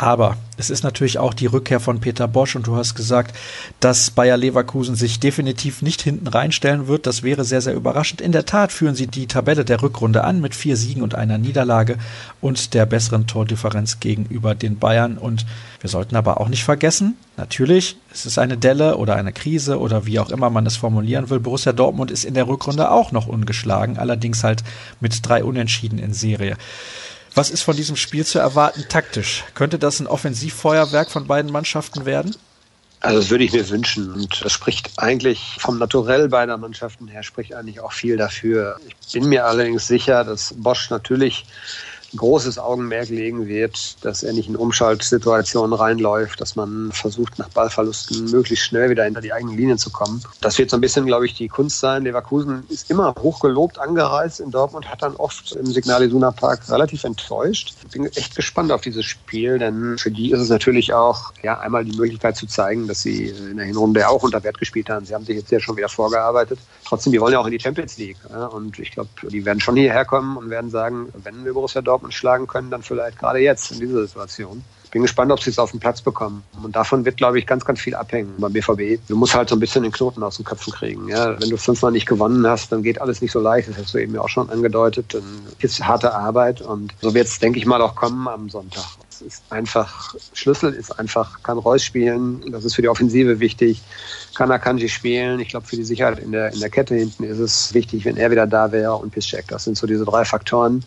Aber 0.00 0.36
es 0.56 0.70
ist 0.70 0.84
natürlich 0.84 1.18
auch 1.18 1.34
die 1.34 1.46
Rückkehr 1.46 1.80
von 1.80 1.98
Peter 1.98 2.28
Bosch 2.28 2.54
und 2.54 2.68
du 2.68 2.76
hast 2.76 2.94
gesagt, 2.94 3.36
dass 3.80 4.12
Bayer 4.12 4.36
Leverkusen 4.36 4.94
sich 4.94 5.18
definitiv 5.18 5.82
nicht 5.82 6.02
hinten 6.02 6.28
reinstellen 6.28 6.86
wird. 6.86 7.04
Das 7.04 7.24
wäre 7.24 7.44
sehr, 7.44 7.60
sehr 7.60 7.74
überraschend. 7.74 8.20
In 8.20 8.30
der 8.30 8.46
Tat 8.46 8.70
führen 8.70 8.94
sie 8.94 9.08
die 9.08 9.26
Tabelle 9.26 9.64
der 9.64 9.82
Rückrunde 9.82 10.22
an 10.22 10.40
mit 10.40 10.54
vier 10.54 10.76
Siegen 10.76 11.02
und 11.02 11.16
einer 11.16 11.36
Niederlage 11.36 11.98
und 12.40 12.74
der 12.74 12.86
besseren 12.86 13.26
Tordifferenz 13.26 13.98
gegenüber 13.98 14.54
den 14.54 14.78
Bayern. 14.78 15.18
Und 15.18 15.46
wir 15.80 15.90
sollten 15.90 16.14
aber 16.14 16.40
auch 16.40 16.48
nicht 16.48 16.62
vergessen, 16.62 17.16
natürlich, 17.36 17.96
es 18.12 18.24
ist 18.24 18.38
eine 18.38 18.56
Delle 18.56 18.98
oder 18.98 19.16
eine 19.16 19.32
Krise 19.32 19.80
oder 19.80 20.06
wie 20.06 20.20
auch 20.20 20.30
immer 20.30 20.48
man 20.48 20.66
es 20.66 20.76
formulieren 20.76 21.28
will. 21.28 21.40
Borussia 21.40 21.72
Dortmund 21.72 22.12
ist 22.12 22.24
in 22.24 22.34
der 22.34 22.46
Rückrunde 22.46 22.92
auch 22.92 23.10
noch 23.10 23.26
ungeschlagen, 23.26 23.98
allerdings 23.98 24.44
halt 24.44 24.62
mit 25.00 25.28
drei 25.28 25.42
Unentschieden 25.42 25.98
in 25.98 26.12
Serie. 26.12 26.56
Was 27.38 27.50
ist 27.50 27.62
von 27.62 27.76
diesem 27.76 27.94
Spiel 27.94 28.26
zu 28.26 28.40
erwarten 28.40 28.86
taktisch? 28.88 29.44
Könnte 29.54 29.78
das 29.78 30.00
ein 30.00 30.08
Offensivfeuerwerk 30.08 31.08
von 31.08 31.28
beiden 31.28 31.52
Mannschaften 31.52 32.04
werden? 32.04 32.34
Also 32.98 33.20
das 33.20 33.30
würde 33.30 33.44
ich 33.44 33.52
mir 33.52 33.68
wünschen. 33.68 34.12
Und 34.12 34.44
das 34.44 34.50
spricht 34.50 34.90
eigentlich 34.96 35.56
vom 35.60 35.78
Naturell 35.78 36.28
beider 36.28 36.56
Mannschaften 36.56 37.06
her, 37.06 37.22
spricht 37.22 37.54
eigentlich 37.54 37.78
auch 37.78 37.92
viel 37.92 38.16
dafür. 38.16 38.80
Ich 38.88 39.12
bin 39.12 39.28
mir 39.28 39.46
allerdings 39.46 39.86
sicher, 39.86 40.24
dass 40.24 40.52
Bosch 40.56 40.90
natürlich 40.90 41.46
großes 42.16 42.58
Augenmerk 42.58 43.08
legen 43.08 43.46
wird, 43.46 44.04
dass 44.04 44.22
er 44.22 44.32
nicht 44.32 44.48
in 44.48 44.56
Umschaltsituationen 44.56 45.74
reinläuft, 45.74 46.40
dass 46.40 46.56
man 46.56 46.90
versucht, 46.92 47.38
nach 47.38 47.48
Ballverlusten 47.50 48.30
möglichst 48.30 48.64
schnell 48.64 48.90
wieder 48.90 49.04
hinter 49.04 49.20
die 49.20 49.32
eigenen 49.32 49.56
Linien 49.56 49.78
zu 49.78 49.90
kommen. 49.90 50.22
Das 50.40 50.58
wird 50.58 50.70
so 50.70 50.76
ein 50.76 50.80
bisschen, 50.80 51.06
glaube 51.06 51.26
ich, 51.26 51.34
die 51.34 51.48
Kunst 51.48 51.80
sein. 51.80 52.04
Leverkusen 52.04 52.64
ist 52.68 52.90
immer 52.90 53.14
hochgelobt 53.18 53.78
angereist 53.78 54.40
in 54.40 54.50
Dortmund, 54.50 54.90
hat 54.90 55.02
dann 55.02 55.16
oft 55.16 55.52
im 55.52 55.66
Signal 55.66 56.02
Iduna 56.02 56.30
Park 56.30 56.68
relativ 56.70 57.04
enttäuscht. 57.04 57.74
Ich 57.84 57.90
bin 57.90 58.06
echt 58.06 58.34
gespannt 58.34 58.72
auf 58.72 58.80
dieses 58.80 59.04
Spiel, 59.04 59.58
denn 59.58 59.98
für 59.98 60.10
die 60.10 60.32
ist 60.32 60.40
es 60.40 60.48
natürlich 60.48 60.94
auch 60.94 61.32
ja 61.42 61.58
einmal 61.60 61.84
die 61.84 61.96
Möglichkeit 61.96 62.36
zu 62.36 62.46
zeigen, 62.46 62.88
dass 62.88 63.02
sie 63.02 63.26
in 63.28 63.56
der 63.58 63.66
Hinrunde 63.66 64.08
auch 64.08 64.22
unter 64.22 64.42
Wert 64.42 64.58
gespielt 64.58 64.88
haben. 64.88 65.04
Sie 65.04 65.14
haben 65.14 65.24
sich 65.24 65.36
jetzt 65.36 65.50
ja 65.50 65.60
schon 65.60 65.76
wieder 65.76 65.88
vorgearbeitet. 65.88 66.58
Trotzdem, 66.86 67.12
die 67.12 67.20
wollen 67.20 67.34
ja 67.34 67.40
auch 67.40 67.46
in 67.46 67.52
die 67.52 67.60
Champions 67.60 67.98
League. 67.98 68.16
Und 68.52 68.78
ich 68.78 68.92
glaube, 68.92 69.10
die 69.30 69.44
werden 69.44 69.60
schon 69.60 69.76
hierher 69.76 70.04
kommen 70.04 70.36
und 70.36 70.48
werden 70.48 70.70
sagen, 70.70 71.12
wenn 71.22 71.44
wir 71.44 71.52
Borussia 71.52 71.82
Dortmund 71.82 71.97
Dortmund 71.98 72.14
schlagen 72.14 72.46
können, 72.46 72.70
dann 72.70 72.82
vielleicht 72.82 73.18
gerade 73.18 73.40
jetzt 73.40 73.72
in 73.72 73.80
dieser 73.80 74.06
Situation. 74.06 74.62
Ich 74.84 74.90
bin 74.90 75.02
gespannt, 75.02 75.30
ob 75.30 75.42
sie 75.42 75.50
es 75.50 75.58
auf 75.58 75.72
den 75.72 75.80
Platz 75.80 76.00
bekommen. 76.00 76.42
Und 76.62 76.74
davon 76.74 77.04
wird, 77.04 77.18
glaube 77.18 77.38
ich, 77.38 77.46
ganz, 77.46 77.62
ganz 77.66 77.78
viel 77.78 77.94
abhängen 77.94 78.34
beim 78.38 78.54
BVB. 78.54 78.98
Du 79.06 79.16
musst 79.16 79.34
halt 79.34 79.50
so 79.50 79.56
ein 79.56 79.60
bisschen 79.60 79.82
den 79.82 79.92
Knoten 79.92 80.22
aus 80.22 80.36
den 80.36 80.46
Köpfen 80.46 80.72
kriegen. 80.72 81.08
Ja, 81.08 81.38
wenn 81.38 81.50
du 81.50 81.58
fünfmal 81.58 81.92
nicht 81.92 82.06
gewonnen 82.06 82.46
hast, 82.46 82.72
dann 82.72 82.82
geht 82.82 82.98
alles 82.98 83.20
nicht 83.20 83.32
so 83.32 83.38
leicht. 83.38 83.68
Das 83.68 83.76
hast 83.76 83.92
du 83.92 83.98
eben 83.98 84.14
ja 84.14 84.22
auch 84.22 84.30
schon 84.30 84.48
angedeutet. 84.48 85.12
Dann 85.12 85.24
ist 85.58 85.84
harte 85.84 86.14
Arbeit. 86.14 86.62
Und 86.62 86.94
so 87.02 87.12
wird 87.12 87.26
es, 87.26 87.38
denke 87.38 87.58
ich 87.58 87.66
mal, 87.66 87.82
auch 87.82 87.96
kommen 87.96 88.26
am 88.28 88.48
Sonntag. 88.48 88.84
Ist 89.20 89.42
einfach, 89.50 90.14
Schlüssel 90.32 90.72
ist 90.72 90.98
einfach, 90.98 91.42
kann 91.42 91.58
Reus 91.58 91.84
spielen. 91.84 92.42
Das 92.50 92.64
ist 92.64 92.74
für 92.74 92.82
die 92.82 92.88
Offensive 92.88 93.40
wichtig. 93.40 93.80
Kann 94.34 94.50
Akanji 94.50 94.88
spielen. 94.88 95.40
Ich 95.40 95.48
glaube, 95.48 95.66
für 95.66 95.76
die 95.76 95.84
Sicherheit 95.84 96.18
in 96.18 96.32
der, 96.32 96.52
in 96.52 96.60
der 96.60 96.70
Kette 96.70 96.94
hinten 96.94 97.24
ist 97.24 97.38
es 97.38 97.74
wichtig, 97.74 98.04
wenn 98.04 98.16
er 98.16 98.30
wieder 98.30 98.46
da 98.46 98.72
wäre 98.72 98.94
und 98.94 99.10
Piszczek. 99.10 99.48
Das 99.48 99.64
sind 99.64 99.76
so 99.76 99.86
diese 99.86 100.04
drei 100.04 100.24
Faktoren. 100.24 100.84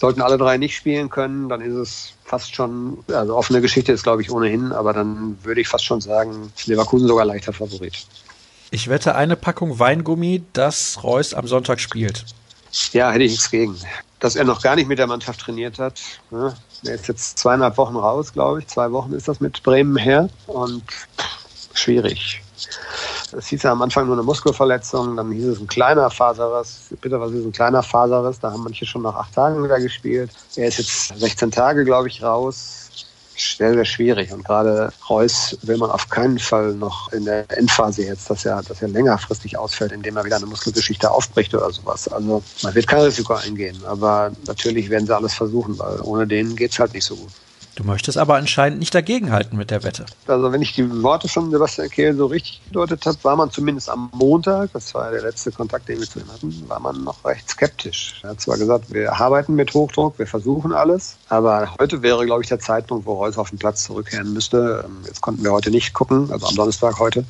Sollten 0.00 0.22
alle 0.22 0.38
drei 0.38 0.56
nicht 0.56 0.76
spielen 0.76 1.10
können, 1.10 1.48
dann 1.48 1.60
ist 1.60 1.74
es 1.74 2.12
fast 2.24 2.54
schon, 2.54 2.98
also 3.08 3.36
offene 3.36 3.60
Geschichte 3.60 3.92
ist 3.92 4.02
glaube 4.02 4.22
ich 4.22 4.30
ohnehin, 4.30 4.72
aber 4.72 4.92
dann 4.92 5.38
würde 5.42 5.60
ich 5.60 5.68
fast 5.68 5.84
schon 5.84 6.00
sagen, 6.00 6.52
Leverkusen 6.66 7.08
sogar 7.08 7.24
leichter 7.24 7.52
Favorit. 7.52 8.06
Ich 8.70 8.88
wette 8.88 9.14
eine 9.14 9.34
Packung 9.34 9.78
Weingummi, 9.78 10.42
dass 10.52 11.02
Reus 11.02 11.32
am 11.32 11.46
Sonntag 11.46 11.80
spielt. 11.80 12.26
Ja, 12.92 13.10
hätte 13.10 13.24
ich 13.24 13.32
nichts 13.32 13.50
gegen. 13.50 13.74
Dass 14.20 14.36
er 14.36 14.44
noch 14.44 14.62
gar 14.62 14.74
nicht 14.74 14.88
mit 14.88 14.98
der 14.98 15.06
Mannschaft 15.06 15.40
trainiert 15.40 15.78
hat. 15.78 16.00
Ne? 16.30 16.54
Er 16.84 16.94
ist 16.94 17.08
jetzt 17.08 17.38
zweieinhalb 17.38 17.76
Wochen 17.76 17.96
raus, 17.96 18.32
glaube 18.32 18.60
ich. 18.60 18.66
Zwei 18.66 18.90
Wochen 18.92 19.12
ist 19.12 19.28
das 19.28 19.40
mit 19.40 19.62
Bremen 19.62 19.96
her. 19.96 20.28
Und 20.46 20.82
schwierig. 21.74 22.42
Es 23.36 23.46
hieß 23.48 23.62
ja 23.62 23.72
am 23.72 23.82
Anfang 23.82 24.06
nur 24.06 24.14
eine 24.14 24.22
Muskelverletzung, 24.22 25.16
dann 25.16 25.30
hieß 25.30 25.46
es 25.46 25.60
ein 25.60 25.66
kleiner 25.66 26.10
Faserriss. 26.10 26.88
Bitte, 27.00 27.20
was 27.20 27.30
ist 27.32 27.44
ein 27.44 27.52
kleiner 27.52 27.82
Faserriss? 27.82 28.40
Da 28.40 28.50
haben 28.50 28.64
manche 28.64 28.86
schon 28.86 29.02
nach 29.02 29.14
acht 29.14 29.34
Tagen 29.34 29.62
wieder 29.62 29.78
gespielt. 29.78 30.30
Er 30.56 30.68
ist 30.68 30.78
jetzt 30.78 31.18
16 31.18 31.50
Tage, 31.50 31.84
glaube 31.84 32.08
ich, 32.08 32.22
raus. 32.22 32.87
Sehr, 33.38 33.72
sehr 33.72 33.84
schwierig. 33.84 34.32
Und 34.32 34.44
gerade 34.44 34.92
Reus 35.08 35.56
will 35.62 35.76
man 35.76 35.90
auf 35.90 36.08
keinen 36.08 36.38
Fall 36.38 36.74
noch 36.74 37.12
in 37.12 37.24
der 37.24 37.44
Endphase 37.56 38.04
jetzt, 38.04 38.28
dass 38.30 38.44
er, 38.44 38.62
dass 38.62 38.82
er 38.82 38.88
längerfristig 38.88 39.56
ausfällt, 39.56 39.92
indem 39.92 40.16
er 40.16 40.24
wieder 40.24 40.36
eine 40.36 40.46
Muskelgeschichte 40.46 41.10
aufbricht 41.10 41.54
oder 41.54 41.70
sowas. 41.70 42.08
Also 42.08 42.42
man 42.62 42.74
wird 42.74 42.88
kein 42.88 43.00
Risiko 43.00 43.34
eingehen. 43.34 43.80
Aber 43.86 44.32
natürlich 44.46 44.90
werden 44.90 45.06
sie 45.06 45.14
alles 45.14 45.34
versuchen, 45.34 45.78
weil 45.78 46.00
ohne 46.00 46.26
den 46.26 46.56
geht 46.56 46.72
es 46.72 46.78
halt 46.80 46.94
nicht 46.94 47.04
so 47.04 47.14
gut. 47.16 47.30
Du 47.78 47.84
möchtest 47.84 48.18
aber 48.18 48.34
anscheinend 48.34 48.80
nicht 48.80 48.92
dagegenhalten 48.92 49.56
mit 49.56 49.70
der 49.70 49.84
Wette. 49.84 50.04
Also 50.26 50.50
wenn 50.50 50.60
ich 50.62 50.72
die 50.72 50.90
Worte 51.04 51.28
von 51.28 51.52
Sebastian 51.52 51.88
Kehl 51.88 52.16
so 52.16 52.26
richtig 52.26 52.60
gedeutet 52.66 53.06
habe, 53.06 53.16
war 53.22 53.36
man 53.36 53.52
zumindest 53.52 53.88
am 53.88 54.10
Montag, 54.12 54.72
das 54.72 54.92
war 54.94 55.12
der 55.12 55.22
letzte 55.22 55.52
Kontakt, 55.52 55.88
den 55.88 56.00
wir 56.00 56.08
zu 56.08 56.18
ihm 56.18 56.26
hatten, 56.32 56.64
war 56.66 56.80
man 56.80 57.04
noch 57.04 57.24
recht 57.24 57.48
skeptisch. 57.48 58.18
Er 58.24 58.30
hat 58.30 58.40
zwar 58.40 58.58
gesagt, 58.58 58.92
wir 58.92 59.12
arbeiten 59.12 59.54
mit 59.54 59.72
Hochdruck, 59.74 60.18
wir 60.18 60.26
versuchen 60.26 60.72
alles, 60.72 61.18
aber 61.28 61.72
heute 61.78 62.02
wäre, 62.02 62.26
glaube 62.26 62.42
ich, 62.42 62.48
der 62.48 62.58
Zeitpunkt, 62.58 63.06
wo 63.06 63.12
Reus 63.12 63.38
auf 63.38 63.50
den 63.50 63.60
Platz 63.60 63.84
zurückkehren 63.84 64.32
müsste. 64.32 64.84
Jetzt 65.06 65.20
konnten 65.20 65.44
wir 65.44 65.52
heute 65.52 65.70
nicht 65.70 65.94
gucken, 65.94 66.32
also 66.32 66.48
am 66.48 66.56
Donnerstag 66.56 66.98
heute. 66.98 67.22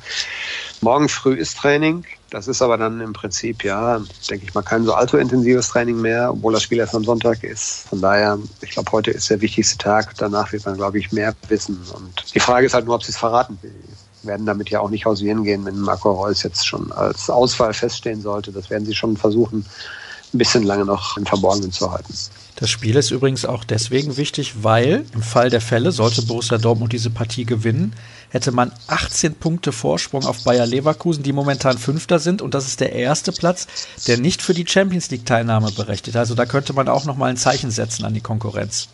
Morgen 0.81 1.09
früh 1.09 1.35
ist 1.35 1.57
Training. 1.59 2.05
Das 2.29 2.47
ist 2.47 2.61
aber 2.61 2.77
dann 2.77 3.01
im 3.01 3.13
Prinzip, 3.13 3.63
ja, 3.63 3.99
denke 4.29 4.45
ich 4.45 4.53
mal, 4.53 4.61
kein 4.61 4.85
so 4.85 4.93
allzu 4.93 5.17
intensives 5.17 5.69
Training 5.69 5.99
mehr, 5.99 6.31
obwohl 6.31 6.53
das 6.53 6.63
Spiel 6.63 6.77
erst 6.77 6.95
am 6.95 7.03
Sonntag 7.03 7.43
ist. 7.43 7.87
Von 7.89 8.01
daher, 8.01 8.37
ich 8.61 8.71
glaube, 8.71 8.91
heute 8.91 9.11
ist 9.11 9.29
der 9.29 9.41
wichtigste 9.41 9.77
Tag. 9.77 10.13
Danach 10.17 10.51
wird 10.51 10.65
man, 10.65 10.77
glaube 10.77 10.99
ich, 10.99 11.11
mehr 11.11 11.33
wissen. 11.47 11.79
Und 11.95 12.35
die 12.35 12.39
Frage 12.39 12.67
ist 12.67 12.73
halt 12.73 12.85
nur, 12.85 12.95
ob 12.95 13.03
sie 13.03 13.11
es 13.11 13.17
verraten 13.17 13.57
will 13.61 13.73
werden 14.23 14.45
damit 14.45 14.69
ja 14.69 14.79
auch 14.79 14.89
nicht 14.89 15.05
hausieren 15.05 15.43
gehen, 15.43 15.65
wenn 15.65 15.79
Marco 15.79 16.11
Reus 16.11 16.43
jetzt 16.43 16.67
schon 16.67 16.91
als 16.91 17.29
Ausfall 17.29 17.73
feststehen 17.73 18.21
sollte. 18.21 18.51
Das 18.51 18.69
werden 18.69 18.85
sie 18.85 18.95
schon 18.95 19.15
versuchen, 19.15 19.65
ein 20.33 20.37
bisschen 20.37 20.63
lange 20.63 20.85
noch 20.85 21.17
im 21.17 21.25
Verborgenen 21.25 21.71
zu 21.71 21.91
halten. 21.91 22.13
Das 22.59 22.69
Spiel 22.69 22.97
ist 22.97 23.11
übrigens 23.11 23.45
auch 23.45 23.63
deswegen 23.63 24.17
wichtig, 24.17 24.63
weil 24.63 25.05
im 25.13 25.23
Fall 25.23 25.49
der 25.49 25.61
Fälle, 25.61 25.93
sollte 25.93 26.23
Borussia 26.23 26.57
Dortmund 26.57 26.91
diese 26.91 27.09
Partie 27.09 27.45
gewinnen, 27.45 27.93
hätte 28.27 28.51
man 28.51 28.73
18 28.87 29.35
Punkte 29.35 29.71
Vorsprung 29.71 30.25
auf 30.25 30.43
Bayer 30.43 30.65
Leverkusen, 30.65 31.23
die 31.23 31.31
momentan 31.31 31.77
Fünfter 31.77 32.19
sind. 32.19 32.41
Und 32.41 32.53
das 32.53 32.67
ist 32.67 32.81
der 32.81 32.91
erste 32.91 33.31
Platz, 33.31 33.67
der 34.07 34.17
nicht 34.17 34.41
für 34.41 34.53
die 34.53 34.67
Champions 34.67 35.09
League 35.09 35.25
Teilnahme 35.25 35.71
berechtigt. 35.71 36.17
Also 36.17 36.35
da 36.35 36.45
könnte 36.45 36.73
man 36.73 36.89
auch 36.89 37.05
nochmal 37.05 37.29
ein 37.29 37.37
Zeichen 37.37 37.71
setzen 37.71 38.03
an 38.03 38.13
die 38.13 38.19
Konkurrenz. 38.19 38.89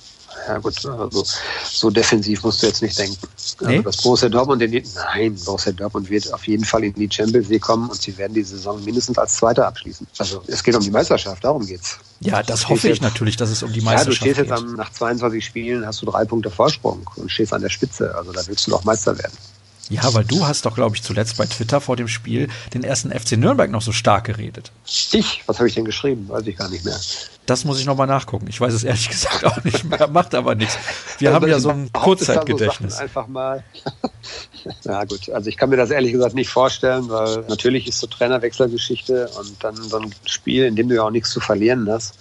Ja 0.47 0.59
gut, 0.59 0.85
also 0.85 1.25
so 1.63 1.89
defensiv 1.89 2.43
musst 2.43 2.61
du 2.61 2.67
jetzt 2.67 2.83
nicht 2.83 2.99
denken. 2.99 3.17
Also 3.59 3.71
nee? 3.71 3.81
das 3.81 3.97
Borussia 3.97 4.29
Dortmund, 4.29 4.61
den, 4.61 4.83
nein, 4.93 5.35
Borussia 5.43 5.71
Dortmund 5.71 6.07
wird 6.11 6.31
auf 6.31 6.45
jeden 6.45 6.65
Fall 6.65 6.83
in 6.83 6.93
die 6.93 7.09
Champions 7.11 7.49
League 7.49 7.63
kommen 7.63 7.89
und 7.89 7.99
sie 7.99 8.15
werden 8.15 8.35
die 8.35 8.43
Saison 8.43 8.83
mindestens 8.83 9.17
als 9.17 9.37
Zweiter 9.37 9.65
abschließen. 9.65 10.05
Also 10.19 10.43
es 10.45 10.63
geht 10.63 10.75
um 10.75 10.83
die 10.83 10.91
Meisterschaft, 10.91 11.43
darum 11.43 11.65
geht's. 11.65 11.97
Ja, 12.19 12.43
das 12.43 12.69
hoffe 12.69 12.87
ich 12.87 12.95
jetzt, 12.95 13.01
natürlich, 13.01 13.35
dass 13.37 13.49
es 13.49 13.61
um 13.61 13.73
die 13.73 13.81
Meisterschaft 13.81 14.23
geht. 14.23 14.37
Ja, 14.37 14.43
du 14.43 14.47
stehst 14.47 14.61
jetzt 14.61 14.69
am, 14.69 14.75
nach 14.75 14.91
22 14.91 15.43
Spielen, 15.43 15.85
hast 15.85 16.01
du 16.01 16.05
drei 16.05 16.25
Punkte 16.25 16.49
Vorsprung 16.49 17.09
und 17.15 17.31
stehst 17.31 17.53
an 17.53 17.61
der 17.61 17.69
Spitze. 17.69 18.15
Also 18.15 18.31
da 18.31 18.41
willst 18.47 18.65
du 18.67 18.71
doch 18.71 18.83
Meister 18.83 19.17
werden. 19.17 19.33
Ja, 19.89 20.13
weil 20.13 20.25
du 20.25 20.47
hast 20.47 20.65
doch, 20.65 20.73
glaube 20.73 20.95
ich, 20.95 21.03
zuletzt 21.03 21.37
bei 21.37 21.45
Twitter 21.45 21.79
vor 21.79 21.95
dem 21.95 22.07
Spiel 22.07 22.49
den 22.73 22.83
ersten 22.83 23.11
FC 23.11 23.33
Nürnberg 23.33 23.69
noch 23.69 23.83
so 23.83 23.91
stark 23.91 24.23
geredet. 24.23 24.71
Ich? 25.11 25.43
Was 25.45 25.59
habe 25.59 25.67
ich 25.67 25.75
denn 25.75 25.85
geschrieben? 25.85 26.27
Weiß 26.27 26.45
ich 26.47 26.57
gar 26.57 26.69
nicht 26.69 26.85
mehr. 26.85 26.99
Das 27.45 27.65
muss 27.65 27.79
ich 27.79 27.85
nochmal 27.85 28.07
nachgucken. 28.07 28.47
Ich 28.49 28.59
weiß 28.59 28.73
es 28.73 28.83
ehrlich 28.83 29.09
gesagt 29.09 29.45
auch 29.45 29.63
nicht 29.63 29.83
mehr. 29.83 30.07
Macht 30.07 30.33
aber 30.33 30.55
nichts. 30.55 30.77
Wir 31.19 31.29
also 31.29 31.41
haben 31.41 31.49
ja 31.49 31.59
so 31.59 31.69
ein 31.69 31.91
Kurzzeitgedächtnis. 31.93 32.95
So 32.95 33.03
einfach 33.03 33.27
mal. 33.27 33.63
Ja 34.83 35.03
gut, 35.03 35.29
also 35.29 35.49
ich 35.49 35.57
kann 35.57 35.69
mir 35.69 35.77
das 35.77 35.91
ehrlich 35.91 36.11
gesagt 36.11 36.35
nicht 36.35 36.49
vorstellen, 36.49 37.09
weil 37.09 37.43
natürlich 37.47 37.87
ist 37.87 37.99
so 37.99 38.07
Trainerwechselgeschichte 38.07 39.29
und 39.39 39.63
dann 39.63 39.75
so 39.75 39.97
ein 39.97 40.13
Spiel, 40.25 40.65
in 40.65 40.75
dem 40.75 40.89
du 40.89 40.95
ja 40.95 41.03
auch 41.03 41.11
nichts 41.11 41.29
zu 41.31 41.39
verlieren 41.39 41.89
hast 41.89 42.15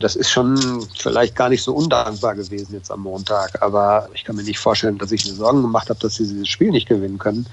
das 0.00 0.16
ist 0.16 0.30
schon 0.30 0.86
vielleicht 0.98 1.36
gar 1.36 1.50
nicht 1.50 1.62
so 1.62 1.74
undankbar 1.74 2.34
gewesen 2.34 2.72
jetzt 2.72 2.90
am 2.90 3.00
Montag. 3.00 3.62
Aber 3.62 4.08
ich 4.14 4.24
kann 4.24 4.34
mir 4.34 4.42
nicht 4.42 4.58
vorstellen, 4.58 4.98
dass 4.98 5.12
ich 5.12 5.26
mir 5.26 5.34
Sorgen 5.34 5.62
gemacht 5.62 5.90
habe, 5.90 6.00
dass 6.00 6.14
sie 6.14 6.26
dieses 6.26 6.48
Spiel 6.48 6.70
nicht 6.70 6.88
gewinnen 6.88 7.18
können. 7.18 7.46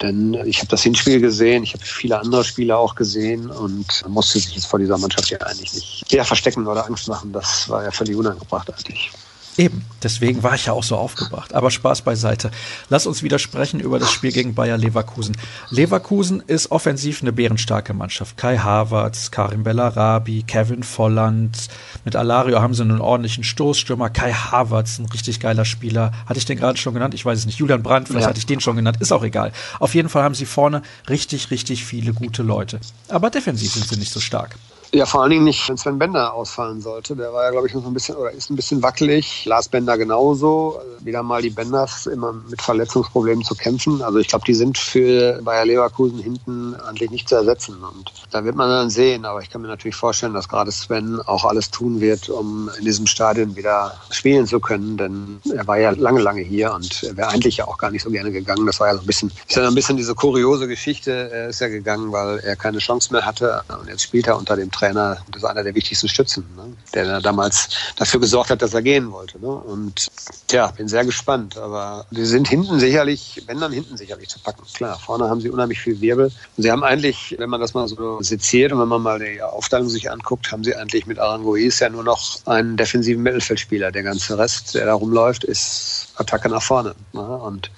Denn 0.00 0.34
ich 0.44 0.58
habe 0.58 0.68
das 0.68 0.82
Hinspiel 0.82 1.20
gesehen, 1.20 1.62
ich 1.62 1.74
habe 1.74 1.84
viele 1.84 2.18
andere 2.18 2.44
Spiele 2.44 2.76
auch 2.76 2.94
gesehen 2.94 3.50
und 3.50 4.04
musste 4.08 4.38
sich 4.38 4.54
jetzt 4.54 4.66
vor 4.66 4.78
dieser 4.78 4.98
Mannschaft 4.98 5.30
ja 5.30 5.38
eigentlich 5.38 5.72
nicht 5.74 6.12
eher 6.12 6.24
verstecken 6.24 6.66
oder 6.66 6.86
Angst 6.86 7.08
machen. 7.08 7.32
Das 7.32 7.68
war 7.68 7.84
ja 7.84 7.90
völlig 7.90 8.16
unangebracht 8.16 8.70
eigentlich. 8.72 9.10
Eben, 9.58 9.84
deswegen 10.02 10.42
war 10.42 10.54
ich 10.54 10.66
ja 10.66 10.74
auch 10.74 10.82
so 10.82 10.96
aufgebracht. 10.96 11.54
Aber 11.54 11.70
Spaß 11.70 12.02
beiseite. 12.02 12.50
Lass 12.90 13.06
uns 13.06 13.22
wieder 13.22 13.38
sprechen 13.38 13.80
über 13.80 13.98
das 13.98 14.12
Spiel 14.12 14.30
gegen 14.30 14.54
Bayer 14.54 14.76
Leverkusen. 14.76 15.36
Leverkusen 15.70 16.42
ist 16.46 16.70
offensiv 16.70 17.22
eine 17.22 17.32
bärenstarke 17.32 17.94
Mannschaft. 17.94 18.36
Kai 18.36 18.58
Havertz, 18.58 19.30
Karim 19.30 19.62
Bellarabi, 19.62 20.42
Kevin 20.46 20.82
Volland. 20.82 21.68
Mit 22.04 22.16
Alario 22.16 22.60
haben 22.60 22.74
sie 22.74 22.82
einen 22.82 23.00
ordentlichen 23.00 23.44
Stoßstürmer. 23.44 24.10
Kai 24.10 24.32
Havertz, 24.32 24.98
ein 24.98 25.06
richtig 25.06 25.40
geiler 25.40 25.64
Spieler. 25.64 26.12
Hatte 26.26 26.38
ich 26.38 26.44
den 26.44 26.58
gerade 26.58 26.78
schon 26.78 26.92
genannt? 26.92 27.14
Ich 27.14 27.24
weiß 27.24 27.38
es 27.38 27.46
nicht. 27.46 27.58
Julian 27.58 27.82
Brandt, 27.82 28.08
vielleicht 28.08 28.24
ja. 28.24 28.28
hatte 28.28 28.38
ich 28.38 28.46
den 28.46 28.60
schon 28.60 28.76
genannt. 28.76 28.98
Ist 29.00 29.12
auch 29.12 29.24
egal. 29.24 29.52
Auf 29.80 29.94
jeden 29.94 30.10
Fall 30.10 30.22
haben 30.22 30.34
sie 30.34 30.46
vorne 30.46 30.82
richtig, 31.08 31.50
richtig 31.50 31.84
viele 31.84 32.12
gute 32.12 32.42
Leute. 32.42 32.78
Aber 33.08 33.30
defensiv 33.30 33.72
sind 33.72 33.88
sie 33.88 33.96
nicht 33.96 34.12
so 34.12 34.20
stark. 34.20 34.56
Ja, 34.92 35.04
vor 35.04 35.22
allen 35.22 35.30
Dingen 35.30 35.44
nicht, 35.44 35.68
wenn 35.68 35.76
Sven 35.76 35.98
Bender 35.98 36.32
ausfallen 36.32 36.80
sollte. 36.80 37.16
Der 37.16 37.32
war 37.32 37.44
ja, 37.44 37.50
glaube 37.50 37.66
ich, 37.66 37.74
noch 37.74 37.84
ein 37.84 37.92
bisschen 37.92 38.16
oder 38.16 38.30
ist 38.30 38.50
ein 38.50 38.56
bisschen 38.56 38.82
wackelig. 38.82 39.44
Lars 39.44 39.68
Bender 39.68 39.98
genauso. 39.98 40.80
Wieder 41.00 41.22
mal 41.22 41.42
die 41.42 41.50
Benders 41.50 42.06
immer 42.06 42.32
mit 42.32 42.62
Verletzungsproblemen 42.62 43.44
zu 43.44 43.54
kämpfen. 43.54 44.00
Also 44.00 44.18
ich 44.18 44.28
glaube, 44.28 44.44
die 44.46 44.54
sind 44.54 44.78
für 44.78 45.40
Bayer 45.42 45.66
Leverkusen 45.66 46.18
hinten 46.18 46.74
eigentlich 46.76 47.10
nicht 47.10 47.28
zu 47.28 47.34
ersetzen. 47.34 47.76
Und 47.82 48.12
da 48.30 48.44
wird 48.44 48.54
man 48.54 48.70
dann 48.70 48.88
sehen. 48.88 49.24
Aber 49.24 49.42
ich 49.42 49.50
kann 49.50 49.60
mir 49.60 49.68
natürlich 49.68 49.96
vorstellen, 49.96 50.34
dass 50.34 50.48
gerade 50.48 50.70
Sven 50.70 51.20
auch 51.26 51.44
alles 51.44 51.70
tun 51.70 52.00
wird, 52.00 52.28
um 52.28 52.70
in 52.78 52.84
diesem 52.84 53.06
Stadion 53.06 53.56
wieder 53.56 53.92
spielen 54.10 54.46
zu 54.46 54.60
können. 54.60 54.96
Denn 54.96 55.40
er 55.52 55.66
war 55.66 55.78
ja 55.78 55.90
lange, 55.90 56.20
lange 56.20 56.42
hier 56.42 56.72
und 56.72 57.02
er 57.02 57.16
wäre 57.16 57.28
eigentlich 57.28 57.56
ja 57.56 57.66
auch 57.66 57.78
gar 57.78 57.90
nicht 57.90 58.02
so 58.02 58.10
gerne 58.10 58.30
gegangen. 58.30 58.66
Das 58.66 58.78
war 58.78 58.88
ja 58.88 58.94
so 58.94 59.00
ein 59.00 59.06
bisschen, 59.06 59.32
ist 59.48 59.56
ja 59.56 59.66
ein 59.66 59.74
bisschen 59.74 59.96
diese 59.96 60.14
kuriose 60.14 60.68
Geschichte. 60.68 61.30
Er 61.32 61.48
ist 61.48 61.60
ja 61.60 61.68
gegangen, 61.68 62.12
weil 62.12 62.38
er 62.38 62.54
keine 62.54 62.78
Chance 62.78 63.12
mehr 63.12 63.26
hatte. 63.26 63.62
Und 63.80 63.88
jetzt 63.88 64.02
spielt 64.02 64.28
er 64.28 64.38
unter 64.38 64.56
dem 64.56 64.70
Trainer, 64.76 65.18
das 65.30 65.42
ist 65.42 65.48
einer 65.48 65.62
der 65.62 65.74
wichtigsten 65.74 66.08
Stützen, 66.08 66.44
ne? 66.56 66.76
der 66.94 67.20
damals 67.20 67.68
dafür 67.96 68.20
gesorgt 68.20 68.50
hat, 68.50 68.60
dass 68.62 68.74
er 68.74 68.82
gehen 68.82 69.10
wollte. 69.10 69.40
Ne? 69.40 69.48
Und 69.48 70.08
ja, 70.50 70.66
bin 70.68 70.88
sehr 70.88 71.04
gespannt. 71.04 71.56
Aber 71.56 72.06
sie 72.10 72.26
sind 72.26 72.48
hinten 72.48 72.78
sicherlich, 72.78 73.42
wenn 73.46 73.60
dann 73.60 73.72
hinten 73.72 73.96
sicherlich 73.96 74.28
zu 74.28 74.38
packen. 74.40 74.62
Klar, 74.74 74.98
vorne 74.98 75.28
haben 75.28 75.40
sie 75.40 75.50
unheimlich 75.50 75.80
viel 75.80 76.00
Wirbel. 76.00 76.26
Und 76.56 76.62
sie 76.62 76.70
haben 76.70 76.84
eigentlich, 76.84 77.34
wenn 77.38 77.48
man 77.48 77.60
das 77.60 77.74
mal 77.74 77.88
so 77.88 78.20
seziert 78.20 78.72
und 78.72 78.80
wenn 78.80 78.88
man 78.88 79.02
mal 79.02 79.18
die 79.18 79.40
Aufteilung 79.42 79.88
sich 79.88 80.10
anguckt, 80.10 80.52
haben 80.52 80.64
sie 80.64 80.74
eigentlich 80.74 81.06
mit 81.06 81.18
Arangois 81.18 81.78
ja 81.80 81.88
nur 81.88 82.04
noch 82.04 82.40
einen 82.46 82.76
defensiven 82.76 83.22
Mittelfeldspieler. 83.22 83.92
Der 83.92 84.02
ganze 84.02 84.36
Rest, 84.36 84.74
der 84.74 84.86
da 84.86 84.94
rumläuft, 84.94 85.44
ist 85.44 86.08
Attacke 86.16 86.48
nach 86.48 86.62
vorne. 86.62 86.94
Ne? 87.12 87.22
Und 87.22 87.70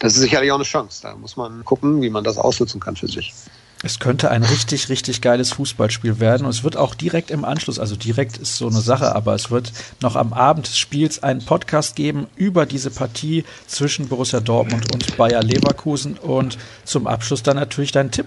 das 0.00 0.14
ist 0.14 0.20
sicherlich 0.20 0.50
auch 0.50 0.56
eine 0.56 0.64
Chance. 0.64 1.02
Da 1.02 1.14
muss 1.14 1.36
man 1.36 1.64
gucken, 1.64 2.02
wie 2.02 2.10
man 2.10 2.24
das 2.24 2.36
ausnutzen 2.38 2.80
kann 2.80 2.96
für 2.96 3.08
sich. 3.08 3.32
Es 3.84 3.98
könnte 3.98 4.30
ein 4.30 4.44
richtig, 4.44 4.88
richtig 4.88 5.20
geiles 5.20 5.52
Fußballspiel 5.52 6.20
werden. 6.20 6.44
Und 6.44 6.50
es 6.50 6.62
wird 6.62 6.76
auch 6.76 6.94
direkt 6.94 7.30
im 7.30 7.44
Anschluss, 7.44 7.80
also 7.80 7.96
direkt 7.96 8.36
ist 8.36 8.56
so 8.56 8.68
eine 8.68 8.80
Sache, 8.80 9.14
aber 9.14 9.34
es 9.34 9.50
wird 9.50 9.72
noch 10.00 10.14
am 10.14 10.32
Abend 10.32 10.68
des 10.68 10.78
Spiels 10.78 11.22
einen 11.22 11.44
Podcast 11.44 11.96
geben 11.96 12.28
über 12.36 12.64
diese 12.64 12.90
Partie 12.90 13.44
zwischen 13.66 14.08
Borussia 14.08 14.40
Dortmund 14.40 14.92
und 14.94 15.16
Bayer 15.16 15.42
Leverkusen. 15.42 16.16
Und 16.16 16.58
zum 16.84 17.08
Abschluss 17.08 17.42
dann 17.42 17.56
natürlich 17.56 17.90
dein 17.90 18.12
Tipp. 18.12 18.26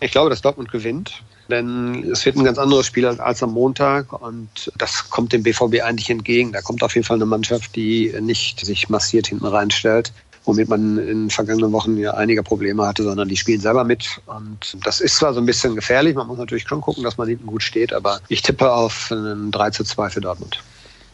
Ich 0.00 0.10
glaube, 0.10 0.30
dass 0.30 0.40
Dortmund 0.40 0.72
gewinnt, 0.72 1.22
denn 1.50 2.10
es 2.10 2.24
wird 2.24 2.36
ein 2.36 2.44
ganz 2.44 2.58
anderes 2.58 2.86
Spiel 2.86 3.06
als 3.06 3.42
am 3.42 3.52
Montag 3.52 4.12
und 4.14 4.72
das 4.78 5.10
kommt 5.10 5.32
dem 5.32 5.42
BVB 5.42 5.82
eigentlich 5.82 6.08
entgegen. 6.08 6.52
Da 6.52 6.62
kommt 6.62 6.82
auf 6.82 6.94
jeden 6.94 7.06
Fall 7.06 7.18
eine 7.18 7.26
Mannschaft, 7.26 7.76
die 7.76 8.14
nicht 8.20 8.64
sich 8.64 8.88
massiert 8.88 9.26
hinten 9.26 9.46
reinstellt 9.46 10.10
womit 10.44 10.68
man 10.68 10.98
in 10.98 11.30
vergangenen 11.30 11.72
Wochen 11.72 11.96
ja 11.96 12.14
einige 12.14 12.42
Probleme 12.42 12.86
hatte, 12.86 13.02
sondern 13.02 13.28
die 13.28 13.36
spielen 13.36 13.60
selber 13.60 13.84
mit. 13.84 14.20
Und 14.26 14.76
das 14.84 15.00
ist 15.00 15.16
zwar 15.16 15.34
so 15.34 15.40
ein 15.40 15.46
bisschen 15.46 15.74
gefährlich, 15.74 16.14
man 16.14 16.26
muss 16.26 16.38
natürlich 16.38 16.64
schon 16.66 16.80
gucken, 16.80 17.04
dass 17.04 17.18
man 17.18 17.28
hinten 17.28 17.46
gut 17.46 17.62
steht, 17.62 17.92
aber 17.92 18.20
ich 18.28 18.42
tippe 18.42 18.72
auf 18.72 19.08
einen 19.10 19.50
3 19.50 19.70
zu 19.70 19.84
2 19.84 20.10
für 20.10 20.20
Dortmund. 20.20 20.62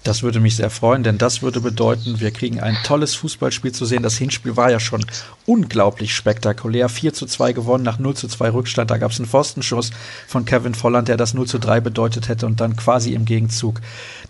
Das 0.07 0.23
würde 0.23 0.39
mich 0.39 0.55
sehr 0.55 0.71
freuen, 0.71 1.03
denn 1.03 1.19
das 1.19 1.43
würde 1.43 1.61
bedeuten, 1.61 2.21
wir 2.21 2.31
kriegen 2.31 2.61
ein 2.61 2.77
tolles 2.85 3.17
Fußballspiel 3.17 3.73
zu 3.73 3.85
sehen. 3.85 4.05
Das 4.05 4.17
Hinspiel 4.17 4.57
war 4.57 4.71
ja 4.71 4.79
schon 4.79 5.05
unglaublich 5.47 6.15
spektakulär. 6.15 6.89
4 6.89 7.13
zu 7.13 7.27
2 7.27 7.53
gewonnen 7.53 7.83
nach 7.83 7.99
0 7.99 8.15
zu 8.15 8.29
2 8.29 8.51
Rückstand. 8.51 8.89
Da 8.93 8.99
gab 8.99 9.11
es 9.11 9.19
einen 9.19 9.27
Pfostenschuss 9.27 9.91
von 10.29 10.45
Kevin 10.45 10.75
Volland, 10.75 11.09
der 11.09 11.17
das 11.17 11.35
0 11.35 11.49
zu 11.49 11.59
3 11.59 11.81
bedeutet 11.81 12.29
hätte 12.29 12.47
und 12.47 12.61
dann 12.61 12.77
quasi 12.77 13.15
im 13.15 13.25
Gegenzug 13.25 13.81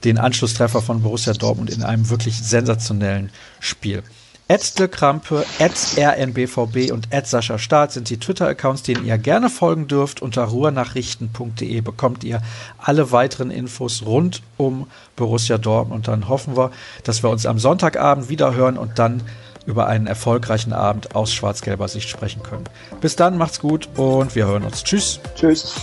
den 0.02 0.16
Anschlusstreffer 0.16 0.80
von 0.80 1.02
Borussia 1.02 1.35
Dortmund 1.35 1.68
in 1.68 1.82
einem 1.82 2.09
wirklich 2.09 2.42
sensationellen 2.42 3.28
Spiel. 3.61 4.02
At 4.48 4.92
Krampe, 4.92 5.44
at 5.59 5.72
rnbvb 5.98 6.92
und 6.92 7.09
Sascha 7.24 7.59
Staat 7.59 7.90
sind 7.90 8.11
die 8.11 8.18
Twitter-Accounts, 8.18 8.85
denen 8.85 9.04
ihr 9.04 9.18
gerne 9.18 9.50
folgen 9.50 9.88
dürft. 9.88 10.22
Unter 10.22 10.44
ruhrnachrichten.de 10.44 11.80
bekommt 11.80 12.22
ihr 12.22 12.40
alle 12.78 13.11
weiteren 13.11 13.50
Infos 13.50 14.04
rund 14.06 14.42
um 14.56 14.87
Borussia 15.16 15.59
Dortmund. 15.59 16.06
Und 16.06 16.09
dann 16.09 16.28
hoffen 16.28 16.56
wir, 16.56 16.70
dass 17.02 17.24
wir 17.24 17.30
uns 17.30 17.44
am 17.44 17.59
Sonntagabend 17.59 18.28
wieder 18.28 18.54
hören 18.54 18.78
und 18.78 19.00
dann 19.00 19.22
über 19.66 19.88
einen 19.88 20.06
erfolgreichen 20.06 20.72
Abend 20.72 21.16
aus 21.16 21.32
schwarz-gelber 21.32 21.88
Sicht 21.88 22.09
sprechen 22.09 22.44
können. 22.44 22.64
Bis 23.00 23.16
dann, 23.16 23.37
macht's 23.38 23.59
gut 23.59 23.88
und 23.96 24.37
wir 24.37 24.46
hören 24.46 24.62
uns. 24.62 24.85
Tschüss. 24.85 25.18
Tschüss. 25.35 25.74